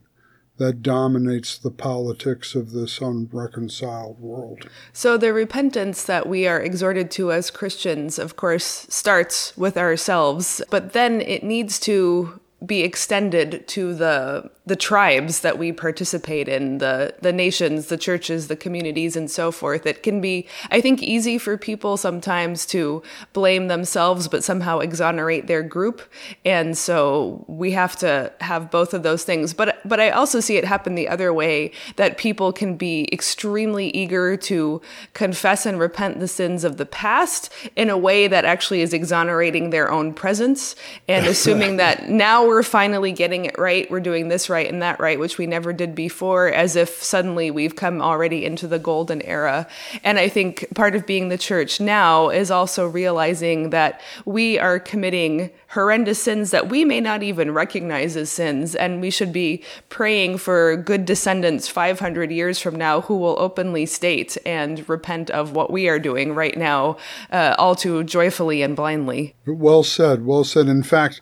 that 0.58 0.82
dominates 0.82 1.58
the 1.58 1.70
politics 1.70 2.56
of 2.56 2.72
this 2.72 3.00
unreconciled 3.00 4.20
world. 4.20 4.68
So, 4.92 5.18
the 5.18 5.34
repentance 5.34 6.04
that 6.04 6.28
we 6.28 6.48
are 6.48 6.60
exhorted 6.60 7.12
to 7.12 7.32
as 7.32 7.52
Christians, 7.52 8.18
of 8.18 8.36
course, 8.36 8.88
starts 8.90 9.56
with 9.56 9.78
ourselves, 9.78 10.62
but 10.72 10.94
then 10.94 11.22
it 11.22 11.44
needs 11.44 11.80
to 11.82 12.40
be 12.66 12.82
extended 12.82 13.68
to 13.68 13.94
the 13.94 14.50
the 14.68 14.76
tribes 14.76 15.40
that 15.40 15.58
we 15.58 15.72
participate 15.72 16.50
in, 16.50 16.80
the 16.80 17.16
the 17.22 17.32
nations, 17.32 17.88
the 17.88 17.98
churches, 17.98 18.50
the 18.50 18.56
communities, 18.56 19.16
and 19.16 19.32
so 19.32 19.50
forth. 19.50 19.86
It 19.86 20.04
can 20.04 20.20
be, 20.20 20.46
I 20.70 20.82
think, 20.82 21.02
easy 21.02 21.38
for 21.38 21.58
people 21.58 21.96
sometimes 21.96 22.66
to 22.68 23.02
blame 23.32 23.70
themselves, 23.70 24.28
but 24.28 24.44
somehow 24.44 24.80
exonerate 24.80 25.48
their 25.48 25.64
group. 25.64 26.02
And 26.44 26.78
so 26.78 27.46
we 27.48 27.72
have 27.72 27.96
to 27.98 28.34
have 28.42 28.70
both 28.70 28.94
of 28.94 29.04
those 29.04 29.24
things. 29.24 29.54
But 29.54 29.80
but 29.88 30.02
I 30.02 30.10
also 30.10 30.42
see 30.42 30.58
it 30.58 30.66
happen 30.66 30.96
the 30.96 31.08
other 31.08 31.34
way 31.34 31.72
that 31.96 32.18
people 32.18 32.52
can 32.52 32.76
be 32.76 33.08
extremely 33.14 33.88
eager 33.92 34.36
to 34.36 34.82
confess 35.14 35.66
and 35.66 35.80
repent 35.80 36.20
the 36.20 36.28
sins 36.28 36.66
of 36.66 36.76
the 36.76 36.86
past 36.86 37.54
in 37.78 37.90
a 37.90 37.98
way 37.98 38.28
that 38.28 38.44
actually 38.44 38.82
is 38.82 38.94
exonerating 38.94 39.70
their 39.70 39.90
own 39.90 40.14
presence 40.14 40.76
and 41.08 41.26
assuming 41.26 41.78
that 41.84 42.10
now 42.10 42.46
we're 42.46 42.64
finally 42.64 43.14
getting 43.14 43.46
it 43.46 43.58
right, 43.58 43.90
we're 43.90 44.02
doing 44.02 44.28
this 44.28 44.50
right 44.50 44.57
right 44.58 44.74
and 44.74 44.82
that 44.82 45.00
right, 45.00 45.20
which 45.20 45.38
we 45.38 45.46
never 45.46 45.72
did 45.72 45.94
before, 45.94 46.48
as 46.48 46.76
if 46.76 47.04
suddenly 47.04 47.52
we've 47.52 47.76
come 47.76 48.02
already 48.02 48.44
into 48.44 48.68
the 48.68 48.80
golden 48.80 49.22
era. 49.22 49.68
And 50.04 50.18
I 50.18 50.30
think 50.30 50.66
part 50.74 50.96
of 50.96 51.06
being 51.06 51.30
the 51.30 51.38
church 51.38 51.80
now 51.80 52.30
is 52.30 52.50
also 52.50 52.88
realizing 52.88 53.70
that 53.70 54.02
we 54.26 54.58
are 54.58 54.80
committing 54.80 55.52
horrendous 55.70 56.20
sins 56.24 56.50
that 56.52 56.70
we 56.70 56.84
may 56.86 57.00
not 57.00 57.22
even 57.22 57.52
recognize 57.52 58.18
as 58.18 58.32
sins. 58.32 58.74
And 58.74 59.00
we 59.00 59.12
should 59.12 59.32
be 59.32 59.64
praying 59.90 60.40
for 60.40 60.76
good 60.76 61.06
descendants 61.06 61.68
500 61.68 62.32
years 62.32 62.60
from 62.60 62.76
now 62.76 63.02
who 63.02 63.16
will 63.18 63.36
openly 63.38 63.86
state 63.86 64.38
and 64.44 64.90
repent 64.90 65.30
of 65.30 65.52
what 65.52 65.70
we 65.70 65.88
are 65.88 66.00
doing 66.00 66.34
right 66.34 66.58
now, 66.58 66.98
uh, 67.32 67.54
all 67.60 67.76
too 67.76 68.04
joyfully 68.04 68.64
and 68.64 68.76
blindly. 68.76 69.36
Well 69.46 69.84
said. 69.84 70.26
Well 70.26 70.44
said. 70.44 70.68
In 70.68 70.82
fact, 70.82 71.22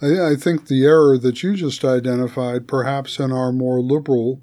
I, 0.00 0.32
I 0.32 0.36
think 0.36 0.66
the 0.66 0.84
error 0.84 1.18
that 1.18 1.42
you 1.42 1.54
just 1.56 1.84
identified, 1.84 2.68
perhaps 2.68 3.18
in 3.18 3.32
our 3.32 3.52
more 3.52 3.80
liberal 3.80 4.40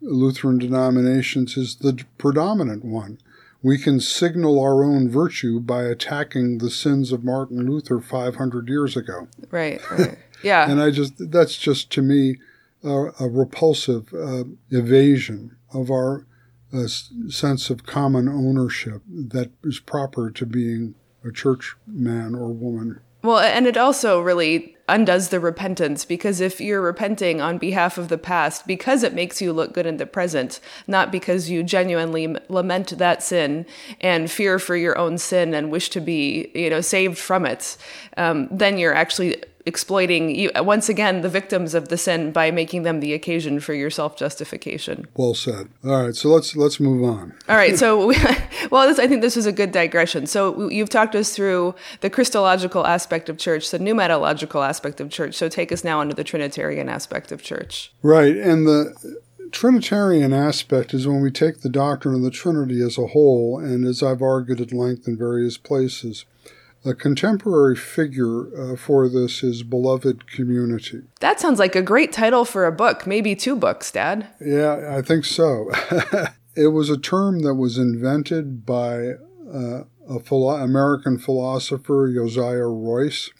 Lutheran 0.00 0.58
denominations, 0.58 1.56
is 1.56 1.76
the 1.76 2.04
predominant 2.18 2.84
one. 2.84 3.18
We 3.62 3.78
can 3.78 3.98
signal 4.00 4.60
our 4.60 4.84
own 4.84 5.08
virtue 5.08 5.58
by 5.60 5.84
attacking 5.84 6.58
the 6.58 6.70
sins 6.70 7.12
of 7.12 7.24
Martin 7.24 7.64
Luther 7.66 8.00
500 8.00 8.68
years 8.68 8.96
ago. 8.96 9.28
Right, 9.50 9.80
right. 9.90 10.18
Yeah. 10.42 10.70
and 10.70 10.82
I 10.82 10.90
just, 10.90 11.14
that's 11.30 11.56
just 11.56 11.90
to 11.92 12.02
me 12.02 12.36
a, 12.82 13.06
a 13.18 13.28
repulsive 13.28 14.12
uh, 14.12 14.44
evasion 14.70 15.56
of 15.72 15.90
our 15.90 16.26
uh, 16.72 16.86
sense 16.86 17.70
of 17.70 17.86
common 17.86 18.28
ownership 18.28 19.02
that 19.08 19.50
is 19.62 19.80
proper 19.80 20.30
to 20.30 20.44
being 20.44 20.94
a 21.24 21.32
church 21.32 21.76
man 21.86 22.34
or 22.34 22.48
woman. 22.52 23.00
Well, 23.24 23.38
and 23.38 23.66
it 23.66 23.78
also 23.78 24.20
really 24.20 24.76
undoes 24.86 25.30
the 25.30 25.40
repentance 25.40 26.04
because 26.04 26.42
if 26.42 26.60
you're 26.60 26.82
repenting 26.82 27.40
on 27.40 27.56
behalf 27.56 27.96
of 27.96 28.10
the 28.10 28.18
past 28.18 28.66
because 28.66 29.02
it 29.02 29.14
makes 29.14 29.40
you 29.40 29.50
look 29.50 29.72
good 29.72 29.86
in 29.86 29.96
the 29.96 30.04
present, 30.04 30.60
not 30.86 31.10
because 31.10 31.48
you 31.48 31.62
genuinely 31.62 32.36
lament 32.50 32.98
that 32.98 33.22
sin 33.22 33.64
and 34.02 34.30
fear 34.30 34.58
for 34.58 34.76
your 34.76 34.98
own 34.98 35.16
sin 35.16 35.54
and 35.54 35.70
wish 35.70 35.88
to 35.88 36.02
be, 36.02 36.50
you 36.54 36.68
know, 36.68 36.82
saved 36.82 37.16
from 37.16 37.46
it, 37.46 37.78
um, 38.18 38.46
then 38.50 38.76
you're 38.76 38.94
actually 38.94 39.42
exploiting 39.66 40.34
you, 40.34 40.50
once 40.56 40.88
again 40.88 41.22
the 41.22 41.28
victims 41.28 41.74
of 41.74 41.88
the 41.88 41.96
sin 41.96 42.32
by 42.32 42.50
making 42.50 42.82
them 42.82 43.00
the 43.00 43.14
occasion 43.14 43.60
for 43.60 43.72
your 43.72 43.90
self-justification. 43.90 45.06
Well 45.16 45.34
said. 45.34 45.68
All 45.84 46.04
right, 46.04 46.14
so 46.14 46.28
let's 46.28 46.54
let's 46.54 46.78
move 46.78 47.02
on. 47.04 47.34
All 47.48 47.56
right, 47.56 47.78
so 47.78 48.06
we, 48.06 48.16
well, 48.70 48.86
this, 48.86 48.98
I 48.98 49.06
think 49.06 49.22
this 49.22 49.36
was 49.36 49.46
a 49.46 49.52
good 49.52 49.72
digression. 49.72 50.26
So 50.26 50.68
you've 50.68 50.90
talked 50.90 51.14
us 51.14 51.34
through 51.34 51.74
the 52.00 52.10
Christological 52.10 52.86
aspect 52.86 53.28
of 53.28 53.38
church, 53.38 53.70
the 53.70 53.78
pneumatological 53.78 54.66
aspect 54.66 55.00
of 55.00 55.10
church. 55.10 55.34
So 55.34 55.48
take 55.48 55.72
us 55.72 55.84
now 55.84 56.00
into 56.00 56.14
the 56.14 56.24
Trinitarian 56.24 56.88
aspect 56.88 57.32
of 57.32 57.42
church. 57.42 57.92
Right, 58.02 58.36
and 58.36 58.66
the 58.66 58.94
Trinitarian 59.50 60.32
aspect 60.32 60.92
is 60.92 61.06
when 61.06 61.20
we 61.20 61.30
take 61.30 61.60
the 61.60 61.68
doctrine 61.68 62.14
of 62.14 62.22
the 62.22 62.30
Trinity 62.30 62.82
as 62.82 62.98
a 62.98 63.08
whole, 63.08 63.58
and 63.58 63.86
as 63.86 64.02
I've 64.02 64.22
argued 64.22 64.60
at 64.60 64.72
length 64.72 65.06
in 65.06 65.16
various 65.16 65.56
places 65.56 66.24
a 66.84 66.94
contemporary 66.94 67.76
figure 67.76 68.72
uh, 68.72 68.76
for 68.76 69.08
this 69.08 69.42
is 69.42 69.62
Beloved 69.62 70.30
Community. 70.30 71.02
That 71.20 71.40
sounds 71.40 71.58
like 71.58 71.74
a 71.74 71.82
great 71.82 72.12
title 72.12 72.44
for 72.44 72.66
a 72.66 72.72
book, 72.72 73.06
maybe 73.06 73.34
two 73.34 73.56
books, 73.56 73.90
Dad. 73.90 74.28
Yeah, 74.40 74.94
I 74.96 75.00
think 75.00 75.24
so. 75.24 75.70
it 76.54 76.68
was 76.68 76.90
a 76.90 76.98
term 76.98 77.40
that 77.40 77.54
was 77.54 77.78
invented 77.78 78.66
by 78.66 79.12
uh, 79.52 79.84
a 80.08 80.20
philo- 80.20 80.56
American 80.56 81.18
philosopher, 81.18 82.12
Josiah 82.12 82.68
Royce, 82.68 83.30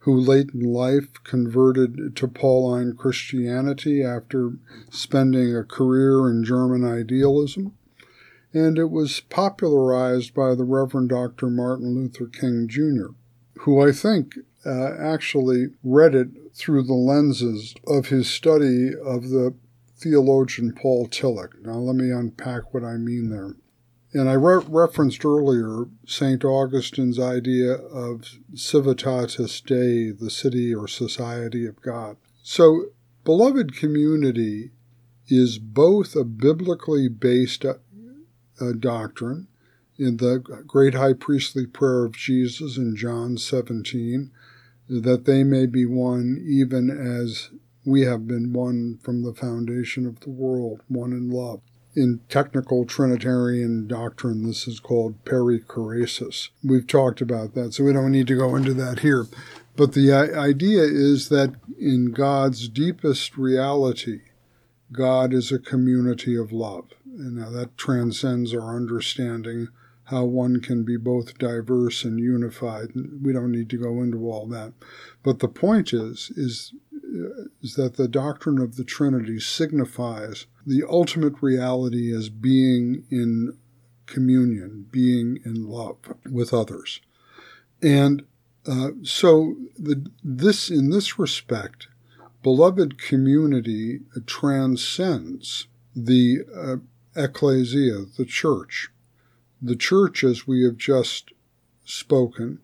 who 0.00 0.14
late 0.14 0.50
in 0.52 0.60
life 0.60 1.08
converted 1.24 2.14
to 2.14 2.28
Pauline 2.28 2.94
Christianity 2.94 4.04
after 4.04 4.52
spending 4.90 5.56
a 5.56 5.64
career 5.64 6.30
in 6.30 6.44
German 6.44 6.84
idealism 6.84 7.75
and 8.56 8.78
it 8.78 8.90
was 8.90 9.20
popularized 9.20 10.32
by 10.32 10.54
the 10.54 10.64
Reverend 10.64 11.10
Dr. 11.10 11.50
Martin 11.50 11.94
Luther 11.94 12.26
King 12.26 12.68
Jr., 12.68 13.08
who 13.60 13.86
I 13.86 13.92
think 13.92 14.34
uh, 14.64 14.94
actually 14.98 15.66
read 15.84 16.14
it 16.14 16.28
through 16.54 16.84
the 16.84 16.94
lenses 16.94 17.74
of 17.86 18.06
his 18.06 18.30
study 18.30 18.92
of 19.04 19.28
the 19.28 19.54
theologian 19.98 20.72
Paul 20.72 21.06
Tillich. 21.06 21.52
Now, 21.60 21.74
let 21.74 21.96
me 21.96 22.10
unpack 22.10 22.72
what 22.72 22.82
I 22.82 22.96
mean 22.96 23.28
there. 23.28 23.56
And 24.14 24.30
I 24.30 24.32
re- 24.32 24.64
referenced 24.66 25.22
earlier 25.22 25.88
St. 26.06 26.42
Augustine's 26.42 27.20
idea 27.20 27.72
of 27.72 28.38
civitatis 28.54 29.62
Dei, 29.66 30.12
the 30.12 30.30
city 30.30 30.74
or 30.74 30.88
society 30.88 31.66
of 31.66 31.82
God. 31.82 32.16
So, 32.42 32.86
beloved 33.22 33.76
community 33.76 34.70
is 35.28 35.58
both 35.58 36.14
a 36.14 36.24
biblically 36.24 37.08
based 37.08 37.64
uh, 38.60 38.72
doctrine 38.78 39.48
in 39.98 40.18
the 40.18 40.38
great 40.66 40.94
high 40.94 41.12
priestly 41.12 41.66
prayer 41.66 42.04
of 42.04 42.16
Jesus 42.16 42.76
in 42.76 42.96
John 42.96 43.38
17, 43.38 44.30
that 44.88 45.24
they 45.24 45.42
may 45.42 45.66
be 45.66 45.86
one 45.86 46.44
even 46.46 46.90
as 46.90 47.50
we 47.84 48.02
have 48.02 48.26
been 48.26 48.52
one 48.52 48.98
from 49.02 49.22
the 49.22 49.32
foundation 49.32 50.06
of 50.06 50.20
the 50.20 50.30
world, 50.30 50.80
one 50.88 51.12
in 51.12 51.30
love. 51.30 51.60
In 51.94 52.20
technical 52.28 52.84
Trinitarian 52.84 53.86
doctrine, 53.86 54.46
this 54.46 54.68
is 54.68 54.80
called 54.80 55.24
perichoresis. 55.24 56.50
We've 56.62 56.86
talked 56.86 57.22
about 57.22 57.54
that, 57.54 57.72
so 57.72 57.84
we 57.84 57.92
don't 57.94 58.12
need 58.12 58.26
to 58.26 58.36
go 58.36 58.54
into 58.54 58.74
that 58.74 58.98
here. 58.98 59.26
But 59.76 59.92
the 59.92 60.12
idea 60.12 60.82
is 60.82 61.28
that 61.30 61.54
in 61.78 62.12
God's 62.12 62.68
deepest 62.68 63.38
reality, 63.38 64.22
God 64.92 65.32
is 65.32 65.50
a 65.50 65.58
community 65.58 66.36
of 66.36 66.52
love. 66.52 66.86
And 67.18 67.36
now 67.36 67.50
that 67.50 67.76
transcends 67.76 68.54
our 68.54 68.76
understanding 68.76 69.68
how 70.04 70.24
one 70.24 70.60
can 70.60 70.84
be 70.84 70.96
both 70.96 71.36
diverse 71.38 72.04
and 72.04 72.20
unified. 72.20 72.92
We 73.22 73.32
don't 73.32 73.50
need 73.50 73.68
to 73.70 73.76
go 73.76 74.02
into 74.02 74.30
all 74.30 74.46
that. 74.48 74.72
But 75.24 75.40
the 75.40 75.48
point 75.48 75.92
is, 75.92 76.30
is, 76.36 76.72
is 77.60 77.74
that 77.74 77.96
the 77.96 78.06
doctrine 78.06 78.60
of 78.60 78.76
the 78.76 78.84
Trinity 78.84 79.40
signifies 79.40 80.46
the 80.64 80.84
ultimate 80.88 81.42
reality 81.42 82.14
as 82.14 82.28
being 82.28 83.04
in 83.10 83.58
communion, 84.06 84.86
being 84.90 85.40
in 85.44 85.68
love 85.68 85.96
with 86.30 86.54
others. 86.54 87.00
And 87.82 88.24
uh, 88.64 88.90
so 89.02 89.56
the, 89.76 90.06
this, 90.22 90.70
in 90.70 90.90
this 90.90 91.18
respect, 91.18 91.88
beloved 92.44 92.96
community 92.96 94.00
transcends 94.26 95.66
the 95.96 96.40
uh, 96.54 96.76
ecclesia, 97.16 98.06
the 98.16 98.24
church. 98.24 98.88
The 99.60 99.76
church, 99.76 100.22
as 100.22 100.46
we 100.46 100.64
have 100.64 100.76
just 100.76 101.32
spoken 101.84 102.60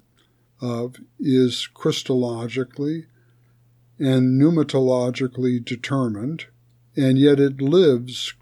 of, 0.60 0.96
is 1.18 1.68
Christologically 1.74 3.06
and 3.98 4.40
pneumatologically 4.40 5.64
determined, 5.64 6.46
and 6.96 7.18
yet 7.18 7.40
it 7.40 7.60
lives 7.60 8.34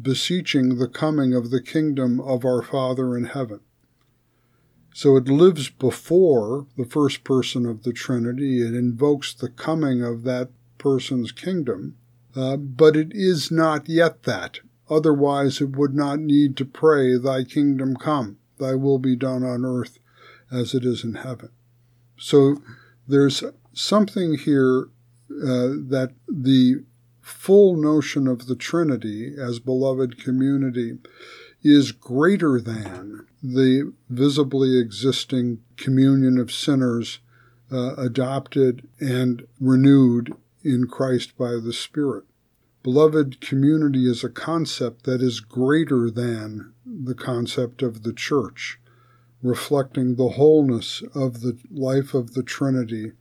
beseeching 0.00 0.78
the 0.78 0.88
coming 0.88 1.34
of 1.34 1.50
the 1.50 1.60
kingdom 1.60 2.20
of 2.20 2.44
our 2.44 2.62
Father 2.62 3.16
in 3.16 3.24
heaven. 3.24 3.60
So 4.94 5.16
it 5.16 5.28
lives 5.28 5.70
before 5.70 6.66
the 6.76 6.84
first 6.84 7.24
person 7.24 7.66
of 7.66 7.82
the 7.82 7.92
Trinity. 7.92 8.60
It 8.60 8.74
invokes 8.74 9.32
the 9.32 9.48
coming 9.48 10.02
of 10.02 10.22
that 10.24 10.50
person's 10.78 11.32
kingdom, 11.32 11.96
uh, 12.36 12.56
but 12.56 12.96
it 12.96 13.08
is 13.12 13.50
not 13.50 13.88
yet 13.88 14.24
that. 14.24 14.60
Otherwise, 14.92 15.60
it 15.60 15.76
would 15.76 15.94
not 15.94 16.20
need 16.20 16.56
to 16.58 16.64
pray, 16.64 17.16
Thy 17.16 17.44
kingdom 17.44 17.96
come, 17.96 18.38
Thy 18.58 18.74
will 18.74 18.98
be 18.98 19.16
done 19.16 19.42
on 19.42 19.64
earth 19.64 19.98
as 20.50 20.74
it 20.74 20.84
is 20.84 21.02
in 21.02 21.14
heaven. 21.14 21.48
So 22.18 22.58
there's 23.08 23.42
something 23.72 24.36
here 24.36 24.88
uh, 25.30 25.80
that 25.88 26.12
the 26.28 26.84
full 27.22 27.76
notion 27.76 28.28
of 28.28 28.46
the 28.46 28.56
Trinity 28.56 29.34
as 29.38 29.58
beloved 29.58 30.22
community 30.22 30.98
is 31.62 31.92
greater 31.92 32.60
than 32.60 33.26
the 33.42 33.92
visibly 34.10 34.78
existing 34.78 35.62
communion 35.76 36.36
of 36.38 36.52
sinners 36.52 37.20
uh, 37.70 37.94
adopted 37.94 38.86
and 39.00 39.46
renewed 39.58 40.34
in 40.62 40.86
Christ 40.86 41.38
by 41.38 41.52
the 41.52 41.72
Spirit. 41.72 42.24
Beloved, 42.82 43.40
community 43.40 44.10
is 44.10 44.24
a 44.24 44.28
concept 44.28 45.04
that 45.04 45.22
is 45.22 45.38
greater 45.38 46.10
than 46.10 46.72
the 46.84 47.14
concept 47.14 47.80
of 47.80 48.02
the 48.02 48.12
church, 48.12 48.80
reflecting 49.40 50.16
the 50.16 50.30
wholeness 50.30 51.02
of 51.14 51.42
the 51.42 51.56
life 51.70 52.12
of 52.12 52.34
the 52.34 52.42
Trinity 52.42 53.12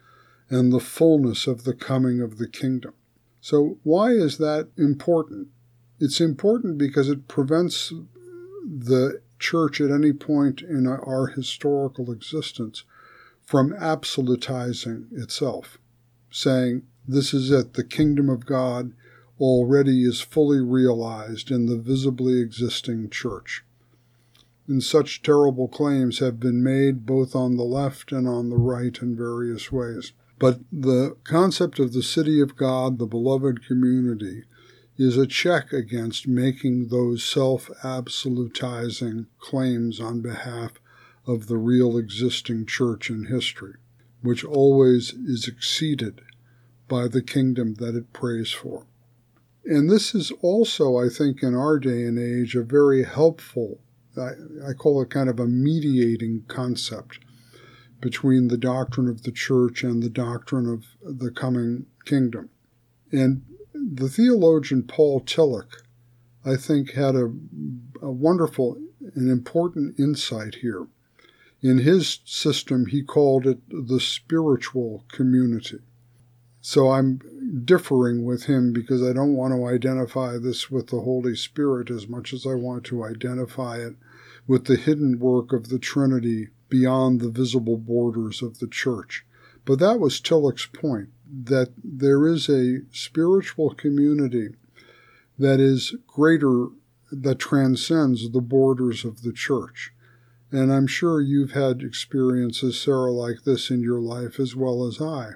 and 0.49 0.71
the 0.71 0.79
fullness 0.79 1.45
of 1.45 1.63
the 1.63 1.75
coming 1.75 2.21
of 2.21 2.39
the 2.39 2.47
kingdom. 2.47 2.93
So, 3.39 3.77
why 3.83 4.11
is 4.11 4.37
that 4.39 4.69
important? 4.77 5.49
It's 5.99 6.19
important 6.19 6.79
because 6.79 7.07
it 7.07 7.27
prevents 7.27 7.93
the 8.67 9.21
church 9.37 9.79
at 9.79 9.91
any 9.91 10.13
point 10.13 10.61
in 10.61 10.87
our 10.87 11.27
historical 11.27 12.11
existence 12.11 12.83
from 13.45 13.73
absolutizing 13.73 15.05
itself, 15.11 15.77
saying, 16.31 16.83
this 17.07 17.33
is 17.33 17.51
it. 17.51 17.73
The 17.73 17.83
kingdom 17.83 18.29
of 18.29 18.45
God 18.45 18.93
already 19.41 20.03
is 20.03 20.21
fully 20.21 20.59
realized 20.59 21.49
in 21.49 21.65
the 21.65 21.77
visibly 21.77 22.39
existing 22.39 23.09
church. 23.09 23.63
And 24.67 24.83
such 24.83 25.23
terrible 25.23 25.67
claims 25.67 26.19
have 26.19 26.39
been 26.39 26.63
made 26.63 27.07
both 27.07 27.35
on 27.35 27.57
the 27.57 27.63
left 27.63 28.11
and 28.11 28.27
on 28.27 28.49
the 28.49 28.57
right 28.57 28.95
in 29.01 29.17
various 29.17 29.71
ways. 29.71 30.13
But 30.37 30.59
the 30.71 31.17
concept 31.23 31.79
of 31.79 31.93
the 31.93 32.03
city 32.03 32.39
of 32.39 32.55
God, 32.55 32.99
the 32.99 33.07
beloved 33.07 33.65
community, 33.65 34.43
is 34.97 35.17
a 35.17 35.25
check 35.25 35.73
against 35.73 36.27
making 36.27 36.89
those 36.89 37.23
self 37.23 37.67
absolutizing 37.83 39.25
claims 39.39 39.99
on 39.99 40.21
behalf 40.21 40.73
of 41.25 41.47
the 41.47 41.57
real 41.57 41.97
existing 41.97 42.67
church 42.67 43.09
in 43.09 43.25
history, 43.25 43.75
which 44.21 44.43
always 44.43 45.13
is 45.13 45.47
exceeded 45.47 46.21
by 46.87 47.07
the 47.07 47.21
kingdom 47.23 47.75
that 47.75 47.95
it 47.95 48.13
prays 48.13 48.51
for. 48.51 48.85
And 49.65 49.89
this 49.89 50.15
is 50.15 50.31
also, 50.41 50.97
I 50.97 51.07
think, 51.09 51.43
in 51.43 51.55
our 51.55 51.77
day 51.77 52.03
and 52.03 52.17
age, 52.17 52.55
a 52.55 52.63
very 52.63 53.03
helpful, 53.03 53.79
I, 54.17 54.69
I 54.69 54.73
call 54.73 55.01
it 55.01 55.09
kind 55.09 55.29
of 55.29 55.39
a 55.39 55.47
mediating 55.47 56.43
concept 56.47 57.19
between 57.99 58.47
the 58.47 58.57
doctrine 58.57 59.07
of 59.07 59.23
the 59.23 59.31
church 59.31 59.83
and 59.83 60.01
the 60.01 60.09
doctrine 60.09 60.67
of 60.67 60.85
the 61.01 61.29
coming 61.29 61.85
kingdom. 62.05 62.49
And 63.11 63.43
the 63.73 64.09
theologian 64.09 64.83
Paul 64.83 65.21
Tillich, 65.21 65.83
I 66.43 66.55
think, 66.55 66.93
had 66.93 67.15
a, 67.15 67.31
a 68.01 68.11
wonderful 68.11 68.77
and 69.15 69.29
important 69.29 69.99
insight 69.99 70.55
here. 70.55 70.87
In 71.61 71.79
his 71.79 72.19
system, 72.25 72.87
he 72.87 73.03
called 73.03 73.45
it 73.45 73.59
the 73.69 73.99
spiritual 73.99 75.05
community. 75.09 75.79
So 76.61 76.91
I'm 76.91 77.19
differing 77.65 78.23
with 78.23 78.45
him 78.45 78.71
because 78.71 79.03
I 79.03 79.13
don't 79.13 79.35
want 79.35 79.53
to 79.53 79.65
identify 79.65 80.37
this 80.37 80.71
with 80.71 80.87
the 80.87 81.01
Holy 81.01 81.35
Spirit 81.35 81.89
as 81.89 82.07
much 82.07 82.33
as 82.33 82.45
I 82.45 82.53
want 82.53 82.85
to 82.85 83.03
identify 83.03 83.77
it 83.77 83.95
with 84.47 84.65
the 84.65 84.77
hidden 84.77 85.19
work 85.19 85.51
of 85.53 85.69
the 85.69 85.79
Trinity 85.79 86.49
beyond 86.69 87.19
the 87.19 87.29
visible 87.29 87.77
borders 87.77 88.41
of 88.41 88.59
the 88.59 88.67
church. 88.67 89.25
But 89.65 89.79
that 89.79 89.99
was 89.99 90.19
Tillich's 90.19 90.65
point 90.65 91.09
that 91.43 91.71
there 91.83 92.27
is 92.27 92.49
a 92.49 92.81
spiritual 92.91 93.73
community 93.73 94.49
that 95.37 95.59
is 95.59 95.95
greater, 96.07 96.67
that 97.11 97.39
transcends 97.39 98.31
the 98.31 98.41
borders 98.41 99.05
of 99.05 99.21
the 99.21 99.33
church. 99.33 99.93
And 100.51 100.71
I'm 100.71 100.87
sure 100.87 101.21
you've 101.21 101.51
had 101.51 101.81
experiences, 101.81 102.79
Sarah, 102.79 103.11
like 103.11 103.43
this 103.43 103.69
in 103.69 103.81
your 103.81 104.01
life 104.01 104.39
as 104.39 104.55
well 104.55 104.85
as 104.85 105.01
I. 105.01 105.33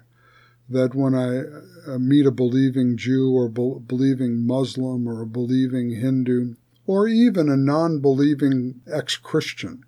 That 0.67 0.95
when 0.95 1.13
I 1.13 1.43
uh, 1.87 1.99
meet 1.99 2.25
a 2.25 2.31
believing 2.31 2.97
Jew 2.97 3.31
or 3.31 3.47
be- 3.49 3.79
believing 3.85 4.45
Muslim 4.45 5.07
or 5.07 5.21
a 5.21 5.27
believing 5.27 5.91
Hindu, 5.91 6.55
or 6.87 7.07
even 7.07 7.49
a 7.49 7.57
non 7.57 7.99
believing 7.99 8.81
ex 8.91 9.15
Christian, 9.15 9.83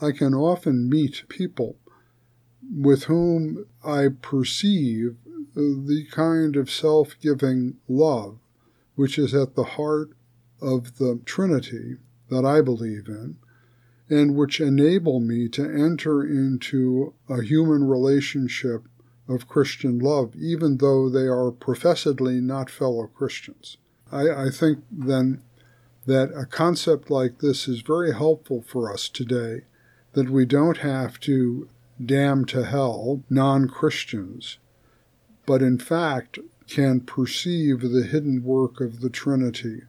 I 0.00 0.12
can 0.12 0.34
often 0.34 0.88
meet 0.88 1.28
people 1.28 1.76
with 2.70 3.04
whom 3.04 3.66
I 3.84 4.08
perceive 4.20 5.16
the 5.54 6.06
kind 6.10 6.56
of 6.56 6.70
self 6.70 7.16
giving 7.20 7.76
love 7.88 8.38
which 8.96 9.18
is 9.18 9.34
at 9.34 9.54
the 9.54 9.64
heart 9.64 10.10
of 10.60 10.96
the 10.96 11.20
Trinity 11.24 11.96
that 12.30 12.44
I 12.44 12.60
believe 12.62 13.06
in, 13.06 13.36
and 14.08 14.34
which 14.34 14.60
enable 14.60 15.20
me 15.20 15.48
to 15.50 15.62
enter 15.62 16.24
into 16.24 17.14
a 17.28 17.42
human 17.42 17.84
relationship 17.84 18.88
of 19.28 19.48
Christian 19.48 19.98
love, 19.98 20.34
even 20.36 20.78
though 20.78 21.08
they 21.08 21.26
are 21.26 21.50
professedly 21.50 22.40
not 22.40 22.70
fellow 22.70 23.06
Christians. 23.08 23.76
I, 24.12 24.46
I 24.46 24.50
think 24.50 24.84
then 24.90 25.42
that 26.06 26.32
a 26.36 26.46
concept 26.46 27.10
like 27.10 27.38
this 27.38 27.66
is 27.66 27.80
very 27.80 28.14
helpful 28.14 28.62
for 28.66 28.92
us 28.92 29.08
today, 29.08 29.62
that 30.12 30.30
we 30.30 30.44
don't 30.44 30.78
have 30.78 31.18
to 31.20 31.68
damn 32.04 32.44
to 32.46 32.64
hell 32.64 33.22
non 33.28 33.68
Christians, 33.68 34.58
but 35.44 35.62
in 35.62 35.78
fact 35.78 36.38
can 36.68 37.00
perceive 37.00 37.80
the 37.80 38.02
hidden 38.02 38.42
work 38.42 38.80
of 38.80 39.00
the 39.00 39.10
Trinity 39.10 39.82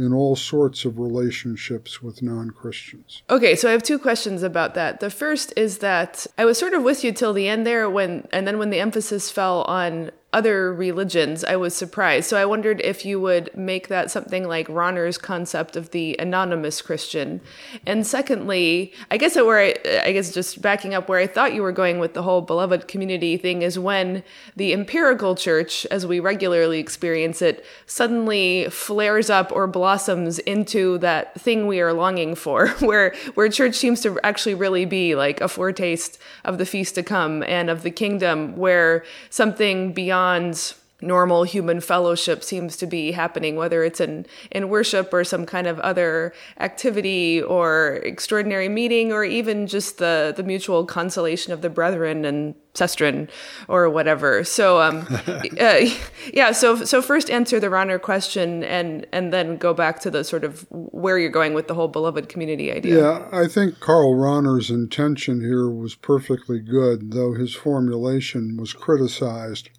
in 0.00 0.12
all 0.12 0.36
sorts 0.36 0.84
of 0.84 0.98
relationships 0.98 2.02
with 2.02 2.22
non 2.22 2.50
Christians. 2.50 3.22
Okay, 3.28 3.54
so 3.54 3.68
I 3.68 3.72
have 3.72 3.82
two 3.82 3.98
questions 3.98 4.42
about 4.42 4.74
that. 4.74 5.00
The 5.00 5.10
first 5.10 5.52
is 5.56 5.78
that 5.78 6.26
I 6.38 6.44
was 6.44 6.58
sort 6.58 6.74
of 6.74 6.82
with 6.82 7.04
you 7.04 7.12
till 7.12 7.32
the 7.32 7.48
end 7.48 7.66
there 7.66 7.88
when 7.88 8.26
and 8.32 8.46
then 8.46 8.58
when 8.58 8.70
the 8.70 8.80
emphasis 8.80 9.30
fell 9.30 9.62
on 9.62 10.10
other 10.32 10.72
religions, 10.72 11.42
I 11.42 11.56
was 11.56 11.74
surprised. 11.74 12.28
So 12.28 12.36
I 12.36 12.44
wondered 12.44 12.80
if 12.82 13.04
you 13.04 13.20
would 13.20 13.50
make 13.56 13.88
that 13.88 14.12
something 14.12 14.46
like 14.46 14.68
Rahner's 14.68 15.18
concept 15.18 15.74
of 15.74 15.90
the 15.90 16.14
anonymous 16.20 16.80
Christian. 16.80 17.40
And 17.84 18.06
secondly, 18.06 18.92
I 19.10 19.16
guess 19.16 19.34
where 19.34 19.58
I, 19.58 19.74
I 20.04 20.12
guess 20.12 20.32
just 20.32 20.62
backing 20.62 20.94
up 20.94 21.08
where 21.08 21.18
I 21.18 21.26
thought 21.26 21.52
you 21.52 21.62
were 21.62 21.72
going 21.72 21.98
with 21.98 22.14
the 22.14 22.22
whole 22.22 22.42
beloved 22.42 22.86
community 22.86 23.36
thing 23.36 23.62
is 23.62 23.76
when 23.76 24.22
the 24.54 24.72
empirical 24.72 25.34
church, 25.34 25.84
as 25.86 26.06
we 26.06 26.20
regularly 26.20 26.78
experience 26.78 27.42
it, 27.42 27.64
suddenly 27.86 28.68
flares 28.70 29.30
up 29.30 29.50
or 29.50 29.66
blossoms 29.66 30.38
into 30.40 30.98
that 30.98 31.40
thing 31.40 31.66
we 31.66 31.80
are 31.80 31.92
longing 31.92 32.36
for, 32.36 32.68
where 32.80 33.16
where 33.34 33.48
church 33.48 33.74
seems 33.74 34.00
to 34.02 34.18
actually 34.22 34.54
really 34.54 34.84
be 34.84 35.16
like 35.16 35.40
a 35.40 35.48
foretaste 35.48 36.18
of 36.44 36.58
the 36.58 36.66
feast 36.66 36.94
to 36.94 37.02
come 37.02 37.42
and 37.42 37.68
of 37.68 37.82
the 37.82 37.90
kingdom, 37.90 38.56
where 38.56 39.04
something 39.28 39.92
beyond 39.92 40.19
beyond 40.20 40.74
normal 41.02 41.44
human 41.44 41.80
fellowship 41.80 42.44
seems 42.44 42.76
to 42.76 42.86
be 42.86 43.12
happening, 43.12 43.56
whether 43.56 43.82
it's 43.82 44.02
in, 44.02 44.26
in 44.50 44.68
worship 44.68 45.14
or 45.14 45.24
some 45.24 45.46
kind 45.46 45.66
of 45.66 45.80
other 45.80 46.34
activity 46.58 47.40
or 47.40 48.00
extraordinary 48.04 48.68
meeting 48.68 49.10
or 49.10 49.24
even 49.24 49.66
just 49.66 49.96
the, 49.96 50.34
the 50.36 50.42
mutual 50.42 50.84
consolation 50.84 51.54
of 51.54 51.62
the 51.62 51.70
brethren 51.70 52.26
and 52.26 52.54
sestrin 52.74 53.30
or 53.66 53.88
whatever. 53.88 54.44
So, 54.44 54.82
um, 54.82 55.06
uh, 55.58 55.86
yeah, 56.34 56.52
so, 56.52 56.84
so 56.84 57.00
first 57.00 57.30
answer 57.30 57.58
the 57.58 57.68
Rahner 57.68 57.98
question 57.98 58.62
and, 58.62 59.06
and 59.10 59.32
then 59.32 59.56
go 59.56 59.72
back 59.72 60.00
to 60.00 60.10
the 60.10 60.22
sort 60.22 60.44
of 60.44 60.66
where 60.70 61.18
you're 61.18 61.30
going 61.30 61.54
with 61.54 61.66
the 61.66 61.74
whole 61.74 61.88
beloved 61.88 62.28
community 62.28 62.70
idea. 62.70 62.98
Yeah, 62.98 63.28
I 63.32 63.48
think 63.48 63.80
Karl 63.80 64.16
Rahner's 64.16 64.70
intention 64.70 65.40
here 65.40 65.70
was 65.70 65.94
perfectly 65.94 66.58
good, 66.58 67.12
though 67.12 67.32
his 67.32 67.54
formulation 67.54 68.58
was 68.58 68.74
criticized 68.74 69.70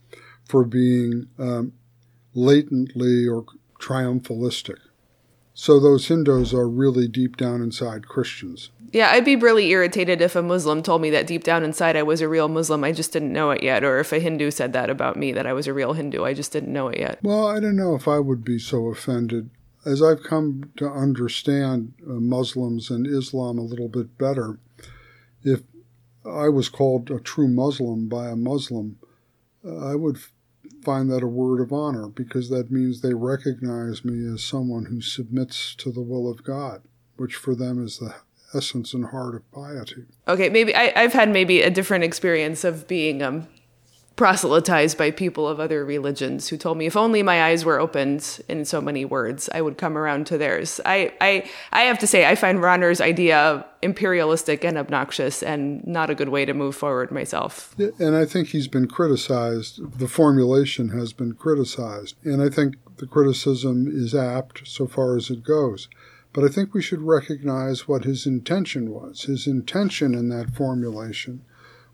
for 0.51 0.65
being 0.65 1.27
um, 1.39 1.71
latently 2.33 3.25
or 3.25 3.45
triumphalistic. 3.79 4.77
So 5.53 5.79
those 5.79 6.07
Hindus 6.07 6.53
are 6.53 6.67
really 6.67 7.07
deep 7.07 7.37
down 7.37 7.61
inside 7.61 8.07
Christians. 8.07 8.69
Yeah, 8.91 9.11
I'd 9.11 9.23
be 9.23 9.37
really 9.37 9.69
irritated 9.69 10.21
if 10.21 10.35
a 10.35 10.41
Muslim 10.41 10.83
told 10.83 11.01
me 11.01 11.09
that 11.11 11.25
deep 11.27 11.45
down 11.45 11.63
inside 11.63 11.95
I 11.95 12.03
was 12.03 12.19
a 12.19 12.27
real 12.27 12.49
Muslim, 12.49 12.83
I 12.83 12.91
just 12.91 13.13
didn't 13.13 13.31
know 13.31 13.51
it 13.51 13.63
yet, 13.63 13.83
or 13.85 13.99
if 13.99 14.11
a 14.11 14.19
Hindu 14.19 14.51
said 14.51 14.73
that 14.73 14.89
about 14.89 15.15
me 15.15 15.31
that 15.31 15.47
I 15.47 15.53
was 15.53 15.67
a 15.67 15.73
real 15.73 15.93
Hindu, 15.93 16.25
I 16.25 16.33
just 16.33 16.51
didn't 16.51 16.73
know 16.73 16.89
it 16.89 16.99
yet. 16.99 17.19
Well, 17.21 17.47
I 17.47 17.61
don't 17.61 17.77
know 17.77 17.95
if 17.95 18.07
I 18.07 18.19
would 18.19 18.43
be 18.43 18.59
so 18.59 18.87
offended. 18.87 19.49
As 19.85 20.03
I've 20.03 20.23
come 20.23 20.71
to 20.77 20.89
understand 20.89 21.93
uh, 22.05 22.13
Muslims 22.13 22.89
and 22.89 23.07
Islam 23.07 23.57
a 23.57 23.63
little 23.63 23.87
bit 23.87 24.17
better, 24.17 24.59
if 25.43 25.61
I 26.25 26.49
was 26.49 26.67
called 26.67 27.09
a 27.09 27.19
true 27.19 27.47
Muslim 27.47 28.09
by 28.09 28.27
a 28.27 28.35
Muslim, 28.35 28.97
uh, 29.65 29.91
I 29.91 29.95
would 29.95 30.17
find 30.83 31.11
that 31.11 31.23
a 31.23 31.27
word 31.27 31.61
of 31.61 31.71
honor 31.71 32.07
because 32.07 32.49
that 32.49 32.71
means 32.71 33.01
they 33.01 33.13
recognize 33.13 34.03
me 34.03 34.31
as 34.33 34.43
someone 34.43 34.85
who 34.85 35.01
submits 35.01 35.75
to 35.75 35.91
the 35.91 36.01
will 36.01 36.29
of 36.29 36.43
God, 36.43 36.81
which 37.17 37.35
for 37.35 37.55
them 37.55 37.83
is 37.83 37.99
the 37.99 38.15
essence 38.53 38.93
and 38.93 39.07
heart 39.07 39.35
of 39.35 39.51
piety. 39.51 40.05
Okay, 40.27 40.49
maybe 40.49 40.75
I, 40.75 40.99
have 40.99 41.13
had 41.13 41.29
maybe 41.29 41.61
a 41.61 41.69
different 41.69 42.03
experience 42.03 42.63
of 42.63 42.87
being 42.87 43.21
um, 43.21 43.47
proselytized 44.15 44.97
by 44.97 45.09
people 45.09 45.47
of 45.47 45.59
other 45.59 45.83
religions 45.85 46.49
who 46.49 46.57
told 46.57 46.77
me 46.77 46.85
if 46.85 46.95
only 46.95 47.23
my 47.23 47.43
eyes 47.43 47.65
were 47.65 47.79
opened 47.79 48.41
in 48.47 48.65
so 48.65 48.81
many 48.81 49.05
words, 49.05 49.49
I 49.53 49.61
would 49.61 49.77
come 49.77 49.97
around 49.97 50.27
to 50.27 50.37
theirs. 50.37 50.79
I, 50.85 51.13
I, 51.21 51.49
I 51.71 51.81
have 51.83 51.97
to 51.99 52.07
say, 52.07 52.25
I 52.25 52.35
find 52.35 52.59
Rahner's 52.59 53.01
idea 53.01 53.65
imperialistic 53.81 54.63
and 54.63 54.77
obnoxious 54.77 55.41
and 55.41 55.85
not 55.87 56.09
a 56.09 56.15
good 56.15 56.29
way 56.29 56.45
to 56.45 56.53
move 56.53 56.75
forward 56.75 57.11
myself. 57.11 57.75
And 57.99 58.15
I 58.15 58.25
think 58.25 58.49
he's 58.49 58.67
been 58.67 58.87
criticized. 58.87 59.97
The 59.97 60.07
formulation 60.07 60.89
has 60.89 61.13
been 61.13 61.33
criticized. 61.33 62.15
And 62.23 62.41
I 62.41 62.49
think 62.49 62.75
the 62.97 63.07
criticism 63.07 63.87
is 63.87 64.13
apt 64.13 64.67
so 64.67 64.85
far 64.87 65.17
as 65.17 65.29
it 65.31 65.43
goes. 65.43 65.87
But 66.33 66.43
I 66.43 66.47
think 66.47 66.73
we 66.73 66.81
should 66.81 67.01
recognize 67.01 67.87
what 67.87 68.03
his 68.03 68.25
intention 68.25 68.91
was. 68.91 69.23
His 69.23 69.47
intention 69.47 70.13
in 70.13 70.29
that 70.29 70.53
formulation 70.53 71.43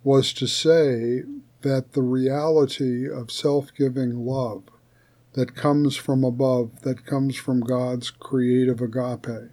was 0.03 0.31
to 0.33 0.47
say 0.47 1.23
that 1.67 1.91
the 1.91 2.01
reality 2.01 3.09
of 3.09 3.29
self 3.29 3.73
giving 3.75 4.25
love 4.25 4.63
that 5.33 5.53
comes 5.53 5.97
from 5.97 6.23
above, 6.23 6.81
that 6.83 7.05
comes 7.05 7.35
from 7.35 7.59
God's 7.59 8.09
creative 8.09 8.79
agape, 8.81 9.51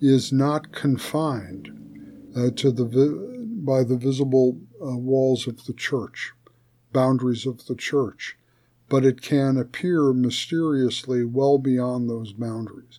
is 0.00 0.32
not 0.32 0.72
confined 0.72 1.70
uh, 2.36 2.50
to 2.56 2.72
the 2.72 2.84
vi- 2.84 3.44
by 3.64 3.84
the 3.84 3.96
visible 3.96 4.58
uh, 4.82 4.96
walls 4.96 5.46
of 5.46 5.64
the 5.66 5.72
church, 5.72 6.32
boundaries 6.92 7.46
of 7.46 7.66
the 7.66 7.76
church, 7.76 8.36
but 8.88 9.04
it 9.04 9.22
can 9.22 9.56
appear 9.56 10.12
mysteriously 10.12 11.24
well 11.24 11.58
beyond 11.58 12.10
those 12.10 12.32
boundaries. 12.32 12.98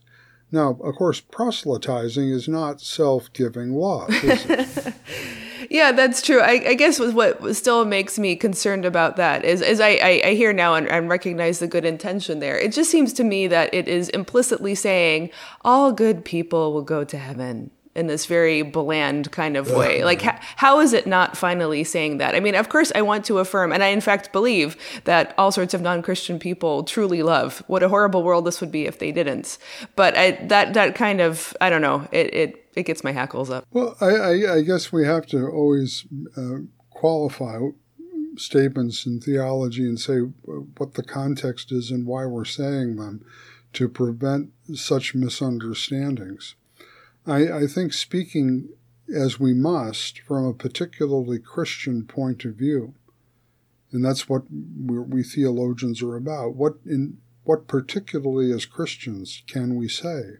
Now, 0.49 0.79
of 0.81 0.95
course, 0.95 1.19
proselytizing 1.19 2.29
is 2.29 2.47
not 2.47 2.79
self 2.79 3.33
giving 3.33 3.73
love, 3.73 4.09
is 4.23 4.45
it? 4.47 4.93
Yeah, 5.69 5.91
that's 5.91 6.21
true. 6.21 6.41
I, 6.41 6.63
I, 6.67 6.73
guess 6.73 6.99
what 6.99 7.55
still 7.55 7.85
makes 7.85 8.19
me 8.19 8.35
concerned 8.35 8.85
about 8.85 9.15
that 9.17 9.45
is, 9.45 9.61
is 9.61 9.79
I, 9.79 9.99
I, 10.01 10.21
I 10.25 10.33
hear 10.33 10.53
now 10.53 10.75
and, 10.75 10.87
and, 10.87 11.09
recognize 11.09 11.59
the 11.59 11.67
good 11.67 11.85
intention 11.85 12.39
there. 12.39 12.57
It 12.57 12.71
just 12.71 12.89
seems 12.89 13.13
to 13.13 13.23
me 13.23 13.47
that 13.47 13.73
it 13.73 13.87
is 13.87 14.09
implicitly 14.09 14.75
saying 14.75 15.29
all 15.63 15.91
good 15.91 16.25
people 16.25 16.73
will 16.73 16.81
go 16.81 17.03
to 17.03 17.17
heaven 17.17 17.71
in 17.95 18.07
this 18.07 18.25
very 18.25 18.61
bland 18.61 19.31
kind 19.31 19.55
of 19.55 19.71
way. 19.71 20.03
Like, 20.03 20.21
ha- 20.21 20.39
how 20.57 20.81
is 20.81 20.91
it 20.91 21.07
not 21.07 21.37
finally 21.37 21.83
saying 21.85 22.17
that? 22.17 22.35
I 22.35 22.41
mean, 22.41 22.53
of 22.53 22.67
course, 22.67 22.91
I 22.93 23.01
want 23.01 23.23
to 23.25 23.39
affirm, 23.39 23.71
and 23.71 23.81
I 23.81 23.87
in 23.87 24.01
fact 24.01 24.33
believe 24.33 24.75
that 25.05 25.33
all 25.37 25.51
sorts 25.51 25.73
of 25.73 25.81
non-Christian 25.81 26.37
people 26.37 26.83
truly 26.83 27.23
love. 27.23 27.63
What 27.67 27.83
a 27.83 27.89
horrible 27.89 28.23
world 28.23 28.45
this 28.45 28.59
would 28.59 28.71
be 28.71 28.85
if 28.85 28.99
they 28.99 29.13
didn't. 29.13 29.57
But 29.95 30.17
I, 30.17 30.31
that 30.47 30.73
that 30.73 30.95
kind 30.95 31.21
of 31.21 31.55
I 31.61 31.69
don't 31.69 31.81
know. 31.81 32.07
It 32.11 32.33
it 32.33 32.64
it 32.75 32.83
gets 32.83 33.03
my 33.03 33.11
hackles 33.11 33.49
up. 33.49 33.65
Well, 33.71 33.95
I, 34.01 34.09
I, 34.09 34.53
I 34.55 34.61
guess 34.61 34.91
we 34.91 35.05
have 35.05 35.25
to 35.27 35.47
always 35.47 36.05
uh, 36.35 36.57
qualify 36.89 37.59
statements 38.37 39.05
in 39.05 39.21
theology 39.21 39.83
and 39.83 39.99
say 39.99 40.17
what 40.17 40.95
the 40.95 41.03
context 41.03 41.71
is 41.71 41.89
and 41.89 42.05
why 42.05 42.25
we're 42.25 42.45
saying 42.45 42.97
them 42.97 43.25
to 43.73 43.87
prevent 43.87 44.51
such 44.73 45.15
misunderstandings. 45.15 46.55
I, 47.25 47.51
I 47.51 47.67
think 47.67 47.93
speaking 47.93 48.69
as 49.13 49.39
we 49.39 49.53
must 49.53 50.19
from 50.19 50.45
a 50.45 50.53
particularly 50.53 51.39
Christian 51.39 52.05
point 52.05 52.45
of 52.45 52.55
view. 52.55 52.93
And 53.91 54.03
that's 54.03 54.27
what 54.27 54.43
we 54.51 55.23
theologians 55.23 56.01
are 56.01 56.15
about. 56.15 56.55
What 56.55 56.77
in 56.85 57.17
what 57.43 57.67
particularly 57.67 58.51
as 58.51 58.65
Christians 58.65 59.43
can 59.47 59.75
we 59.75 59.87
say 59.87 60.37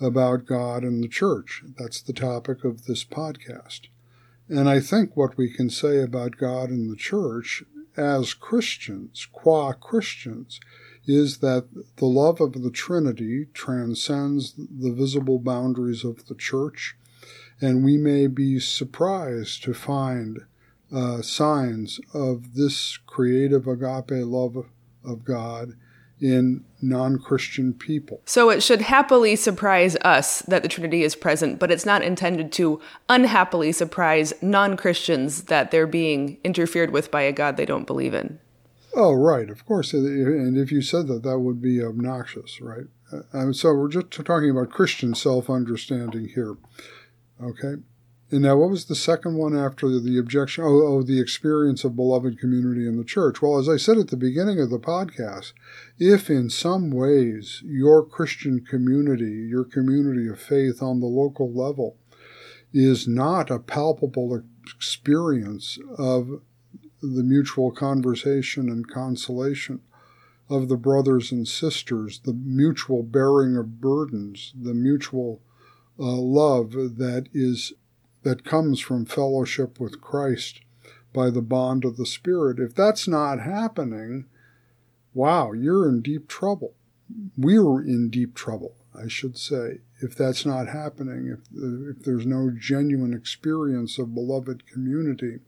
about 0.00 0.46
God 0.46 0.82
and 0.82 1.02
the 1.02 1.08
church? 1.08 1.62
That's 1.78 2.00
the 2.00 2.12
topic 2.12 2.64
of 2.64 2.84
this 2.84 3.04
podcast. 3.04 3.88
And 4.48 4.68
I 4.68 4.80
think 4.80 5.16
what 5.16 5.36
we 5.36 5.52
can 5.52 5.70
say 5.70 6.02
about 6.02 6.36
God 6.36 6.70
and 6.70 6.90
the 6.90 6.96
church 6.96 7.62
as 7.96 8.34
Christians, 8.34 9.26
qua 9.30 9.72
Christians, 9.72 10.60
is 11.06 11.38
that 11.38 11.68
the 11.96 12.06
love 12.06 12.40
of 12.40 12.62
the 12.62 12.70
Trinity 12.70 13.46
transcends 13.52 14.54
the 14.56 14.92
visible 14.92 15.38
boundaries 15.38 16.04
of 16.04 16.26
the 16.26 16.34
church, 16.34 16.96
and 17.60 17.84
we 17.84 17.96
may 17.96 18.26
be 18.26 18.58
surprised 18.58 19.62
to 19.64 19.74
find 19.74 20.40
uh, 20.92 21.22
signs 21.22 22.00
of 22.14 22.54
this 22.54 22.98
creative 23.06 23.66
agape 23.66 24.24
love 24.24 24.56
of 25.04 25.24
God 25.24 25.74
in 26.20 26.64
non 26.80 27.18
Christian 27.18 27.72
people. 27.72 28.20
So 28.24 28.50
it 28.50 28.62
should 28.62 28.82
happily 28.82 29.36
surprise 29.36 29.96
us 29.96 30.40
that 30.42 30.62
the 30.62 30.68
Trinity 30.68 31.02
is 31.02 31.16
present, 31.16 31.58
but 31.58 31.70
it's 31.70 31.86
not 31.86 32.02
intended 32.02 32.52
to 32.52 32.80
unhappily 33.08 33.72
surprise 33.72 34.32
non 34.42 34.76
Christians 34.76 35.44
that 35.44 35.70
they're 35.70 35.86
being 35.86 36.38
interfered 36.44 36.90
with 36.90 37.10
by 37.10 37.22
a 37.22 37.32
God 37.32 37.56
they 37.56 37.66
don't 37.66 37.86
believe 37.86 38.14
in. 38.14 38.38
Oh, 38.94 39.12
right, 39.12 39.48
of 39.48 39.64
course. 39.66 39.92
And 39.92 40.56
if 40.56 40.72
you 40.72 40.82
said 40.82 41.06
that, 41.06 41.22
that 41.22 41.38
would 41.38 41.62
be 41.62 41.82
obnoxious, 41.82 42.60
right? 42.60 42.86
Uh, 43.32 43.52
so 43.52 43.72
we're 43.72 43.88
just 43.88 44.10
talking 44.10 44.50
about 44.50 44.70
Christian 44.70 45.14
self 45.14 45.48
understanding 45.48 46.28
here. 46.34 46.56
Okay? 47.42 47.82
And 48.32 48.42
now, 48.42 48.56
what 48.56 48.70
was 48.70 48.84
the 48.84 48.94
second 48.94 49.34
one 49.34 49.56
after 49.56 49.98
the 49.98 50.16
objection? 50.16 50.62
Oh, 50.64 50.86
oh, 50.86 51.02
the 51.02 51.20
experience 51.20 51.82
of 51.82 51.96
beloved 51.96 52.38
community 52.38 52.86
in 52.86 52.96
the 52.96 53.04
church. 53.04 53.42
Well, 53.42 53.58
as 53.58 53.68
I 53.68 53.76
said 53.76 53.98
at 53.98 54.08
the 54.08 54.16
beginning 54.16 54.60
of 54.60 54.70
the 54.70 54.78
podcast, 54.78 55.52
if 55.98 56.30
in 56.30 56.48
some 56.48 56.90
ways 56.92 57.60
your 57.64 58.04
Christian 58.04 58.64
community, 58.64 59.48
your 59.48 59.64
community 59.64 60.28
of 60.28 60.40
faith 60.40 60.80
on 60.80 61.00
the 61.00 61.06
local 61.06 61.52
level, 61.52 61.96
is 62.72 63.08
not 63.08 63.50
a 63.50 63.58
palpable 63.58 64.40
experience 64.64 65.76
of 65.98 66.40
the 67.02 67.24
mutual 67.24 67.72
conversation 67.72 68.68
and 68.68 68.88
consolation 68.88 69.80
of 70.48 70.68
the 70.68 70.76
brothers 70.76 71.32
and 71.32 71.48
sisters, 71.48 72.20
the 72.24 72.32
mutual 72.32 73.02
bearing 73.02 73.56
of 73.56 73.80
burdens, 73.80 74.52
the 74.60 74.74
mutual 74.74 75.40
uh, 75.98 76.04
love 76.04 76.72
that 76.72 77.28
is 77.32 77.72
that 78.22 78.44
comes 78.44 78.80
from 78.80 79.06
fellowship 79.06 79.80
with 79.80 80.00
Christ 80.00 80.60
by 81.12 81.30
the 81.30 81.42
bond 81.42 81.84
of 81.84 81.96
the 81.96 82.06
Spirit. 82.06 82.58
If 82.58 82.74
that's 82.74 83.08
not 83.08 83.40
happening, 83.40 84.26
wow, 85.14 85.52
you're 85.52 85.88
in 85.88 86.02
deep 86.02 86.28
trouble. 86.28 86.74
We're 87.36 87.82
in 87.82 88.10
deep 88.10 88.34
trouble, 88.34 88.76
I 88.94 89.08
should 89.08 89.36
say, 89.36 89.78
if 90.00 90.14
that's 90.14 90.46
not 90.46 90.68
happening, 90.68 91.26
if, 91.26 91.96
if 91.96 92.04
there's 92.04 92.26
no 92.26 92.50
genuine 92.56 93.14
experience 93.14 93.98
of 93.98 94.14
beloved 94.14 94.66
community 94.70 95.38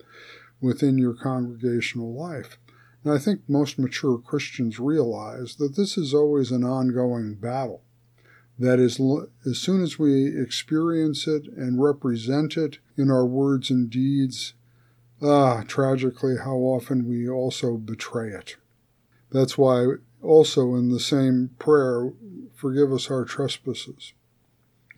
within 0.61 0.99
your 0.99 1.15
congregational 1.15 2.13
life. 2.13 2.59
And 3.05 3.13
I 3.13 3.19
think 3.19 3.43
most 3.49 3.79
mature 3.79 4.19
Christians 4.19 4.79
realize 4.79 5.57
that 5.57 5.77
this 5.77 5.97
is 5.97 6.15
always 6.15 6.51
an 6.51 6.65
ongoing 6.65 7.35
battle 7.35 7.83
that 8.59 8.79
is, 8.79 9.01
as 9.47 9.59
soon 9.59 9.83
as 9.83 9.99
we 9.99 10.39
experience 10.39 11.27
it 11.27 11.47
and 11.57 11.83
represent 11.83 12.57
it 12.57 12.79
in 12.97 13.11
our 13.11 13.27
words 13.27 13.71
and 13.71 13.91
deeds, 13.91 14.55
ah, 15.23 15.63
tragically, 15.67 16.37
how 16.37 16.57
often 16.57 17.09
we 17.09 17.29
also 17.29 17.77
betray 17.77 18.29
it. 18.31 18.57
That's 19.31 19.57
why, 19.57 19.87
also 20.23 20.75
in 20.75 20.91
the 20.91 21.01
same 21.01 21.51
prayer, 21.59 22.13
forgive 22.55 22.93
us 22.93 23.11
our 23.11 23.25
trespasses, 23.25 24.13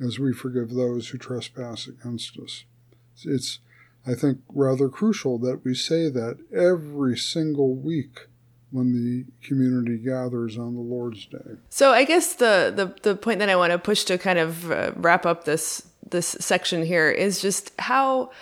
as 0.01 0.19
we 0.19 0.33
forgive 0.33 0.71
those 0.71 1.09
who 1.09 1.19
trespass 1.19 1.87
against 1.87 2.39
us. 2.39 2.65
It's, 3.25 3.61
I 4.07 4.15
think, 4.15 4.41
rather 4.53 4.89
crucial 4.89 5.39
that 5.39 5.65
we 5.65 5.75
say 5.75 6.11
that 6.11 6.39
every 6.53 7.17
single 7.17 7.75
week 7.75 8.27
when 8.75 8.93
the 8.93 9.25
community 9.47 9.97
gathers 9.97 10.59
on 10.59 10.75
the 10.75 10.81
Lord's 10.81 11.27
Day. 11.27 11.57
So 11.69 11.93
I 11.93 12.03
guess 12.05 12.35
the 12.35 12.73
the, 12.75 13.09
the 13.09 13.17
point 13.17 13.39
that 13.39 13.49
I 13.49 13.55
want 13.55 13.71
to 13.71 13.79
push 13.79 14.03
to 14.05 14.19
kind 14.19 14.39
of 14.39 14.71
uh, 14.71 14.91
wrap 14.97 15.25
up 15.25 15.45
this 15.45 15.87
this 16.11 16.37
section 16.41 16.85
here 16.85 17.09
is 17.09 17.41
just 17.41 17.73
how 17.79 18.33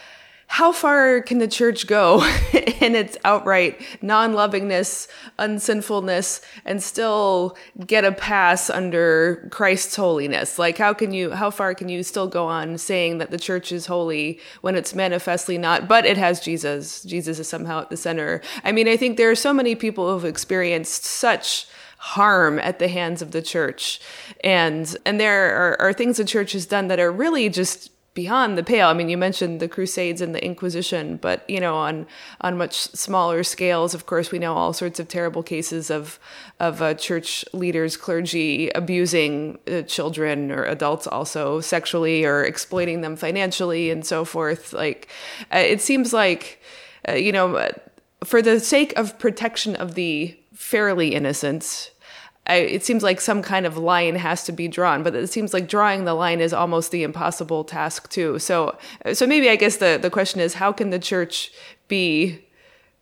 how 0.53 0.71
far 0.71 1.23
can 1.23 1.39
the 1.39 1.49
church 1.49 1.87
go 1.87 2.23
in 2.53 2.95
its 2.95 3.17
outright 3.25 3.81
non 4.03 4.35
lovingness, 4.35 5.09
unsinfulness, 5.39 6.43
and 6.67 6.83
still 6.83 7.57
get 7.87 8.05
a 8.05 8.13
pass 8.13 8.69
under 8.69 9.49
Christ's 9.51 9.97
holiness? 9.97 10.59
Like, 10.59 10.77
how 10.77 10.93
can 10.93 11.15
you, 11.15 11.31
how 11.31 11.49
far 11.49 11.75
can 11.75 11.89
you 11.89 12.03
still 12.03 12.29
go 12.29 12.45
on 12.45 12.77
saying 12.77 13.17
that 13.17 13.31
the 13.31 13.39
church 13.39 13.73
is 13.73 13.87
holy 13.87 14.41
when 14.61 14.75
it's 14.75 14.95
manifestly 14.95 15.57
not, 15.57 15.89
but 15.89 16.05
it 16.05 16.19
has 16.19 16.39
Jesus? 16.39 17.03
Jesus 17.03 17.39
is 17.39 17.49
somehow 17.49 17.81
at 17.81 17.89
the 17.89 17.97
center. 17.97 18.43
I 18.63 18.73
mean, 18.73 18.89
I 18.89 18.99
think 18.99 19.17
there 19.17 19.31
are 19.31 19.35
so 19.35 19.55
many 19.55 19.75
people 19.75 20.13
who've 20.13 20.27
experienced 20.27 21.07
such 21.07 21.67
harm 21.97 22.59
at 22.59 22.79
the 22.79 22.89
hands 22.89 23.23
of 23.23 23.31
the 23.31 23.41
church 23.41 24.01
and 24.43 24.97
and 25.07 25.21
there 25.21 25.55
are, 25.55 25.81
are 25.81 25.93
things 25.93 26.17
the 26.17 26.25
church 26.25 26.51
has 26.51 26.67
done 26.67 26.89
that 26.89 26.99
are 26.99 27.13
really 27.13 27.49
just 27.49 27.93
beyond 28.15 28.59
the 28.59 28.63
pale. 28.63 28.89
I 28.89 28.93
mean, 28.93 29.09
you 29.09 29.17
mentioned 29.17 29.61
the 29.61 29.69
Crusades 29.69 30.21
and 30.21 30.35
the 30.35 30.45
Inquisition, 30.45 31.17
but 31.17 31.49
you 31.49 31.61
know, 31.61 31.77
on 31.77 32.07
on 32.41 32.59
much 32.59 32.75
smaller 32.75 33.43
scales, 33.43 33.95
of 33.95 34.07
course, 34.07 34.31
we 34.31 34.39
know 34.39 34.55
all 34.55 34.73
sorts 34.73 35.01
of 35.01 35.09
terrible 35.09 35.43
cases 35.43 35.91
of 35.91 36.19
of 36.61 36.83
uh, 36.83 36.95
church 36.95 37.45
leaders, 37.53 37.97
clergy 37.97 38.71
abusing 38.71 39.59
uh, 39.67 39.83
children 39.83 40.51
or 40.51 40.65
adults 40.65 41.07
also 41.07 41.61
sexually 41.61 42.25
or 42.25 42.45
exploiting 42.45 43.01
them 43.01 43.17
financially 43.17 43.91
and 43.91 44.05
so 44.05 44.25
forth. 44.25 44.73
Like, 44.73 45.09
uh, 45.53 45.59
it 45.59 45.81
seems 45.81 46.13
like, 46.13 46.61
uh, 47.09 47.13
you 47.15 47.33
know, 47.33 47.71
for 48.25 48.43
the 48.43 48.61
sake 48.61 48.97
of 48.99 49.19
protection 49.19 49.75
of 49.77 49.95
the 49.95 50.39
fairly 50.55 51.15
innocent 51.15 51.91
I, 52.47 52.57
it 52.57 52.85
seems 52.85 53.03
like 53.03 53.21
some 53.21 53.41
kind 53.41 53.67
of 53.67 53.77
line 53.77 54.17
has 54.17 54.45
to 54.45 54.53
be 54.53 54.67
drawn, 54.67 55.03
but 55.03 55.15
it 55.15 55.29
seems 55.29 55.55
like 55.55 55.69
drawing 55.69 56.05
the 56.05 56.15
line 56.15 56.41
is 56.41 56.53
almost 56.53 56.91
the 56.91 57.05
impossible 57.05 57.63
task 57.63 58.11
too. 58.11 58.39
So, 58.39 58.77
so 59.13 59.27
maybe 59.27 59.49
I 59.49 59.57
guess 59.57 59.77
the, 59.77 59.99
the 60.01 60.11
question 60.11 60.41
is, 60.41 60.55
how 60.55 60.73
can 60.73 60.91
the 60.91 60.99
church 60.99 61.53
be 61.87 62.45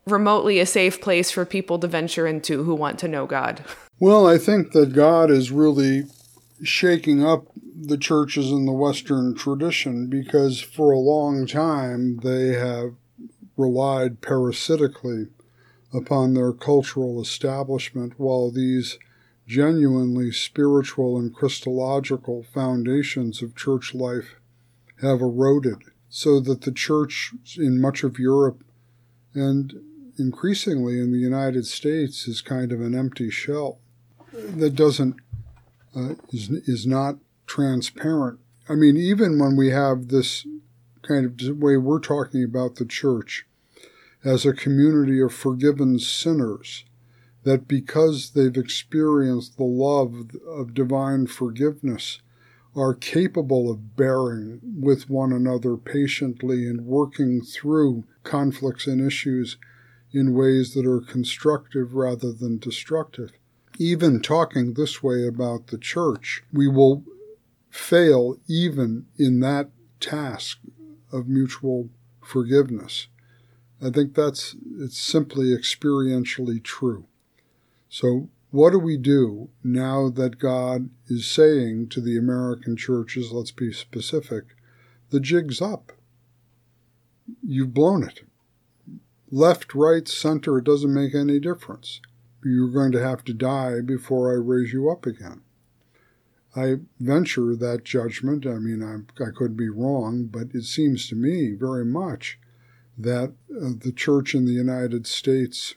remotely 0.06 0.58
a 0.58 0.66
safe 0.66 1.00
place 1.00 1.30
for 1.30 1.44
people 1.46 1.78
to 1.78 1.86
venture 1.86 2.26
into 2.26 2.64
who 2.64 2.74
want 2.74 2.98
to 2.98 3.08
know 3.08 3.26
God? 3.26 3.64
Well, 3.98 4.26
I 4.26 4.36
think 4.38 4.72
that 4.72 4.92
God 4.92 5.30
is 5.30 5.50
really 5.50 6.04
shaking 6.62 7.24
up 7.24 7.46
the 7.82 7.98
churches 7.98 8.50
in 8.50 8.66
the 8.66 8.72
Western 8.72 9.34
tradition 9.34 10.08
because 10.08 10.60
for 10.60 10.90
a 10.90 10.98
long 10.98 11.46
time 11.46 12.18
they 12.18 12.48
have 12.48 12.94
relied 13.56 14.20
parasitically 14.20 15.28
upon 15.92 16.34
their 16.34 16.52
cultural 16.52 17.20
establishment 17.20 18.14
while 18.16 18.50
these 18.50 18.98
genuinely 19.50 20.30
spiritual 20.30 21.18
and 21.18 21.34
Christological 21.34 22.44
foundations 22.54 23.42
of 23.42 23.56
church 23.56 23.92
life 23.92 24.36
have 25.00 25.20
eroded, 25.20 25.78
so 26.08 26.38
that 26.38 26.60
the 26.60 26.70
church 26.70 27.32
in 27.58 27.80
much 27.80 28.04
of 28.04 28.16
Europe 28.16 28.62
and 29.34 29.74
increasingly 30.16 31.00
in 31.00 31.10
the 31.10 31.18
United 31.18 31.66
States 31.66 32.28
is 32.28 32.40
kind 32.40 32.70
of 32.70 32.80
an 32.80 32.94
empty 32.94 33.28
shell 33.28 33.80
that 34.32 34.76
doesn't 34.76 35.16
uh, 35.96 36.14
is 36.32 36.50
is 36.68 36.86
not 36.86 37.16
transparent. 37.48 38.38
I 38.68 38.76
mean, 38.76 38.96
even 38.96 39.40
when 39.40 39.56
we 39.56 39.70
have 39.70 40.08
this 40.08 40.46
kind 41.02 41.24
of 41.26 41.58
way 41.58 41.76
we're 41.76 41.98
talking 41.98 42.44
about 42.44 42.76
the 42.76 42.84
church 42.84 43.46
as 44.22 44.46
a 44.46 44.52
community 44.52 45.20
of 45.20 45.34
forgiven 45.34 45.98
sinners 45.98 46.84
that 47.42 47.66
because 47.66 48.30
they've 48.30 48.56
experienced 48.56 49.56
the 49.56 49.64
love 49.64 50.30
of 50.46 50.74
divine 50.74 51.26
forgiveness, 51.26 52.20
are 52.76 52.94
capable 52.94 53.70
of 53.70 53.96
bearing 53.96 54.60
with 54.62 55.10
one 55.10 55.32
another 55.32 55.76
patiently 55.76 56.66
and 56.66 56.86
working 56.86 57.40
through 57.40 58.04
conflicts 58.22 58.86
and 58.86 59.04
issues 59.04 59.56
in 60.12 60.34
ways 60.34 60.74
that 60.74 60.86
are 60.86 61.00
constructive 61.00 61.94
rather 61.94 62.32
than 62.32 62.58
destructive. 62.58 63.32
Even 63.78 64.20
talking 64.20 64.74
this 64.74 65.02
way 65.02 65.26
about 65.26 65.68
the 65.68 65.78
church, 65.78 66.42
we 66.52 66.68
will 66.68 67.04
fail 67.70 68.38
even 68.48 69.06
in 69.18 69.40
that 69.40 69.70
task 69.98 70.58
of 71.12 71.28
mutual 71.28 71.88
forgiveness. 72.22 73.08
I 73.82 73.90
think 73.90 74.14
that's 74.14 74.54
it's 74.78 74.98
simply 74.98 75.46
experientially 75.46 76.62
true. 76.62 77.06
So, 77.90 78.30
what 78.52 78.70
do 78.70 78.78
we 78.78 78.96
do 78.96 79.50
now 79.64 80.10
that 80.10 80.38
God 80.38 80.90
is 81.08 81.28
saying 81.28 81.88
to 81.88 82.00
the 82.00 82.16
American 82.16 82.76
churches, 82.76 83.32
let's 83.32 83.50
be 83.50 83.72
specific, 83.72 84.44
the 85.10 85.18
jig's 85.18 85.60
up. 85.60 85.92
You've 87.42 87.74
blown 87.74 88.04
it. 88.04 88.20
Left, 89.28 89.74
right, 89.74 90.06
center, 90.06 90.58
it 90.58 90.64
doesn't 90.64 90.94
make 90.94 91.16
any 91.16 91.40
difference. 91.40 92.00
You're 92.44 92.70
going 92.70 92.92
to 92.92 93.02
have 93.02 93.24
to 93.24 93.34
die 93.34 93.80
before 93.80 94.30
I 94.30 94.34
raise 94.34 94.72
you 94.72 94.88
up 94.88 95.04
again. 95.04 95.42
I 96.54 96.76
venture 97.00 97.56
that 97.56 97.84
judgment. 97.84 98.46
I 98.46 98.58
mean, 98.58 98.82
I'm, 98.82 99.08
i 99.20 99.30
could 99.36 99.56
be 99.56 99.68
wrong, 99.68 100.26
but 100.26 100.54
it 100.54 100.64
seems 100.64 101.08
to 101.08 101.16
me 101.16 101.54
very 101.58 101.84
much 101.84 102.38
that 102.96 103.32
uh, 103.50 103.70
the 103.78 103.92
church 103.92 104.34
in 104.34 104.46
the 104.46 104.52
United 104.52 105.08
States 105.08 105.74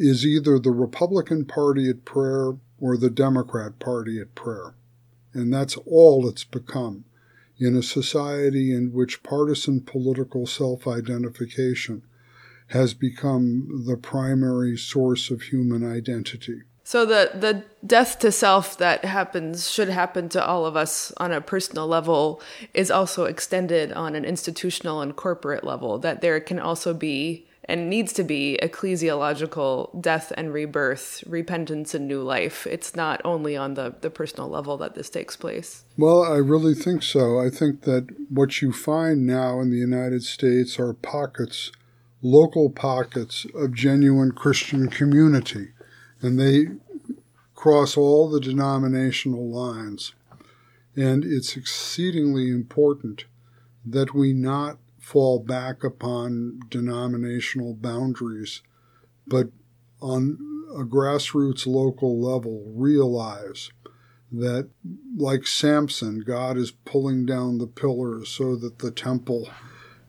is 0.00 0.24
either 0.24 0.58
the 0.58 0.70
Republican 0.70 1.44
Party 1.44 1.90
at 1.90 2.06
prayer 2.06 2.54
or 2.80 2.96
the 2.96 3.10
Democrat 3.10 3.78
Party 3.78 4.18
at 4.18 4.34
prayer. 4.34 4.74
And 5.34 5.52
that's 5.52 5.76
all 5.86 6.26
it's 6.26 6.42
become 6.42 7.04
in 7.58 7.76
a 7.76 7.82
society 7.82 8.74
in 8.74 8.92
which 8.92 9.22
partisan 9.22 9.82
political 9.82 10.46
self 10.46 10.88
identification 10.88 12.02
has 12.68 12.94
become 12.94 13.84
the 13.86 13.96
primary 13.96 14.76
source 14.76 15.30
of 15.30 15.42
human 15.42 15.84
identity. 15.84 16.62
So 16.82 17.04
the 17.04 17.32
the 17.34 17.64
death 17.86 18.18
to 18.20 18.32
self 18.32 18.78
that 18.78 19.04
happens 19.04 19.70
should 19.70 19.90
happen 19.90 20.30
to 20.30 20.44
all 20.44 20.64
of 20.64 20.76
us 20.76 21.12
on 21.18 21.30
a 21.30 21.42
personal 21.42 21.86
level 21.86 22.40
is 22.72 22.90
also 22.90 23.26
extended 23.26 23.92
on 23.92 24.14
an 24.14 24.24
institutional 24.24 25.02
and 25.02 25.14
corporate 25.14 25.62
level 25.62 25.98
that 25.98 26.22
there 26.22 26.40
can 26.40 26.58
also 26.58 26.94
be 26.94 27.46
and 27.64 27.90
needs 27.90 28.12
to 28.14 28.24
be 28.24 28.58
ecclesiological 28.62 30.00
death 30.00 30.32
and 30.36 30.52
rebirth, 30.52 31.22
repentance 31.26 31.94
and 31.94 32.08
new 32.08 32.22
life. 32.22 32.66
It's 32.66 32.96
not 32.96 33.20
only 33.24 33.56
on 33.56 33.74
the, 33.74 33.94
the 34.00 34.10
personal 34.10 34.48
level 34.48 34.76
that 34.78 34.94
this 34.94 35.10
takes 35.10 35.36
place. 35.36 35.84
Well, 35.96 36.22
I 36.22 36.36
really 36.36 36.74
think 36.74 37.02
so. 37.02 37.38
I 37.38 37.50
think 37.50 37.82
that 37.82 38.08
what 38.28 38.62
you 38.62 38.72
find 38.72 39.26
now 39.26 39.60
in 39.60 39.70
the 39.70 39.76
United 39.76 40.22
States 40.22 40.78
are 40.78 40.94
pockets, 40.94 41.70
local 42.22 42.70
pockets 42.70 43.46
of 43.54 43.74
genuine 43.74 44.32
Christian 44.32 44.88
community, 44.88 45.68
and 46.22 46.38
they 46.40 46.66
cross 47.54 47.96
all 47.96 48.30
the 48.30 48.40
denominational 48.40 49.48
lines. 49.50 50.14
And 50.96 51.24
it's 51.24 51.56
exceedingly 51.56 52.50
important 52.50 53.26
that 53.84 54.14
we 54.14 54.32
not 54.32 54.78
fall 55.10 55.40
back 55.40 55.82
upon 55.82 56.60
denominational 56.68 57.74
boundaries, 57.74 58.62
but 59.26 59.48
on 60.00 60.38
a 60.72 60.84
grassroots 60.84 61.66
local 61.66 62.20
level 62.20 62.62
realize 62.68 63.70
that, 64.30 64.70
like 65.16 65.48
Samson, 65.48 66.20
God 66.20 66.56
is 66.56 66.70
pulling 66.70 67.26
down 67.26 67.58
the 67.58 67.66
pillars 67.66 68.28
so 68.28 68.54
that 68.54 68.78
the 68.78 68.92
temple 68.92 69.50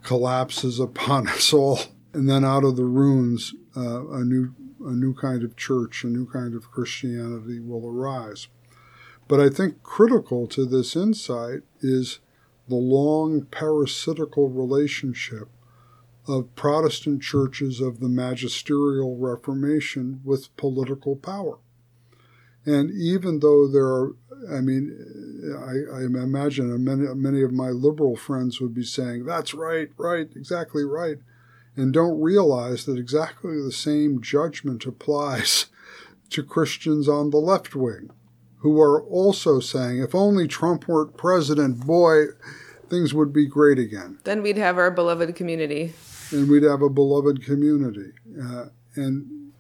collapses 0.03 0.79
upon 0.79 1.27
us 1.35 1.51
all. 1.51 1.79
And 2.13 2.29
then 2.29 2.45
out 2.45 2.63
of 2.63 2.75
the 2.75 2.85
ruins, 2.85 3.55
uh, 3.75 4.07
a 4.07 4.23
new 4.23 4.53
a 4.83 4.93
new 4.93 5.13
kind 5.13 5.43
of 5.43 5.55
church, 5.55 6.03
a 6.03 6.07
new 6.07 6.25
kind 6.25 6.55
of 6.55 6.71
Christianity 6.71 7.59
will 7.59 7.87
arise. 7.87 8.47
But 9.27 9.39
I 9.39 9.49
think 9.49 9.83
critical 9.83 10.47
to 10.47 10.65
this 10.65 10.95
insight 10.95 11.61
is 11.81 12.19
the 12.71 12.75
long 12.77 13.43
parasitical 13.51 14.47
relationship 14.47 15.49
of 16.25 16.55
Protestant 16.55 17.21
churches 17.21 17.81
of 17.81 17.99
the 17.99 18.07
magisterial 18.07 19.17
Reformation 19.17 20.21
with 20.23 20.55
political 20.55 21.17
power. 21.17 21.57
And 22.65 22.89
even 22.91 23.39
though 23.39 23.67
there 23.67 23.87
are, 23.87 24.15
I 24.49 24.61
mean, 24.61 24.95
I, 25.53 25.97
I 25.97 26.03
imagine 26.03 26.81
many, 26.81 27.13
many 27.13 27.41
of 27.41 27.51
my 27.51 27.71
liberal 27.71 28.15
friends 28.15 28.61
would 28.61 28.73
be 28.73 28.85
saying, 28.85 29.25
that's 29.25 29.53
right, 29.53 29.89
right, 29.97 30.29
exactly 30.33 30.85
right, 30.85 31.17
and 31.75 31.91
don't 31.91 32.21
realize 32.21 32.85
that 32.85 32.97
exactly 32.97 33.61
the 33.61 33.73
same 33.73 34.21
judgment 34.21 34.85
applies 34.85 35.65
to 36.29 36.41
Christians 36.41 37.09
on 37.09 37.31
the 37.31 37.37
left 37.37 37.75
wing 37.75 38.11
who 38.61 38.79
are 38.79 39.03
also 39.03 39.59
saying, 39.59 39.99
if 39.99 40.13
only 40.13 40.47
Trump 40.47 40.87
weren't 40.87 41.17
president, 41.17 41.85
boy, 41.85 42.25
things 42.89 43.13
would 43.13 43.33
be 43.33 43.47
great 43.47 43.79
again. 43.79 44.19
Then 44.23 44.43
we'd 44.43 44.57
have 44.57 44.77
our 44.77 44.91
beloved 44.91 45.35
community. 45.35 45.93
And 46.31 46.49
we'd 46.49 46.63
have 46.63 46.81
a 46.81 46.89
beloved 46.89 47.43
community. 47.43 48.11
Uh, 48.41 48.65
and 48.95 49.51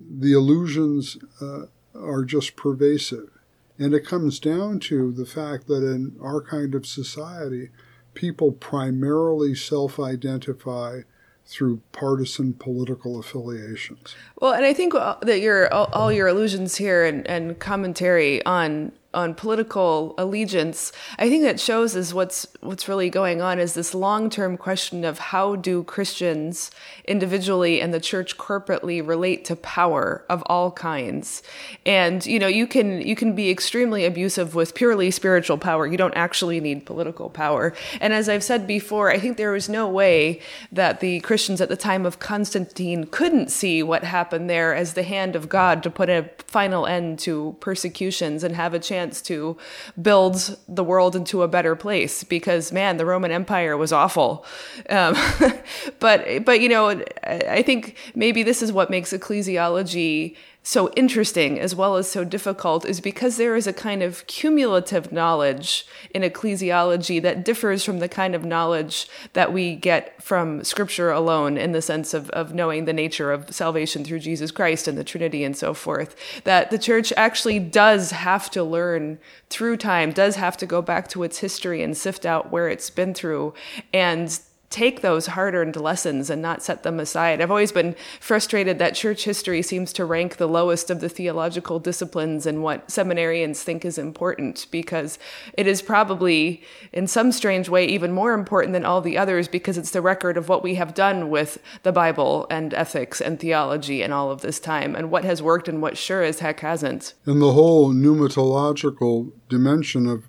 the 0.00 0.32
illusions 0.32 1.18
uh, 1.40 1.64
are 1.94 2.24
just 2.24 2.54
pervasive. 2.54 3.30
And 3.78 3.92
it 3.92 4.06
comes 4.06 4.38
down 4.38 4.78
to 4.80 5.12
the 5.12 5.26
fact 5.26 5.66
that 5.66 5.82
in 5.82 6.16
our 6.22 6.40
kind 6.40 6.74
of 6.74 6.86
society, 6.86 7.70
people 8.14 8.52
primarily 8.52 9.54
self 9.54 9.98
identify 9.98 11.00
through 11.46 11.80
partisan 11.92 12.52
political 12.52 13.18
affiliations. 13.18 14.16
Well, 14.40 14.52
and 14.52 14.64
I 14.64 14.72
think 14.72 14.94
uh, 14.94 15.16
that 15.22 15.40
your 15.40 15.72
all, 15.72 15.88
all 15.92 16.12
your 16.12 16.26
allusions 16.26 16.76
here 16.76 17.04
and, 17.04 17.26
and 17.28 17.58
commentary 17.58 18.44
on 18.44 18.92
on 19.16 19.34
political 19.34 20.14
allegiance, 20.18 20.92
I 21.18 21.28
think 21.28 21.42
that 21.42 21.58
shows 21.58 21.96
is 21.96 22.12
what's 22.12 22.46
what's 22.60 22.86
really 22.86 23.10
going 23.10 23.40
on 23.40 23.58
is 23.58 23.74
this 23.74 23.94
long-term 23.94 24.58
question 24.58 25.04
of 25.04 25.18
how 25.18 25.56
do 25.56 25.82
Christians 25.84 26.70
individually 27.06 27.80
and 27.80 27.94
the 27.94 28.00
church 28.00 28.36
corporately 28.36 29.06
relate 29.06 29.44
to 29.46 29.56
power 29.56 30.24
of 30.28 30.42
all 30.46 30.70
kinds. 30.70 31.42
And 31.86 32.24
you 32.26 32.38
know, 32.38 32.46
you 32.46 32.66
can 32.66 33.00
you 33.00 33.16
can 33.16 33.34
be 33.34 33.50
extremely 33.50 34.04
abusive 34.04 34.54
with 34.54 34.74
purely 34.74 35.10
spiritual 35.10 35.56
power. 35.56 35.86
You 35.86 35.96
don't 35.96 36.14
actually 36.14 36.60
need 36.60 36.84
political 36.84 37.30
power. 37.30 37.72
And 38.00 38.12
as 38.12 38.28
I've 38.28 38.44
said 38.44 38.66
before, 38.66 39.10
I 39.10 39.18
think 39.18 39.38
there 39.38 39.52
was 39.52 39.68
no 39.68 39.88
way 39.88 40.40
that 40.70 41.00
the 41.00 41.20
Christians 41.20 41.62
at 41.62 41.70
the 41.70 41.76
time 41.76 42.04
of 42.04 42.18
Constantine 42.18 43.04
couldn't 43.04 43.50
see 43.50 43.82
what 43.82 44.04
happened 44.04 44.50
there 44.50 44.74
as 44.74 44.92
the 44.92 45.02
hand 45.02 45.34
of 45.34 45.48
God 45.48 45.82
to 45.82 45.90
put 45.90 46.10
a 46.10 46.28
final 46.46 46.86
end 46.86 47.18
to 47.20 47.56
persecutions 47.60 48.44
and 48.44 48.54
have 48.54 48.74
a 48.74 48.78
chance 48.78 49.05
chance 49.06 49.22
to 49.22 49.56
build 50.00 50.56
the 50.68 50.84
world 50.84 51.14
into 51.14 51.42
a 51.42 51.48
better 51.48 51.76
place 51.76 52.24
because 52.24 52.72
man, 52.72 52.96
the 52.96 53.06
Roman 53.06 53.30
Empire 53.30 53.76
was 53.76 53.92
awful. 53.92 54.44
Um, 54.90 55.14
but 56.00 56.44
but 56.44 56.60
you 56.60 56.68
know, 56.68 57.02
I 57.24 57.62
think 57.62 57.96
maybe 58.14 58.42
this 58.42 58.62
is 58.62 58.72
what 58.72 58.90
makes 58.90 59.12
ecclesiology 59.12 60.36
so 60.66 60.90
interesting 60.96 61.60
as 61.60 61.76
well 61.76 61.94
as 61.94 62.10
so 62.10 62.24
difficult 62.24 62.84
is 62.84 63.00
because 63.00 63.36
there 63.36 63.54
is 63.54 63.68
a 63.68 63.72
kind 63.72 64.02
of 64.02 64.26
cumulative 64.26 65.12
knowledge 65.12 65.86
in 66.10 66.22
ecclesiology 66.22 67.22
that 67.22 67.44
differs 67.44 67.84
from 67.84 68.00
the 68.00 68.08
kind 68.08 68.34
of 68.34 68.44
knowledge 68.44 69.08
that 69.34 69.52
we 69.52 69.76
get 69.76 70.20
from 70.20 70.64
scripture 70.64 71.12
alone 71.12 71.56
in 71.56 71.70
the 71.70 71.80
sense 71.80 72.12
of, 72.12 72.28
of 72.30 72.52
knowing 72.52 72.84
the 72.84 72.92
nature 72.92 73.30
of 73.30 73.54
salvation 73.54 74.04
through 74.04 74.18
Jesus 74.18 74.50
Christ 74.50 74.88
and 74.88 74.98
the 74.98 75.04
Trinity 75.04 75.44
and 75.44 75.56
so 75.56 75.72
forth. 75.72 76.16
That 76.42 76.72
the 76.72 76.78
church 76.78 77.12
actually 77.16 77.60
does 77.60 78.10
have 78.10 78.50
to 78.50 78.64
learn 78.64 79.20
through 79.48 79.76
time, 79.76 80.10
does 80.10 80.34
have 80.34 80.56
to 80.56 80.66
go 80.66 80.82
back 80.82 81.06
to 81.10 81.22
its 81.22 81.38
history 81.38 81.80
and 81.80 81.96
sift 81.96 82.26
out 82.26 82.50
where 82.50 82.68
it's 82.68 82.90
been 82.90 83.14
through 83.14 83.54
and 83.94 84.40
take 84.70 85.00
those 85.00 85.28
hard 85.28 85.54
earned 85.54 85.76
lessons 85.76 86.28
and 86.28 86.42
not 86.42 86.62
set 86.62 86.82
them 86.82 86.98
aside. 86.98 87.40
I've 87.40 87.50
always 87.50 87.72
been 87.72 87.94
frustrated 88.20 88.78
that 88.78 88.94
church 88.94 89.24
history 89.24 89.62
seems 89.62 89.92
to 89.94 90.04
rank 90.04 90.36
the 90.36 90.48
lowest 90.48 90.90
of 90.90 91.00
the 91.00 91.08
theological 91.08 91.78
disciplines 91.78 92.46
and 92.46 92.62
what 92.62 92.88
seminarians 92.88 93.62
think 93.62 93.84
is 93.84 93.98
important 93.98 94.66
because 94.70 95.18
it 95.56 95.66
is 95.66 95.82
probably, 95.82 96.62
in 96.92 97.06
some 97.06 97.32
strange 97.32 97.68
way, 97.68 97.86
even 97.86 98.12
more 98.12 98.32
important 98.32 98.72
than 98.72 98.84
all 98.84 99.00
the 99.00 99.16
others 99.16 99.48
because 99.48 99.78
it's 99.78 99.92
the 99.92 100.02
record 100.02 100.36
of 100.36 100.48
what 100.48 100.62
we 100.62 100.74
have 100.74 100.94
done 100.94 101.30
with 101.30 101.58
the 101.82 101.92
Bible 101.92 102.46
and 102.50 102.74
ethics 102.74 103.20
and 103.20 103.38
theology 103.38 104.02
and 104.02 104.12
all 104.12 104.30
of 104.30 104.40
this 104.40 104.58
time 104.58 104.96
and 104.96 105.10
what 105.10 105.24
has 105.24 105.40
worked 105.42 105.68
and 105.68 105.80
what 105.80 105.96
sure 105.96 106.22
as 106.22 106.40
heck 106.40 106.60
hasn't. 106.60 107.14
And 107.24 107.40
the 107.40 107.52
whole 107.52 107.92
pneumatological 107.92 109.32
dimension 109.48 110.06
of, 110.06 110.24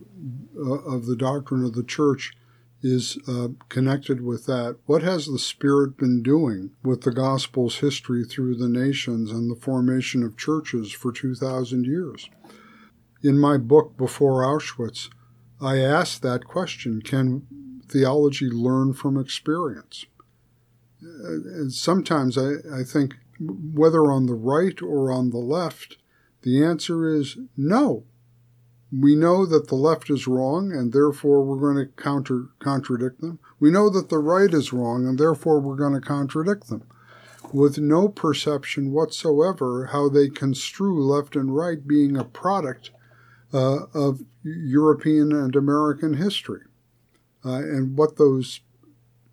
uh, 0.57 0.95
of 0.95 1.05
the 1.05 1.15
doctrine 1.15 1.63
of 1.63 1.73
the 1.73 1.83
church 1.83 2.33
is 2.82 3.17
uh, 3.28 3.49
connected 3.69 4.21
with 4.21 4.45
that. 4.45 4.78
What 4.86 5.01
has 5.03 5.25
the 5.25 5.39
Spirit 5.39 5.97
been 5.97 6.21
doing 6.21 6.71
with 6.84 7.01
the 7.01 7.11
gospel's 7.11 7.80
history 7.80 8.23
through 8.23 8.55
the 8.55 8.69
nations 8.69 9.32
and 9.32 9.49
the 9.49 9.59
formation 9.59 10.23
of 10.23 10.38
churches 10.38 10.91
for 10.91 11.11
2,000 11.11 11.86
years? 11.86 12.30
In 13.23 13.39
my 13.39 13.57
book, 13.57 13.97
Before 13.97 14.43
Auschwitz, 14.43 15.09
I 15.59 15.80
asked 15.80 16.21
that 16.21 16.45
question 16.45 17.01
Can 17.01 17.47
theology 17.88 18.49
learn 18.49 18.93
from 18.93 19.17
experience? 19.17 20.05
Uh, 21.03 21.32
and 21.32 21.73
sometimes 21.73 22.38
I, 22.38 22.55
I 22.71 22.84
think, 22.84 23.15
whether 23.39 24.11
on 24.11 24.25
the 24.25 24.36
right 24.36 24.82
or 24.82 25.11
on 25.11 25.32
the 25.32 25.38
left, 25.38 25.97
the 26.43 26.63
answer 26.63 27.07
is 27.07 27.38
no 27.55 28.05
we 28.91 29.15
know 29.15 29.45
that 29.45 29.67
the 29.67 29.75
left 29.75 30.09
is 30.09 30.27
wrong 30.27 30.71
and 30.71 30.93
therefore 30.93 31.43
we're 31.43 31.59
going 31.59 31.85
to 31.85 31.91
counter 32.01 32.47
contradict 32.59 33.21
them. 33.21 33.39
We 33.59 33.71
know 33.71 33.89
that 33.89 34.09
the 34.09 34.19
right 34.19 34.53
is 34.53 34.71
wrong 34.71 35.05
and 35.07 35.17
therefore 35.19 35.59
we're 35.59 35.75
going 35.75 35.93
to 35.93 36.01
contradict 36.01 36.69
them 36.69 36.83
with 37.53 37.77
no 37.77 38.07
perception 38.09 38.91
whatsoever 38.91 39.88
how 39.88 40.09
they 40.09 40.29
construe 40.29 41.01
left 41.03 41.35
and 41.35 41.55
right 41.55 41.85
being 41.88 42.17
a 42.17 42.23
product 42.23 42.91
uh, 43.53 43.85
of 43.93 44.23
European 44.43 45.31
and 45.31 45.55
American 45.55 46.15
history. 46.15 46.61
uh, 47.45 47.59
and 47.59 47.97
what 47.97 48.17
those 48.17 48.61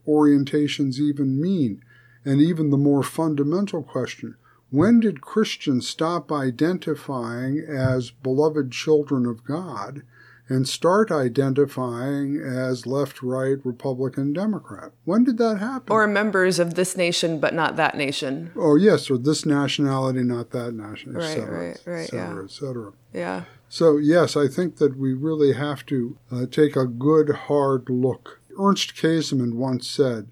orientations 0.07 0.98
even 0.98 1.40
mean. 1.40 1.82
And 2.24 2.40
even 2.40 2.70
the 2.70 2.76
more 2.78 3.02
fundamental 3.02 3.82
question 3.82 4.36
when 4.74 4.98
did 4.98 5.20
Christians 5.20 5.86
stop 5.86 6.32
identifying 6.32 7.60
as 7.60 8.10
beloved 8.10 8.72
children 8.72 9.24
of 9.24 9.44
God 9.44 10.02
and 10.48 10.68
start 10.68 11.12
identifying 11.12 12.40
as 12.40 12.84
left, 12.84 13.22
right, 13.22 13.56
Republican, 13.64 14.32
Democrat? 14.32 14.90
When 15.04 15.22
did 15.22 15.38
that 15.38 15.58
happen? 15.58 15.92
Or 15.92 16.08
members 16.08 16.58
of 16.58 16.74
this 16.74 16.96
nation, 16.96 17.38
but 17.38 17.54
not 17.54 17.76
that 17.76 17.96
nation. 17.96 18.50
Oh, 18.56 18.74
yes, 18.74 19.08
or 19.08 19.16
this 19.16 19.46
nationality, 19.46 20.24
not 20.24 20.50
that 20.50 20.72
nationality, 20.74 21.24
right, 21.24 21.38
et 21.38 21.40
cetera, 21.40 21.68
right, 21.68 21.82
right, 21.86 22.00
et 22.00 22.06
cetera, 22.06 22.34
yeah. 22.34 22.42
et 22.42 22.50
cetera. 22.50 22.92
Yeah. 23.12 23.44
So, 23.68 23.96
yes, 23.96 24.36
I 24.36 24.48
think 24.48 24.78
that 24.78 24.98
we 24.98 25.14
really 25.14 25.52
have 25.52 25.86
to 25.86 26.18
uh, 26.32 26.46
take 26.50 26.74
a 26.74 26.86
good, 26.86 27.30
hard 27.46 27.88
look. 27.88 28.40
Ernst 28.58 28.96
Käsemann 28.96 29.54
once 29.54 29.86
said, 29.88 30.30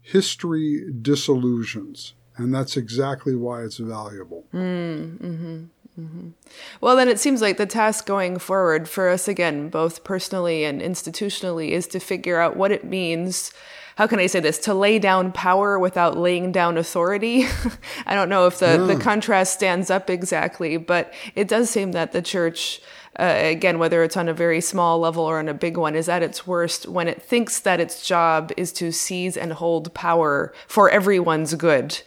History 0.00 0.90
disillusions. 0.90 2.14
And 2.36 2.54
that's 2.54 2.76
exactly 2.76 3.34
why 3.36 3.62
it's 3.62 3.76
valuable. 3.78 4.44
Mm, 4.52 5.18
hmm 5.20 5.64
Mm-hmm. 5.98 6.30
Well, 6.80 6.96
then 6.96 7.08
it 7.08 7.20
seems 7.20 7.40
like 7.40 7.56
the 7.56 7.66
task 7.66 8.04
going 8.04 8.38
forward 8.40 8.88
for 8.88 9.08
us, 9.08 9.28
again, 9.28 9.68
both 9.68 10.02
personally 10.02 10.64
and 10.64 10.80
institutionally, 10.82 11.68
is 11.70 11.86
to 11.86 12.00
figure 12.00 12.40
out 12.40 12.56
what 12.56 12.72
it 12.72 12.82
means. 12.84 13.52
How 13.96 14.08
can 14.08 14.18
I 14.18 14.26
say 14.26 14.40
this? 14.40 14.58
To 14.58 14.74
lay 14.74 14.98
down 14.98 15.30
power 15.30 15.78
without 15.78 16.16
laying 16.18 16.50
down 16.50 16.76
authority. 16.78 17.46
I 18.06 18.16
don't 18.16 18.28
know 18.28 18.48
if 18.48 18.58
the, 18.58 18.70
Yeah. 18.70 18.92
the 18.92 18.96
contrast 18.96 19.54
stands 19.54 19.88
up 19.88 20.10
exactly, 20.10 20.78
but 20.78 21.14
it 21.36 21.46
does 21.46 21.70
seem 21.70 21.92
that 21.92 22.10
the 22.10 22.22
church, 22.22 22.80
uh, 23.18 23.34
again, 23.36 23.78
whether 23.78 24.02
it's 24.02 24.16
on 24.16 24.28
a 24.28 24.34
very 24.34 24.60
small 24.60 24.98
level 24.98 25.24
or 25.24 25.38
on 25.38 25.48
a 25.48 25.54
big 25.54 25.76
one, 25.76 25.94
is 25.94 26.08
at 26.08 26.22
its 26.22 26.46
worst 26.46 26.86
when 26.86 27.08
it 27.08 27.22
thinks 27.22 27.60
that 27.60 27.80
its 27.80 28.06
job 28.06 28.52
is 28.56 28.72
to 28.72 28.92
seize 28.92 29.36
and 29.36 29.52
hold 29.52 29.94
power 29.94 30.52
for 30.66 30.90
everyone's 30.90 31.54
good. 31.54 32.00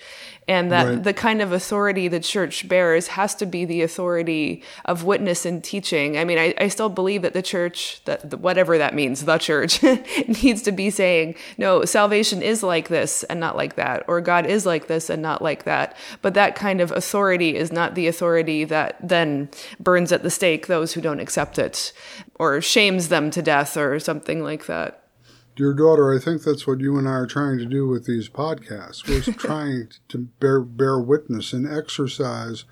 And 0.50 0.72
that 0.72 0.88
Right. 0.88 1.04
the 1.04 1.14
kind 1.14 1.42
of 1.42 1.52
authority 1.52 2.08
the 2.08 2.22
church 2.22 2.70
bears 2.70 3.08
has 3.10 3.36
to 3.36 3.46
be 3.46 3.66
the 3.66 3.82
authority 3.82 4.64
of 4.86 5.04
witness 5.04 5.46
and 5.46 5.62
teaching. 5.62 6.18
I 6.18 6.24
mean, 6.24 6.38
I, 6.38 6.54
I 6.58 6.70
still 6.70 6.88
believe 6.88 7.22
that 7.24 7.34
the 7.34 7.42
church, 7.42 8.02
that 8.06 8.30
the- 8.30 8.38
whatever 8.38 8.78
that 8.78 8.94
means, 8.96 9.26
the 9.26 9.38
church 9.40 9.84
needs 10.44 10.62
to 10.62 10.72
be 10.72 10.90
saying, 10.90 11.36
no, 11.58 11.84
salvation 11.84 12.42
is 12.42 12.64
like 12.64 12.88
this 12.88 13.24
and 13.24 13.42
not 13.42 13.58
like 13.58 13.76
that, 13.76 14.06
or 14.08 14.22
God 14.22 14.46
is 14.46 14.66
like 14.66 14.88
this 14.88 15.10
and 15.10 15.22
not 15.22 15.42
like 15.42 15.66
that. 15.66 15.98
But 16.22 16.34
that 16.36 16.56
kind 16.56 16.80
of 16.80 16.92
authority 16.94 17.58
is 17.58 17.72
not 17.74 17.96
the 17.96 18.08
authority 18.08 18.64
that 18.64 18.96
then 19.04 19.50
burns 19.82 20.12
at 20.14 20.24
the 20.24 20.30
stake 20.30 20.68
those 20.68 20.94
who 20.94 21.02
don't 21.02 21.20
accept 21.20 21.60
it, 21.60 21.92
or 22.36 22.62
shames 22.62 23.10
them 23.10 23.32
to 23.32 23.42
death, 23.42 23.76
or 23.76 24.00
something 24.00 24.42
like 24.44 24.66
that. 24.68 25.04
Dear 25.58 25.74
daughter, 25.74 26.14
I 26.14 26.20
think 26.20 26.44
that's 26.44 26.68
what 26.68 26.82
you 26.82 27.00
and 27.00 27.10
I 27.10 27.14
are 27.14 27.26
trying 27.26 27.58
to 27.58 27.66
do 27.66 27.88
with 27.88 28.06
these 28.06 28.30
podcasts. 28.30 29.08
We're 29.08 29.34
trying 29.34 29.90
to 30.08 30.20
bear, 30.40 30.62
bear 30.62 31.00
witness 31.00 31.52
and 31.52 31.68
exercise 31.68 32.66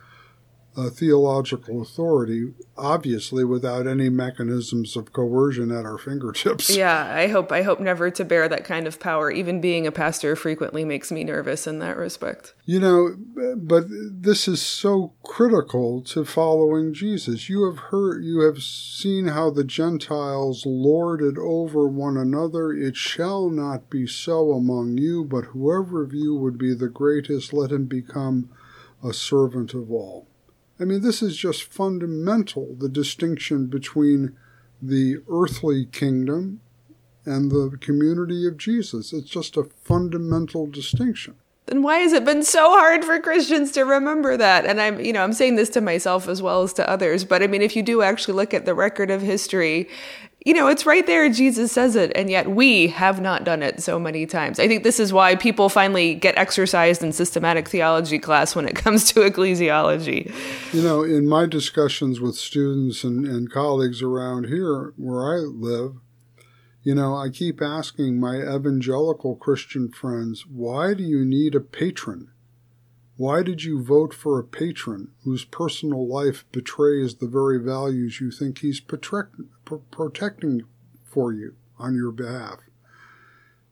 uh, 0.78 0.90
theological 0.90 1.82
authority, 1.82 2.54
obviously 2.78 3.44
without 3.44 3.88
any 3.88 4.10
mechanisms 4.10 4.96
of 4.96 5.14
coercion 5.14 5.72
at 5.72 5.86
our 5.86 5.98
fingertips. 5.98 6.76
Yeah, 6.76 7.14
I 7.16 7.28
hope 7.28 7.52
I 7.52 7.62
hope 7.62 7.80
never 7.80 8.12
to 8.12 8.26
bear 8.26 8.50
that 8.50 8.66
kind 8.66 8.86
of 8.88 9.00
power. 9.00 9.32
Even 9.32 9.62
being 9.62 9.88
a 9.88 9.92
pastor 9.92 10.36
frequently 10.36 10.84
makes 10.84 11.12
me 11.12 11.24
nervous 11.24 11.66
in 11.68 11.80
that 11.80 11.98
respect. 11.98 12.54
You 12.66 12.80
know, 12.80 13.16
but 13.58 13.86
this 13.90 14.48
is 14.48 14.62
so 14.62 15.14
critical 15.24 16.02
to 16.04 16.26
following 16.26 16.94
Jesus. 16.94 17.50
You 17.50 17.66
have 17.70 17.78
heard, 17.86 18.24
you 18.24 18.42
have 18.42 18.62
seen 18.62 19.28
how 19.28 19.50
the 19.50 19.64
Gentiles 19.64 20.66
lord 20.66 21.22
it 21.22 21.38
over 21.38 21.88
one 21.88 22.18
another. 22.18 22.72
It 22.74 22.96
shall 22.98 23.50
not 23.50 23.90
be 23.90 24.08
so 24.08 24.52
among 24.52 24.98
you, 24.98 25.24
but 25.24 25.46
whoever 25.46 26.04
of 26.04 26.14
you 26.14 26.36
would 26.36 26.58
be 26.58 26.74
the 26.74 26.90
greatest, 26.90 27.54
let 27.54 27.72
him 27.72 27.86
become 27.86 28.50
a 29.04 29.14
servant 29.14 29.74
of 29.74 29.92
all. 29.92 30.28
I 30.80 30.84
mean, 30.84 31.02
this 31.02 31.22
is 31.22 31.38
just 31.38 31.64
fundamental 31.64 32.76
the 32.78 32.90
distinction 32.90 33.68
between 33.68 34.36
the 34.82 35.18
earthly 35.30 35.86
kingdom 35.86 36.62
and 37.26 37.50
the 37.50 37.78
community 37.80 38.46
of 38.46 38.58
Jesus. 38.58 39.14
It's 39.14 39.30
just 39.30 39.58
a 39.58 39.64
fundamental 39.84 40.68
distinction. 40.68 41.36
Then 41.68 41.82
why 41.82 41.98
has 42.00 42.14
it 42.14 42.26
been 42.26 42.44
so 42.44 42.70
hard 42.70 43.04
for 43.04 43.20
Christians 43.20 43.72
to 43.72 43.84
remember 43.84 44.38
that? 44.38 44.66
And 44.66 44.80
I'm, 44.80 45.00
you 45.00 45.12
know, 45.12 45.24
I'm 45.24 45.34
saying 45.34 45.56
this 45.56 45.70
to 45.70 45.82
myself 45.82 46.28
as 46.28 46.42
well 46.42 46.62
as 46.62 46.74
to 46.74 46.88
others, 46.88 47.26
but 47.26 47.42
I 47.42 47.48
mean 47.48 47.64
if 47.64 47.76
you 47.76 47.82
do 47.82 48.04
actually 48.04 48.36
look 48.36 48.54
at 48.54 48.66
the 48.66 48.76
record 48.76 49.10
of 49.10 49.22
history, 49.22 49.90
you 50.46 50.54
know, 50.54 50.68
it's 50.68 50.86
right 50.86 51.06
there 51.08 51.28
Jesus 51.28 51.72
says 51.72 51.96
it, 51.96 52.12
and 52.16 52.30
yet 52.30 52.52
we 52.52 52.88
have 52.90 53.20
not 53.20 53.44
done 53.44 53.64
it 53.64 53.82
so 53.82 54.00
many 54.00 54.28
times. 54.28 54.60
I 54.60 54.68
think 54.68 54.84
this 54.84 55.00
is 55.00 55.12
why 55.12 55.36
people 55.36 55.70
finally 55.70 56.14
get 56.14 56.38
exercised 56.38 57.02
in 57.02 57.12
systematic 57.12 57.68
theology 57.68 58.20
class 58.20 58.56
when 58.56 58.68
it 58.68 58.76
comes 58.84 59.12
to 59.14 59.22
ecclesiology. 59.22 60.32
You 60.72 60.84
know, 60.84 61.04
in 61.04 61.28
my 61.28 61.48
discussions 61.48 62.22
with 62.22 62.36
students 62.36 63.04
and, 63.04 63.26
and 63.26 63.52
colleagues 63.52 64.04
around 64.04 64.46
here 64.46 64.94
where 64.98 65.36
I 65.36 65.40
live, 65.40 65.96
you 66.84 66.94
know, 66.94 67.16
I 67.16 67.30
keep 67.30 67.60
asking 67.60 68.20
my 68.20 68.36
evangelical 68.36 69.36
Christian 69.36 69.90
friends, 69.90 70.46
why 70.46 70.94
do 70.94 71.02
you 71.02 71.26
need 71.26 71.56
a 71.56 71.60
patron? 71.60 72.30
Why 73.18 73.44
did 73.44 73.64
you 73.64 73.82
vote 73.82 74.14
for 74.14 74.38
a 74.38 74.44
patron 74.44 75.12
whose 75.24 75.46
personal 75.46 76.06
life 76.06 76.44
betrays 76.52 77.16
the 77.16 77.28
very 77.28 77.60
values 77.60 78.20
you 78.20 78.30
think 78.30 78.60
he's 78.60 78.82
protect, 78.82 79.36
pr- 79.64 79.76
protecting 79.90 80.64
for 81.06 81.32
you 81.32 81.56
on 81.80 81.96
your 81.96 82.12
behalf? 82.12 82.60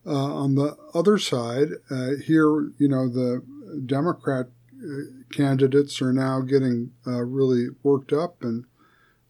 Uh, 0.06 0.12
on 0.12 0.56
the 0.56 0.78
other 0.94 1.18
side, 1.18 1.70
uh, 1.92 2.12
here, 2.26 2.72
you 2.78 2.88
know, 2.88 3.10
the 3.10 3.44
Democrat 3.86 4.48
uh, 4.82 4.88
candidates 5.32 6.02
are 6.02 6.14
now 6.14 6.40
getting 6.40 6.92
uh, 7.06 7.24
really 7.24 7.68
worked 7.84 8.14
up 8.14 8.44
and 8.44 8.66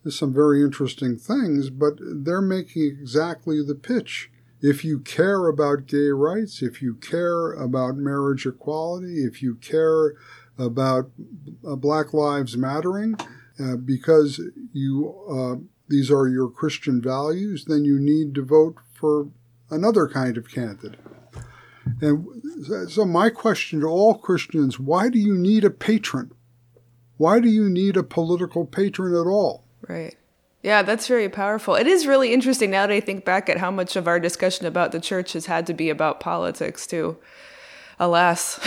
there's 0.04 0.20
some 0.20 0.34
very 0.34 0.62
interesting 0.62 1.18
things, 1.18 1.70
but 1.70 1.94
they're 2.00 2.42
making 2.42 2.84
exactly 2.84 3.64
the 3.66 3.76
pitch. 3.76 4.30
If 4.64 4.86
you 4.86 5.00
care 5.00 5.48
about 5.48 5.88
gay 5.88 6.08
rights, 6.08 6.62
if 6.62 6.82
you 6.82 6.96
care 6.96 7.52
about 7.52 7.98
marriage 7.98 8.46
equality, 8.46 9.26
if 9.26 9.44
you 9.44 9.56
care 9.56 10.14
about 10.58 11.12
uh, 11.68 11.76
Black 11.76 12.14
Lives 12.14 12.56
Mattering, 12.56 13.18
uh, 13.60 13.76
because 13.76 14.40
you 14.72 15.14
uh, 15.30 15.56
these 15.90 16.10
are 16.10 16.30
your 16.30 16.50
Christian 16.50 17.02
values, 17.02 17.66
then 17.66 17.84
you 17.84 18.00
need 18.00 18.34
to 18.36 18.42
vote 18.42 18.78
for 18.94 19.28
another 19.70 20.08
kind 20.08 20.38
of 20.38 20.50
candidate. 20.50 21.00
And 22.00 22.26
so, 22.90 23.04
my 23.04 23.30
question 23.30 23.82
to 23.82 23.88
all 23.88 24.16
Christians 24.16 24.80
why 24.80 25.10
do 25.10 25.20
you 25.20 25.36
need 25.36 25.66
a 25.66 25.70
patron? 25.70 26.32
Why 27.18 27.42
do 27.42 27.50
you 27.50 27.70
need 27.70 27.98
a 27.98 28.04
political 28.04 28.66
patron 28.66 29.14
at 29.14 29.30
all? 29.30 29.66
Right. 29.88 30.16
Yeah, 30.64 30.82
that's 30.82 31.08
very 31.08 31.28
powerful. 31.28 31.76
It 31.76 31.88
is 31.88 32.08
really 32.08 32.34
interesting 32.34 32.72
now 32.72 32.88
that 32.88 32.94
I 32.94 33.02
think 33.02 33.26
back 33.26 33.50
at 33.50 33.58
how 33.58 33.70
much 33.70 33.98
of 33.98 34.08
our 34.08 34.18
discussion 34.18 34.66
about 34.66 34.94
the 34.94 35.02
church 35.02 35.34
has 35.34 35.46
had 35.48 35.68
to 35.68 35.74
be 35.74 35.90
about 35.90 36.22
politics 36.22 36.88
too. 36.88 37.18
Alas. 38.00 38.62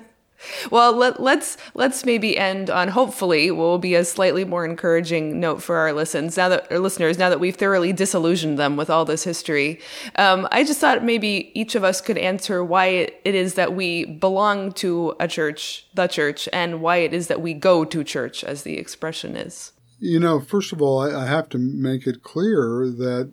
well, 0.70 0.92
let, 0.92 1.20
let's 1.20 1.58
let's 1.74 2.06
maybe 2.06 2.38
end 2.38 2.70
on 2.70 2.88
hopefully 2.88 3.50
will 3.50 3.76
be 3.76 3.94
a 3.94 4.06
slightly 4.06 4.46
more 4.46 4.64
encouraging 4.64 5.38
note 5.38 5.62
for 5.62 5.76
our 5.76 5.92
listens 5.92 6.38
now 6.38 6.48
that 6.48 6.72
our 6.72 6.78
listeners 6.78 7.18
now 7.18 7.28
that 7.28 7.40
we've 7.40 7.56
thoroughly 7.56 7.92
disillusioned 7.92 8.58
them 8.58 8.76
with 8.78 8.88
all 8.88 9.04
this 9.04 9.24
history. 9.24 9.80
Um, 10.16 10.48
I 10.50 10.64
just 10.64 10.80
thought 10.80 11.04
maybe 11.04 11.52
each 11.54 11.74
of 11.74 11.84
us 11.84 12.00
could 12.00 12.16
answer 12.16 12.64
why 12.64 12.86
it, 12.86 13.20
it 13.26 13.34
is 13.34 13.52
that 13.54 13.74
we 13.74 14.06
belong 14.06 14.72
to 14.72 15.14
a 15.20 15.28
church, 15.28 15.86
the 15.92 16.06
church, 16.06 16.48
and 16.54 16.80
why 16.80 16.96
it 16.96 17.12
is 17.12 17.26
that 17.26 17.42
we 17.42 17.52
go 17.52 17.84
to 17.84 18.02
church, 18.02 18.42
as 18.42 18.62
the 18.62 18.78
expression 18.78 19.36
is. 19.36 19.72
You 20.00 20.20
know, 20.20 20.40
first 20.40 20.72
of 20.72 20.80
all, 20.80 21.00
I, 21.00 21.24
I 21.24 21.26
have 21.26 21.48
to 21.50 21.58
make 21.58 22.06
it 22.06 22.22
clear 22.22 22.88
that 22.88 23.32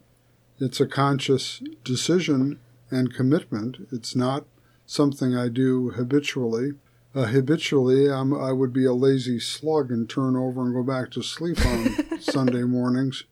it's 0.59 0.79
a 0.79 0.87
conscious 0.87 1.61
decision 1.83 2.59
and 2.89 3.13
commitment. 3.13 3.87
It's 3.91 4.15
not 4.15 4.45
something 4.85 5.35
I 5.35 5.49
do 5.49 5.91
habitually. 5.91 6.71
Uh, 7.13 7.25
habitually, 7.25 8.11
I'm, 8.11 8.33
I 8.33 8.51
would 8.51 8.73
be 8.73 8.85
a 8.85 8.93
lazy 8.93 9.39
slug 9.39 9.91
and 9.91 10.09
turn 10.09 10.35
over 10.35 10.61
and 10.61 10.73
go 10.73 10.83
back 10.83 11.11
to 11.11 11.21
sleep 11.21 11.65
on 11.65 12.19
Sunday 12.19 12.63
mornings, 12.63 13.23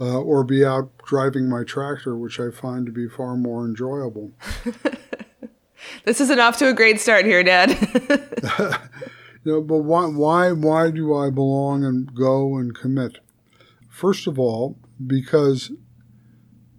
uh, 0.00 0.20
or 0.20 0.42
be 0.42 0.64
out 0.64 0.90
driving 1.04 1.48
my 1.48 1.62
tractor, 1.62 2.16
which 2.16 2.40
I 2.40 2.50
find 2.50 2.84
to 2.86 2.92
be 2.92 3.08
far 3.08 3.36
more 3.36 3.64
enjoyable. 3.64 4.32
This 6.04 6.20
isn't 6.20 6.40
off 6.40 6.58
to 6.58 6.68
a 6.68 6.72
great 6.72 7.00
start 7.00 7.24
here, 7.24 7.42
Dad. 7.42 7.70
You 9.44 9.52
know, 9.52 9.60
but 9.60 9.78
why, 9.78 10.06
why, 10.06 10.52
why 10.52 10.90
do 10.90 11.14
I 11.14 11.30
belong 11.30 11.84
and 11.84 12.14
go 12.14 12.56
and 12.56 12.74
commit? 12.74 13.18
First 13.88 14.26
of 14.26 14.38
all, 14.38 14.78
because 15.04 15.72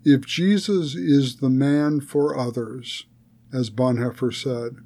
if 0.05 0.25
Jesus 0.25 0.95
is 0.95 1.37
the 1.37 1.49
man 1.49 1.99
for 1.99 2.37
others, 2.37 3.05
as 3.53 3.69
Bonhoeffer 3.69 4.33
said, 4.33 4.77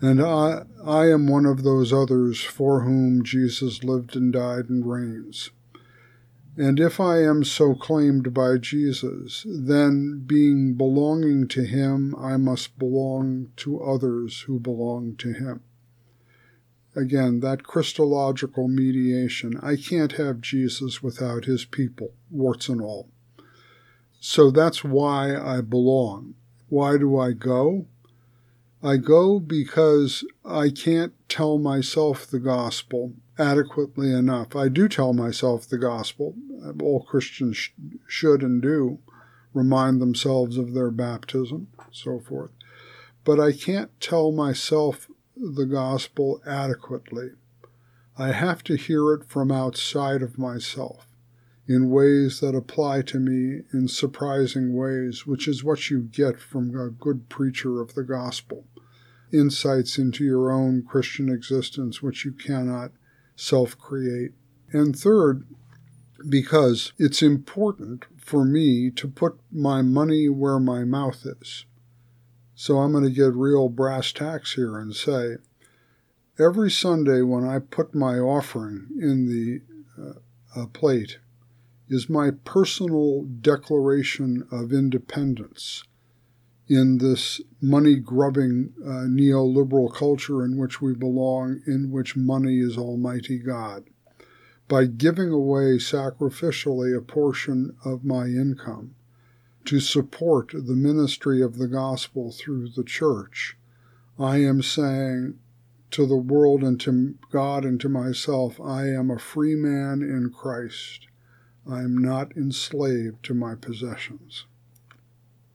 and 0.00 0.22
I, 0.22 0.62
I 0.84 1.10
am 1.10 1.26
one 1.26 1.46
of 1.46 1.62
those 1.62 1.92
others 1.92 2.40
for 2.40 2.82
whom 2.82 3.24
Jesus 3.24 3.82
lived 3.82 4.14
and 4.14 4.32
died 4.32 4.68
and 4.68 4.86
reigns, 4.86 5.50
And 6.56 6.78
if 6.78 7.00
I 7.00 7.22
am 7.22 7.44
so 7.44 7.74
claimed 7.74 8.32
by 8.32 8.58
Jesus, 8.58 9.44
then 9.48 10.22
being 10.26 10.74
belonging 10.74 11.48
to 11.48 11.64
him, 11.64 12.14
I 12.16 12.36
must 12.36 12.78
belong 12.78 13.52
to 13.56 13.82
others 13.82 14.42
who 14.42 14.60
belong 14.60 15.16
to 15.16 15.32
him. 15.32 15.62
Again, 16.96 17.40
that 17.40 17.62
Christological 17.62 18.68
mediation. 18.68 19.60
I 19.62 19.76
can't 19.76 20.12
have 20.12 20.40
Jesus 20.40 21.02
without 21.02 21.44
his 21.44 21.66
people, 21.66 22.14
warts 22.30 22.68
and 22.68 22.80
all. 22.80 23.10
So 24.18 24.50
that's 24.50 24.82
why 24.82 25.36
I 25.36 25.60
belong. 25.60 26.34
Why 26.68 26.96
do 26.96 27.18
I 27.18 27.32
go? 27.32 27.86
I 28.82 28.96
go 28.96 29.38
because 29.38 30.24
I 30.44 30.70
can't 30.70 31.12
tell 31.28 31.58
myself 31.58 32.26
the 32.26 32.38
gospel 32.38 33.12
adequately 33.38 34.12
enough. 34.12 34.56
I 34.56 34.68
do 34.68 34.88
tell 34.88 35.12
myself 35.12 35.68
the 35.68 35.78
gospel. 35.78 36.34
All 36.82 37.02
Christians 37.02 37.56
sh- 37.56 37.70
should 38.08 38.42
and 38.42 38.62
do 38.62 38.98
remind 39.52 40.00
themselves 40.00 40.56
of 40.56 40.74
their 40.74 40.90
baptism, 40.90 41.68
so 41.90 42.20
forth. 42.20 42.50
But 43.24 43.40
I 43.40 43.52
can't 43.52 43.90
tell 44.00 44.32
myself 44.32 45.08
the 45.36 45.66
gospel 45.66 46.40
adequately. 46.46 47.30
I 48.18 48.32
have 48.32 48.64
to 48.64 48.76
hear 48.76 49.12
it 49.12 49.24
from 49.24 49.52
outside 49.52 50.22
of 50.22 50.38
myself 50.38 51.06
in 51.68 51.90
ways 51.90 52.40
that 52.40 52.54
apply 52.54 53.02
to 53.02 53.18
me 53.18 53.62
in 53.72 53.88
surprising 53.88 54.74
ways, 54.74 55.26
which 55.26 55.46
is 55.46 55.64
what 55.64 55.90
you 55.90 56.00
get 56.00 56.40
from 56.40 56.74
a 56.74 56.88
good 56.88 57.28
preacher 57.28 57.80
of 57.80 57.94
the 57.94 58.04
gospel. 58.04 58.64
Insights 59.32 59.98
into 59.98 60.24
your 60.24 60.50
own 60.50 60.82
Christian 60.82 61.28
existence, 61.28 62.00
which 62.00 62.24
you 62.24 62.32
cannot 62.32 62.92
self 63.34 63.76
create. 63.76 64.32
And 64.72 64.96
third, 64.96 65.46
because 66.28 66.92
it's 66.98 67.22
important 67.22 68.06
for 68.16 68.44
me 68.44 68.90
to 68.92 69.08
put 69.08 69.38
my 69.52 69.82
money 69.82 70.28
where 70.28 70.60
my 70.60 70.84
mouth 70.84 71.26
is. 71.26 71.66
So 72.58 72.78
I'm 72.78 72.92
going 72.92 73.04
to 73.04 73.10
get 73.10 73.34
real 73.34 73.68
brass 73.68 74.12
tacks 74.12 74.54
here 74.54 74.78
and 74.78 74.96
say 74.96 75.36
every 76.38 76.70
Sunday 76.70 77.20
when 77.20 77.44
I 77.44 77.58
put 77.58 77.94
my 77.94 78.18
offering 78.18 78.88
in 78.98 79.28
the 79.28 79.60
uh, 80.02 80.62
uh, 80.62 80.66
plate 80.68 81.18
is 81.90 82.08
my 82.08 82.30
personal 82.30 83.24
declaration 83.24 84.48
of 84.50 84.72
independence 84.72 85.84
in 86.66 86.96
this 86.96 87.42
money 87.60 87.96
grubbing 87.96 88.72
uh, 88.82 89.04
neoliberal 89.04 89.94
culture 89.94 90.42
in 90.42 90.56
which 90.56 90.80
we 90.80 90.94
belong, 90.94 91.60
in 91.66 91.90
which 91.90 92.16
money 92.16 92.58
is 92.58 92.78
Almighty 92.78 93.38
God. 93.38 93.84
By 94.66 94.86
giving 94.86 95.28
away 95.28 95.76
sacrificially 95.76 96.96
a 96.96 97.02
portion 97.02 97.76
of 97.84 98.02
my 98.02 98.24
income 98.24 98.95
to 99.66 99.80
support 99.80 100.52
the 100.52 100.74
ministry 100.74 101.42
of 101.42 101.58
the 101.58 101.68
gospel 101.68 102.32
through 102.32 102.68
the 102.70 102.84
church, 102.84 103.56
I 104.18 104.38
am 104.38 104.62
saying 104.62 105.38
to 105.90 106.06
the 106.06 106.16
world 106.16 106.62
and 106.62 106.80
to 106.80 107.14
God 107.30 107.64
and 107.64 107.80
to 107.80 107.88
myself, 107.88 108.60
I 108.60 108.88
am 108.88 109.10
a 109.10 109.18
free 109.18 109.54
man 109.54 110.02
in 110.02 110.32
Christ. 110.34 111.06
I 111.68 111.80
am 111.80 111.98
not 111.98 112.36
enslaved 112.36 113.24
to 113.24 113.34
my 113.34 113.54
possessions. 113.54 114.46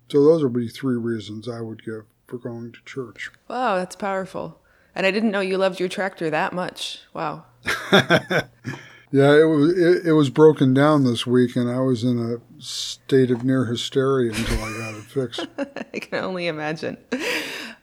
So 0.09 0.23
those 0.23 0.43
would 0.43 0.53
be 0.53 0.67
three 0.67 0.97
reasons 0.97 1.47
I 1.47 1.61
would 1.61 1.85
give 1.85 2.03
for 2.27 2.37
going 2.37 2.73
to 2.73 2.79
church. 2.85 3.31
Wow, 3.47 3.77
that's 3.77 3.95
powerful. 3.95 4.59
And 4.93 5.05
I 5.05 5.11
didn't 5.11 5.31
know 5.31 5.39
you 5.39 5.57
loved 5.57 5.79
your 5.79 5.89
tractor 5.89 6.29
that 6.29 6.53
much. 6.53 6.99
Wow. 7.13 7.45
yeah, 9.11 9.33
it 9.33 9.43
was 9.43 9.77
it, 9.77 10.07
it, 10.07 10.13
was 10.13 10.29
broken 10.29 10.73
down 10.73 11.03
this 11.03 11.27
week, 11.27 11.55
and 11.55 11.69
I 11.69 11.79
was 11.79 12.03
in 12.03 12.17
a 12.19 12.61
state 12.61 13.29
of 13.29 13.43
near 13.43 13.65
hysteria 13.65 14.31
until 14.31 14.63
I 14.63 14.77
got 14.77 14.95
it 14.95 15.03
fixed. 15.03 15.47
I 15.93 15.99
can 15.99 16.23
only 16.23 16.47
imagine. 16.47 16.97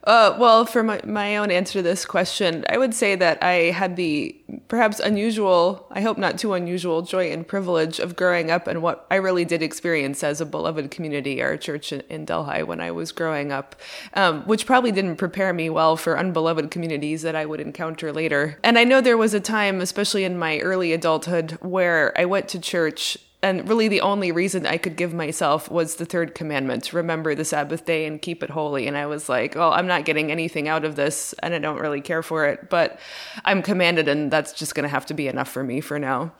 Uh, 0.08 0.34
well, 0.38 0.64
for 0.64 0.82
my, 0.82 0.98
my 1.04 1.36
own 1.36 1.50
answer 1.50 1.74
to 1.74 1.82
this 1.82 2.06
question, 2.06 2.64
I 2.70 2.78
would 2.78 2.94
say 2.94 3.14
that 3.14 3.42
I 3.42 3.72
had 3.72 3.96
the 3.96 4.34
perhaps 4.66 5.00
unusual, 5.00 5.86
I 5.90 6.00
hope 6.00 6.16
not 6.16 6.38
too 6.38 6.54
unusual, 6.54 7.02
joy 7.02 7.30
and 7.30 7.46
privilege 7.46 8.00
of 8.00 8.16
growing 8.16 8.50
up 8.50 8.66
in 8.66 8.80
what 8.80 9.06
I 9.10 9.16
really 9.16 9.44
did 9.44 9.62
experience 9.62 10.24
as 10.24 10.40
a 10.40 10.46
beloved 10.46 10.90
community, 10.90 11.42
our 11.42 11.58
church 11.58 11.92
in, 11.92 12.00
in 12.08 12.24
Delhi, 12.24 12.62
when 12.62 12.80
I 12.80 12.90
was 12.90 13.12
growing 13.12 13.52
up, 13.52 13.76
um, 14.14 14.44
which 14.44 14.64
probably 14.64 14.92
didn't 14.92 15.16
prepare 15.16 15.52
me 15.52 15.68
well 15.68 15.94
for 15.94 16.18
unbeloved 16.18 16.70
communities 16.70 17.20
that 17.20 17.36
I 17.36 17.44
would 17.44 17.60
encounter 17.60 18.10
later. 18.10 18.58
And 18.64 18.78
I 18.78 18.84
know 18.84 19.02
there 19.02 19.18
was 19.18 19.34
a 19.34 19.40
time, 19.40 19.82
especially 19.82 20.24
in 20.24 20.38
my 20.38 20.58
early 20.60 20.94
adulthood, 20.94 21.58
where 21.60 22.18
I 22.18 22.24
went 22.24 22.48
to 22.48 22.58
church 22.58 23.18
and 23.40 23.68
really 23.68 23.86
the 23.86 24.00
only 24.00 24.32
reason 24.32 24.66
I 24.66 24.78
could 24.78 24.96
give 24.96 25.14
myself 25.14 25.70
was 25.70 25.96
the 25.96 26.04
third 26.04 26.34
commandment 26.34 26.92
remember 26.92 27.34
the 27.34 27.44
Sabbath 27.44 27.84
day 27.84 28.04
and 28.04 28.20
keep 28.20 28.42
it 28.42 28.50
holy. 28.50 28.88
And 28.88 28.96
I 28.96 29.06
was 29.06 29.28
like, 29.28 29.56
oh, 29.56 29.70
I'm 29.70 29.86
not 29.86 30.04
getting 30.04 30.32
anything 30.32 30.66
out 30.66 30.84
of 30.84 30.96
this 30.96 31.34
and 31.40 31.54
I 31.54 31.58
don't 31.58 31.78
really 31.78 32.00
care 32.00 32.22
for 32.22 32.46
it, 32.46 32.68
but 32.68 32.98
I'm 33.44 33.62
commanded 33.62 34.08
and 34.08 34.30
that's 34.30 34.52
just 34.52 34.74
going 34.74 34.82
to 34.84 34.88
have 34.88 35.06
to 35.06 35.14
be 35.14 35.28
enough 35.28 35.48
for 35.48 35.62
me 35.62 35.80
for 35.80 35.98
now. 35.98 36.32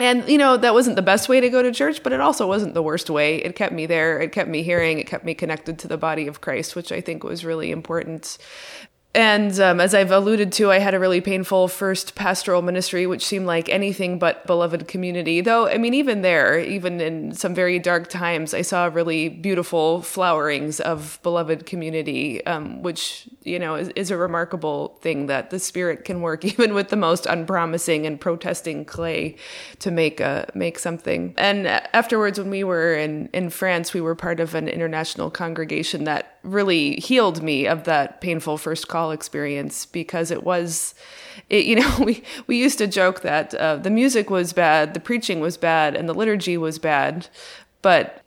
And, 0.00 0.28
you 0.28 0.38
know, 0.38 0.56
that 0.56 0.74
wasn't 0.74 0.96
the 0.96 1.02
best 1.02 1.28
way 1.28 1.40
to 1.40 1.48
go 1.50 1.62
to 1.62 1.70
church, 1.70 2.02
but 2.02 2.12
it 2.12 2.20
also 2.20 2.48
wasn't 2.48 2.74
the 2.74 2.82
worst 2.82 3.10
way. 3.10 3.36
It 3.36 3.54
kept 3.54 3.72
me 3.72 3.86
there. 3.86 4.18
It 4.18 4.32
kept 4.32 4.48
me 4.48 4.62
hearing. 4.62 4.98
It 4.98 5.06
kept 5.06 5.24
me 5.24 5.34
connected 5.34 5.78
to 5.80 5.88
the 5.88 5.96
body 5.96 6.26
of 6.26 6.40
Christ, 6.40 6.74
which 6.74 6.90
I 6.90 7.00
think 7.00 7.22
was 7.22 7.44
really 7.44 7.70
important. 7.70 8.38
And 9.14 9.60
um, 9.60 9.80
as 9.80 9.94
I've 9.94 10.10
alluded 10.10 10.50
to, 10.54 10.72
I 10.72 10.78
had 10.78 10.92
a 10.92 10.98
really 10.98 11.20
painful 11.20 11.68
first 11.68 12.16
pastoral 12.16 12.62
ministry, 12.62 13.06
which 13.06 13.24
seemed 13.24 13.46
like 13.46 13.68
anything 13.68 14.18
but 14.18 14.44
beloved 14.44 14.88
community. 14.88 15.40
Though, 15.40 15.68
I 15.68 15.78
mean, 15.78 15.94
even 15.94 16.22
there, 16.22 16.58
even 16.58 17.00
in 17.00 17.32
some 17.32 17.54
very 17.54 17.78
dark 17.78 18.08
times, 18.08 18.54
I 18.54 18.62
saw 18.62 18.86
really 18.86 19.28
beautiful 19.28 20.00
flowerings 20.00 20.80
of 20.80 21.20
beloved 21.22 21.64
community, 21.64 22.44
um, 22.46 22.82
which, 22.82 23.28
you 23.44 23.60
know, 23.60 23.76
is, 23.76 23.88
is, 23.90 24.10
a 24.10 24.16
remarkable 24.16 24.98
thing 25.00 25.26
that 25.26 25.50
the 25.50 25.60
Spirit 25.60 26.04
can 26.04 26.20
work 26.20 26.44
even 26.44 26.74
with 26.74 26.88
the 26.88 26.96
most 26.96 27.24
unpromising 27.26 28.06
and 28.06 28.20
protesting 28.20 28.84
clay 28.84 29.36
to 29.78 29.92
make 29.92 30.18
a, 30.18 30.50
make 30.54 30.76
something. 30.76 31.34
And 31.38 31.68
afterwards, 31.68 32.38
when 32.40 32.50
we 32.50 32.64
were 32.64 32.94
in, 32.94 33.28
in 33.32 33.50
France, 33.50 33.94
we 33.94 34.00
were 34.00 34.16
part 34.16 34.40
of 34.40 34.56
an 34.56 34.66
international 34.66 35.30
congregation 35.30 36.02
that 36.04 36.38
really 36.42 36.96
healed 36.96 37.42
me 37.42 37.66
of 37.66 37.84
that 37.84 38.20
painful 38.20 38.58
first 38.58 38.88
call 38.88 39.03
experience 39.10 39.86
because 39.86 40.30
it 40.30 40.42
was 40.42 40.94
it, 41.48 41.64
you 41.64 41.76
know 41.76 41.96
we 42.04 42.22
we 42.46 42.58
used 42.58 42.78
to 42.78 42.86
joke 42.86 43.22
that 43.22 43.54
uh, 43.54 43.76
the 43.76 43.90
music 43.90 44.30
was 44.30 44.52
bad 44.52 44.94
the 44.94 45.00
preaching 45.00 45.40
was 45.40 45.56
bad 45.56 45.94
and 45.94 46.08
the 46.08 46.14
liturgy 46.14 46.56
was 46.56 46.78
bad 46.78 47.28
but 47.82 48.22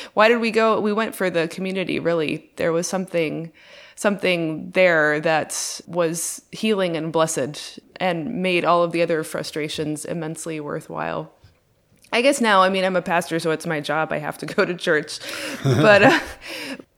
why 0.14 0.28
did 0.28 0.40
we 0.40 0.50
go 0.50 0.80
we 0.80 0.92
went 0.92 1.14
for 1.14 1.30
the 1.30 1.48
community 1.48 1.98
really 1.98 2.50
there 2.56 2.72
was 2.72 2.86
something 2.86 3.52
something 3.94 4.70
there 4.70 5.20
that 5.20 5.80
was 5.86 6.42
healing 6.52 6.96
and 6.96 7.12
blessed 7.12 7.78
and 7.96 8.42
made 8.42 8.64
all 8.64 8.82
of 8.82 8.92
the 8.92 9.02
other 9.02 9.22
frustrations 9.22 10.04
immensely 10.04 10.58
worthwhile 10.60 11.32
I 12.12 12.22
guess 12.22 12.40
now, 12.40 12.62
I 12.62 12.70
mean, 12.70 12.84
I'm 12.84 12.96
a 12.96 13.02
pastor, 13.02 13.38
so 13.38 13.50
it's 13.52 13.66
my 13.66 13.80
job. 13.80 14.12
I 14.12 14.18
have 14.18 14.36
to 14.38 14.46
go 14.46 14.64
to 14.64 14.74
church. 14.74 15.20
but, 15.62 16.02
uh, 16.02 16.20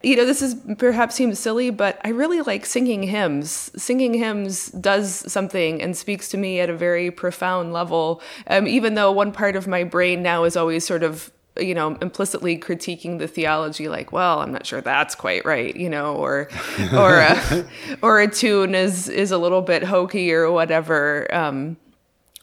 you 0.03 0.17
know, 0.17 0.25
this 0.25 0.43
is 0.43 0.57
perhaps 0.79 1.15
seems 1.15 1.39
silly, 1.39 1.71
but 1.71 2.01
I 2.05 2.09
really 2.09 2.41
like 2.41 2.67
singing 2.67 3.05
hymns. 3.05 3.71
Singing 3.81 4.15
hymns 4.15 4.71
does 4.71 5.31
something 5.31 5.81
and 5.81 5.97
speaks 5.97 6.29
to 6.31 6.37
me 6.37 6.61
at 6.61 6.69
a 6.69 6.77
very 6.77 7.11
profound 7.11 7.73
level. 7.73 8.21
Um, 8.49 8.67
even 8.67 8.95
though 8.95 9.13
one 9.13 9.33
part 9.33 9.57
of 9.57 9.67
my 9.67 9.85
brain 9.85 10.23
now 10.23 10.45
is 10.45 10.57
always 10.57 10.87
sort 10.87 11.03
of 11.03 11.31
you 11.61 11.75
know 11.75 11.97
implicitly 12.01 12.57
critiquing 12.59 13.19
the 13.19 13.29
theology 13.29 13.87
like 13.87 14.11
well 14.11 14.41
i'm 14.41 14.53
not 14.53 14.65
sure 14.65 14.81
that's 14.81 15.15
quite 15.15 15.45
right 15.45 15.77
you 15.77 15.91
know 15.91 16.17
or 16.17 16.49
or 16.95 17.19
a, 17.19 17.67
or 18.03 18.21
a 18.21 18.27
tune 18.27 18.75
is 18.75 19.07
is 19.07 19.31
a 19.31 19.37
little 19.37 19.61
bit 19.61 19.83
hokey 19.83 20.33
or 20.33 20.51
whatever 20.51 21.33
um, 21.35 21.77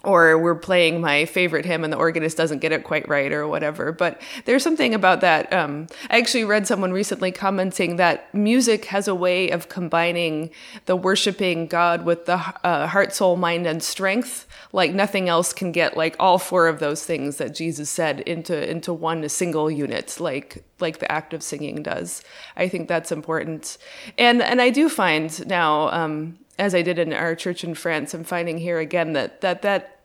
or 0.03 0.37
we're 0.37 0.55
playing 0.55 1.01
my 1.01 1.25
favorite 1.25 1.65
hymn 1.65 1.83
and 1.83 1.91
the 1.91 1.97
organist 1.97 2.37
doesn't 2.37 2.59
get 2.59 2.71
it 2.71 2.85
quite 2.85 3.07
right 3.09 3.33
or 3.33 3.47
whatever. 3.47 3.91
But 3.91 4.21
there's 4.45 4.63
something 4.63 4.93
about 4.93 5.19
that. 5.21 5.51
Um, 5.51 5.87
I 6.09 6.17
actually 6.19 6.45
read 6.45 6.65
someone 6.67 6.93
recently 6.93 7.33
commenting 7.33 7.97
that 7.97 8.33
music 8.33 8.85
has 8.85 9.09
a 9.09 9.15
way 9.15 9.49
of 9.49 9.67
combining 9.67 10.51
the 10.85 10.95
worshiping 10.95 11.67
God 11.67 12.05
with 12.05 12.25
the 12.25 12.37
uh, 12.63 12.87
heart, 12.87 13.13
soul, 13.13 13.35
mind, 13.35 13.67
and 13.67 13.83
strength, 13.83 14.47
like 14.71 14.93
nothing 14.93 15.27
else 15.27 15.51
can 15.51 15.73
get 15.73 15.97
like 15.97 16.15
all 16.17 16.37
four 16.37 16.67
of 16.67 16.79
those 16.79 17.03
things 17.05 17.37
that 17.37 17.53
Jesus 17.53 17.89
said 17.89 18.21
into 18.21 18.69
into 18.69 18.93
one 18.93 19.27
single 19.27 19.69
unit, 19.69 20.17
like 20.19 20.63
like 20.79 20.99
the 20.99 21.11
act 21.11 21.33
of 21.33 21.43
singing 21.43 21.83
does. 21.83 22.23
I 22.55 22.69
think 22.69 22.87
that's 22.87 23.11
important, 23.11 23.77
and 24.17 24.41
and 24.41 24.61
I 24.61 24.69
do 24.69 24.87
find 24.87 25.45
now. 25.45 25.89
Um, 25.89 26.39
as 26.59 26.75
I 26.75 26.81
did 26.81 26.99
in 26.99 27.13
our 27.13 27.35
church 27.35 27.63
in 27.63 27.73
France, 27.73 28.13
I'm 28.13 28.23
finding 28.23 28.57
here 28.57 28.79
again 28.79 29.13
that 29.13 29.41
that 29.41 29.61
that 29.63 30.01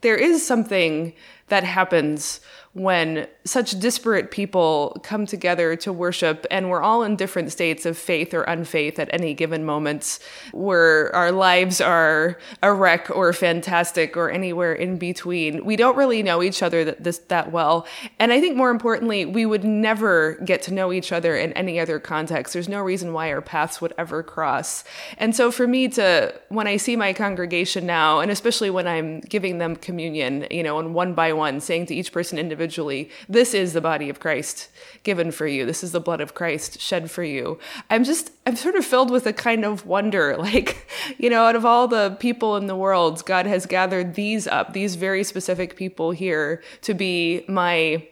there 0.00 0.16
is 0.16 0.46
something 0.46 1.12
that 1.48 1.64
happens 1.64 2.40
when 2.74 3.26
such 3.44 3.78
disparate 3.80 4.30
people 4.30 5.00
come 5.02 5.24
together 5.24 5.74
to 5.74 5.92
worship 5.92 6.46
and 6.50 6.68
we're 6.68 6.82
all 6.82 7.02
in 7.02 7.16
different 7.16 7.50
states 7.50 7.86
of 7.86 7.96
faith 7.96 8.34
or 8.34 8.44
unfaith 8.44 8.98
at 8.98 9.08
any 9.12 9.32
given 9.32 9.64
moment 9.64 10.18
where 10.52 11.14
our 11.16 11.32
lives 11.32 11.80
are 11.80 12.38
a 12.62 12.72
wreck 12.72 13.08
or 13.10 13.32
fantastic 13.32 14.16
or 14.16 14.30
anywhere 14.30 14.74
in 14.74 14.98
between 14.98 15.64
we 15.64 15.76
don't 15.76 15.96
really 15.96 16.22
know 16.22 16.42
each 16.42 16.62
other 16.62 16.84
that 16.84 17.02
this 17.02 17.18
that 17.28 17.50
well. 17.50 17.86
And 18.18 18.32
i 18.32 18.40
think 18.40 18.56
more 18.56 18.70
importantly 18.70 19.24
we 19.24 19.46
would 19.46 19.64
never 19.64 20.34
get 20.44 20.60
to 20.62 20.74
know 20.74 20.92
each 20.92 21.10
other 21.10 21.36
in 21.36 21.52
any 21.54 21.80
other 21.80 21.98
context. 21.98 22.52
There's 22.52 22.68
no 22.68 22.80
reason 22.80 23.12
why 23.12 23.32
our 23.32 23.40
paths 23.40 23.80
would 23.80 23.94
ever 23.96 24.22
cross. 24.22 24.84
And 25.16 25.34
so 25.34 25.50
for 25.50 25.66
me 25.66 25.88
to 25.88 26.34
when 26.48 26.66
i 26.66 26.76
see 26.76 26.96
my 26.96 27.14
congregation 27.14 27.86
now 27.86 28.20
and 28.20 28.30
especially 28.30 28.68
when 28.68 28.86
i'm 28.86 29.20
giving 29.20 29.58
them 29.58 29.74
communion 29.74 30.46
you 30.50 30.62
know 30.62 30.78
and 30.78 30.94
one 30.94 31.14
by 31.14 31.32
one 31.32 31.60
saying 31.60 31.86
to 31.86 31.94
each 31.94 32.12
person 32.12 32.38
individually 32.38 32.57
individually, 32.58 33.08
this 33.28 33.54
is 33.54 33.72
the 33.72 33.80
body 33.80 34.08
of 34.10 34.18
Christ 34.18 34.68
given 35.04 35.30
for 35.30 35.46
you. 35.46 35.64
This 35.64 35.84
is 35.84 35.92
the 35.92 36.00
blood 36.00 36.20
of 36.20 36.34
Christ 36.34 36.80
shed 36.80 37.08
for 37.08 37.22
you. 37.22 37.60
I'm 37.88 38.02
just, 38.02 38.32
I'm 38.46 38.56
sort 38.56 38.74
of 38.74 38.84
filled 38.84 39.10
with 39.12 39.26
a 39.26 39.32
kind 39.32 39.64
of 39.64 39.86
wonder. 39.86 40.36
Like, 40.48 40.88
you 41.18 41.28
know, 41.28 41.44
out 41.44 41.56
of 41.56 41.66
all 41.66 41.88
the 41.88 42.16
people 42.20 42.56
in 42.56 42.68
the 42.68 42.76
world, 42.76 43.22
God 43.26 43.44
has 43.44 43.66
gathered 43.66 44.14
these 44.14 44.46
up, 44.46 44.72
these 44.72 44.94
very 44.94 45.22
specific 45.22 45.76
people 45.76 46.10
here 46.10 46.62
to 46.82 46.94
be 46.94 47.44
my 47.48 48.08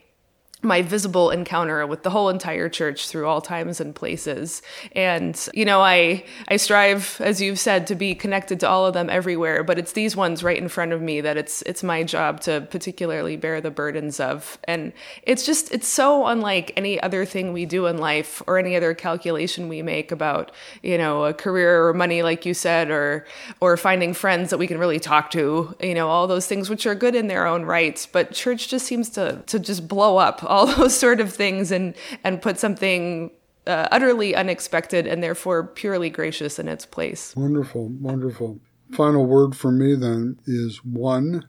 my 0.66 0.82
visible 0.82 1.30
encounter 1.30 1.86
with 1.86 2.02
the 2.02 2.10
whole 2.10 2.28
entire 2.28 2.68
church 2.68 3.08
through 3.08 3.26
all 3.26 3.40
times 3.40 3.80
and 3.80 3.94
places. 3.94 4.62
And 4.92 5.36
you 5.54 5.64
know 5.64 5.80
i 5.80 6.24
i 6.48 6.56
strive 6.56 7.20
as 7.20 7.40
you've 7.40 7.58
said 7.58 7.86
to 7.86 7.94
be 7.94 8.14
connected 8.14 8.60
to 8.60 8.68
all 8.68 8.86
of 8.86 8.94
them 8.94 9.08
everywhere 9.10 9.62
but 9.62 9.78
it's 9.78 9.92
these 9.92 10.16
ones 10.16 10.42
right 10.42 10.58
in 10.58 10.68
front 10.68 10.92
of 10.92 11.00
me 11.00 11.20
that 11.20 11.36
it's 11.36 11.62
it's 11.62 11.82
my 11.82 12.02
job 12.02 12.40
to 12.40 12.66
particularly 12.70 13.36
bear 13.36 13.60
the 13.60 13.70
burdens 13.70 14.20
of. 14.20 14.58
And 14.64 14.92
it's 15.22 15.46
just 15.46 15.72
it's 15.72 15.88
so 15.88 16.26
unlike 16.26 16.72
any 16.76 17.00
other 17.00 17.24
thing 17.24 17.52
we 17.52 17.66
do 17.66 17.86
in 17.86 17.98
life 17.98 18.42
or 18.46 18.58
any 18.58 18.76
other 18.76 18.94
calculation 18.94 19.68
we 19.68 19.82
make 19.82 20.12
about 20.12 20.52
you 20.82 20.98
know 20.98 21.24
a 21.24 21.34
career 21.34 21.86
or 21.86 21.94
money 21.94 22.22
like 22.22 22.46
you 22.46 22.54
said 22.54 22.90
or 22.90 23.26
or 23.60 23.76
finding 23.76 24.14
friends 24.14 24.50
that 24.50 24.58
we 24.58 24.66
can 24.66 24.78
really 24.78 25.00
talk 25.00 25.30
to 25.30 25.74
you 25.80 25.94
know 25.94 26.08
all 26.08 26.26
those 26.26 26.46
things 26.46 26.68
which 26.70 26.86
are 26.86 26.94
good 26.94 27.14
in 27.14 27.28
their 27.28 27.46
own 27.46 27.64
rights. 27.64 28.06
But 28.06 28.32
church 28.32 28.68
just 28.68 28.86
seems 28.86 29.10
to 29.10 29.42
to 29.46 29.58
just 29.58 29.86
blow 29.88 30.16
up 30.16 30.42
all 30.56 30.66
those 30.78 30.96
sort 30.96 31.20
of 31.20 31.32
things 31.32 31.70
and 31.70 31.94
and 32.24 32.40
put 32.40 32.58
something 32.58 33.30
uh, 33.66 33.88
utterly 33.90 34.34
unexpected 34.34 35.06
and 35.06 35.22
therefore 35.22 35.64
purely 35.64 36.08
gracious 36.08 36.58
in 36.58 36.68
its 36.68 36.86
place. 36.86 37.34
Wonderful, 37.36 37.88
wonderful. 37.88 38.60
Final 38.92 39.26
word 39.26 39.56
for 39.56 39.72
me 39.72 39.96
then 39.96 40.38
is 40.46 40.84
one, 40.84 41.46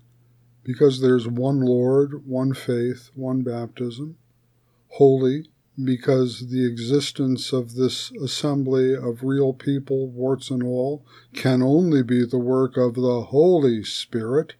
because 0.63 1.01
there's 1.01 1.27
one 1.27 1.61
Lord, 1.61 2.25
one 2.25 2.53
faith, 2.53 3.11
one 3.13 3.43
baptism. 3.43 4.17
Holy, 4.93 5.45
because 5.81 6.49
the 6.49 6.65
existence 6.65 7.53
of 7.53 7.75
this 7.75 8.11
assembly 8.13 8.95
of 8.95 9.23
real 9.23 9.53
people, 9.53 10.07
warts 10.07 10.49
and 10.49 10.63
all, 10.63 11.05
can 11.35 11.61
only 11.61 12.01
be 12.01 12.25
the 12.25 12.39
work 12.39 12.75
of 12.75 12.95
the 12.95 13.25
Holy 13.29 13.83
Spirit. 13.83 14.55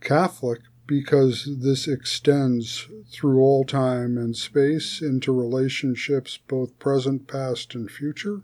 Catholic, 0.00 0.60
because 0.90 1.48
this 1.60 1.86
extends 1.86 2.88
through 3.12 3.40
all 3.40 3.64
time 3.64 4.18
and 4.18 4.36
space 4.36 5.00
into 5.00 5.32
relationships 5.32 6.36
both 6.48 6.76
present, 6.80 7.28
past, 7.28 7.76
and 7.76 7.88
future, 7.88 8.42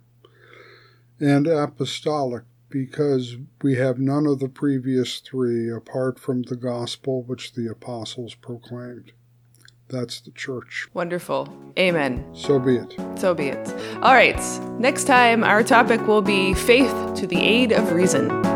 and 1.19 1.49
apostolic 1.49 2.45
because 2.69 3.35
we 3.63 3.75
have 3.75 3.99
none 3.99 4.27
of 4.29 4.39
the 4.39 4.49
previous 4.49 5.19
three 5.19 5.69
apart 5.69 6.21
from 6.21 6.43
the 6.43 6.55
gospel 6.55 7.25
which 7.25 7.55
the 7.55 7.69
apostles 7.69 8.37
proclaimed. 8.37 9.11
That's 9.89 10.21
the 10.21 10.31
church. 10.31 10.87
Wonderful. 10.95 11.53
Amen. 11.77 12.25
So 12.33 12.61
be 12.61 12.77
it. 12.77 12.95
So 13.17 13.35
be 13.35 13.49
it. 13.49 13.69
All 14.03 14.15
right. 14.15 14.41
Next 14.79 15.09
time, 15.09 15.43
our 15.43 15.65
topic 15.65 16.07
will 16.07 16.23
be 16.23 16.55
faith 16.55 16.95
to 17.17 17.27
the 17.27 17.41
aid 17.41 17.73
of 17.73 17.91
reason 17.91 18.56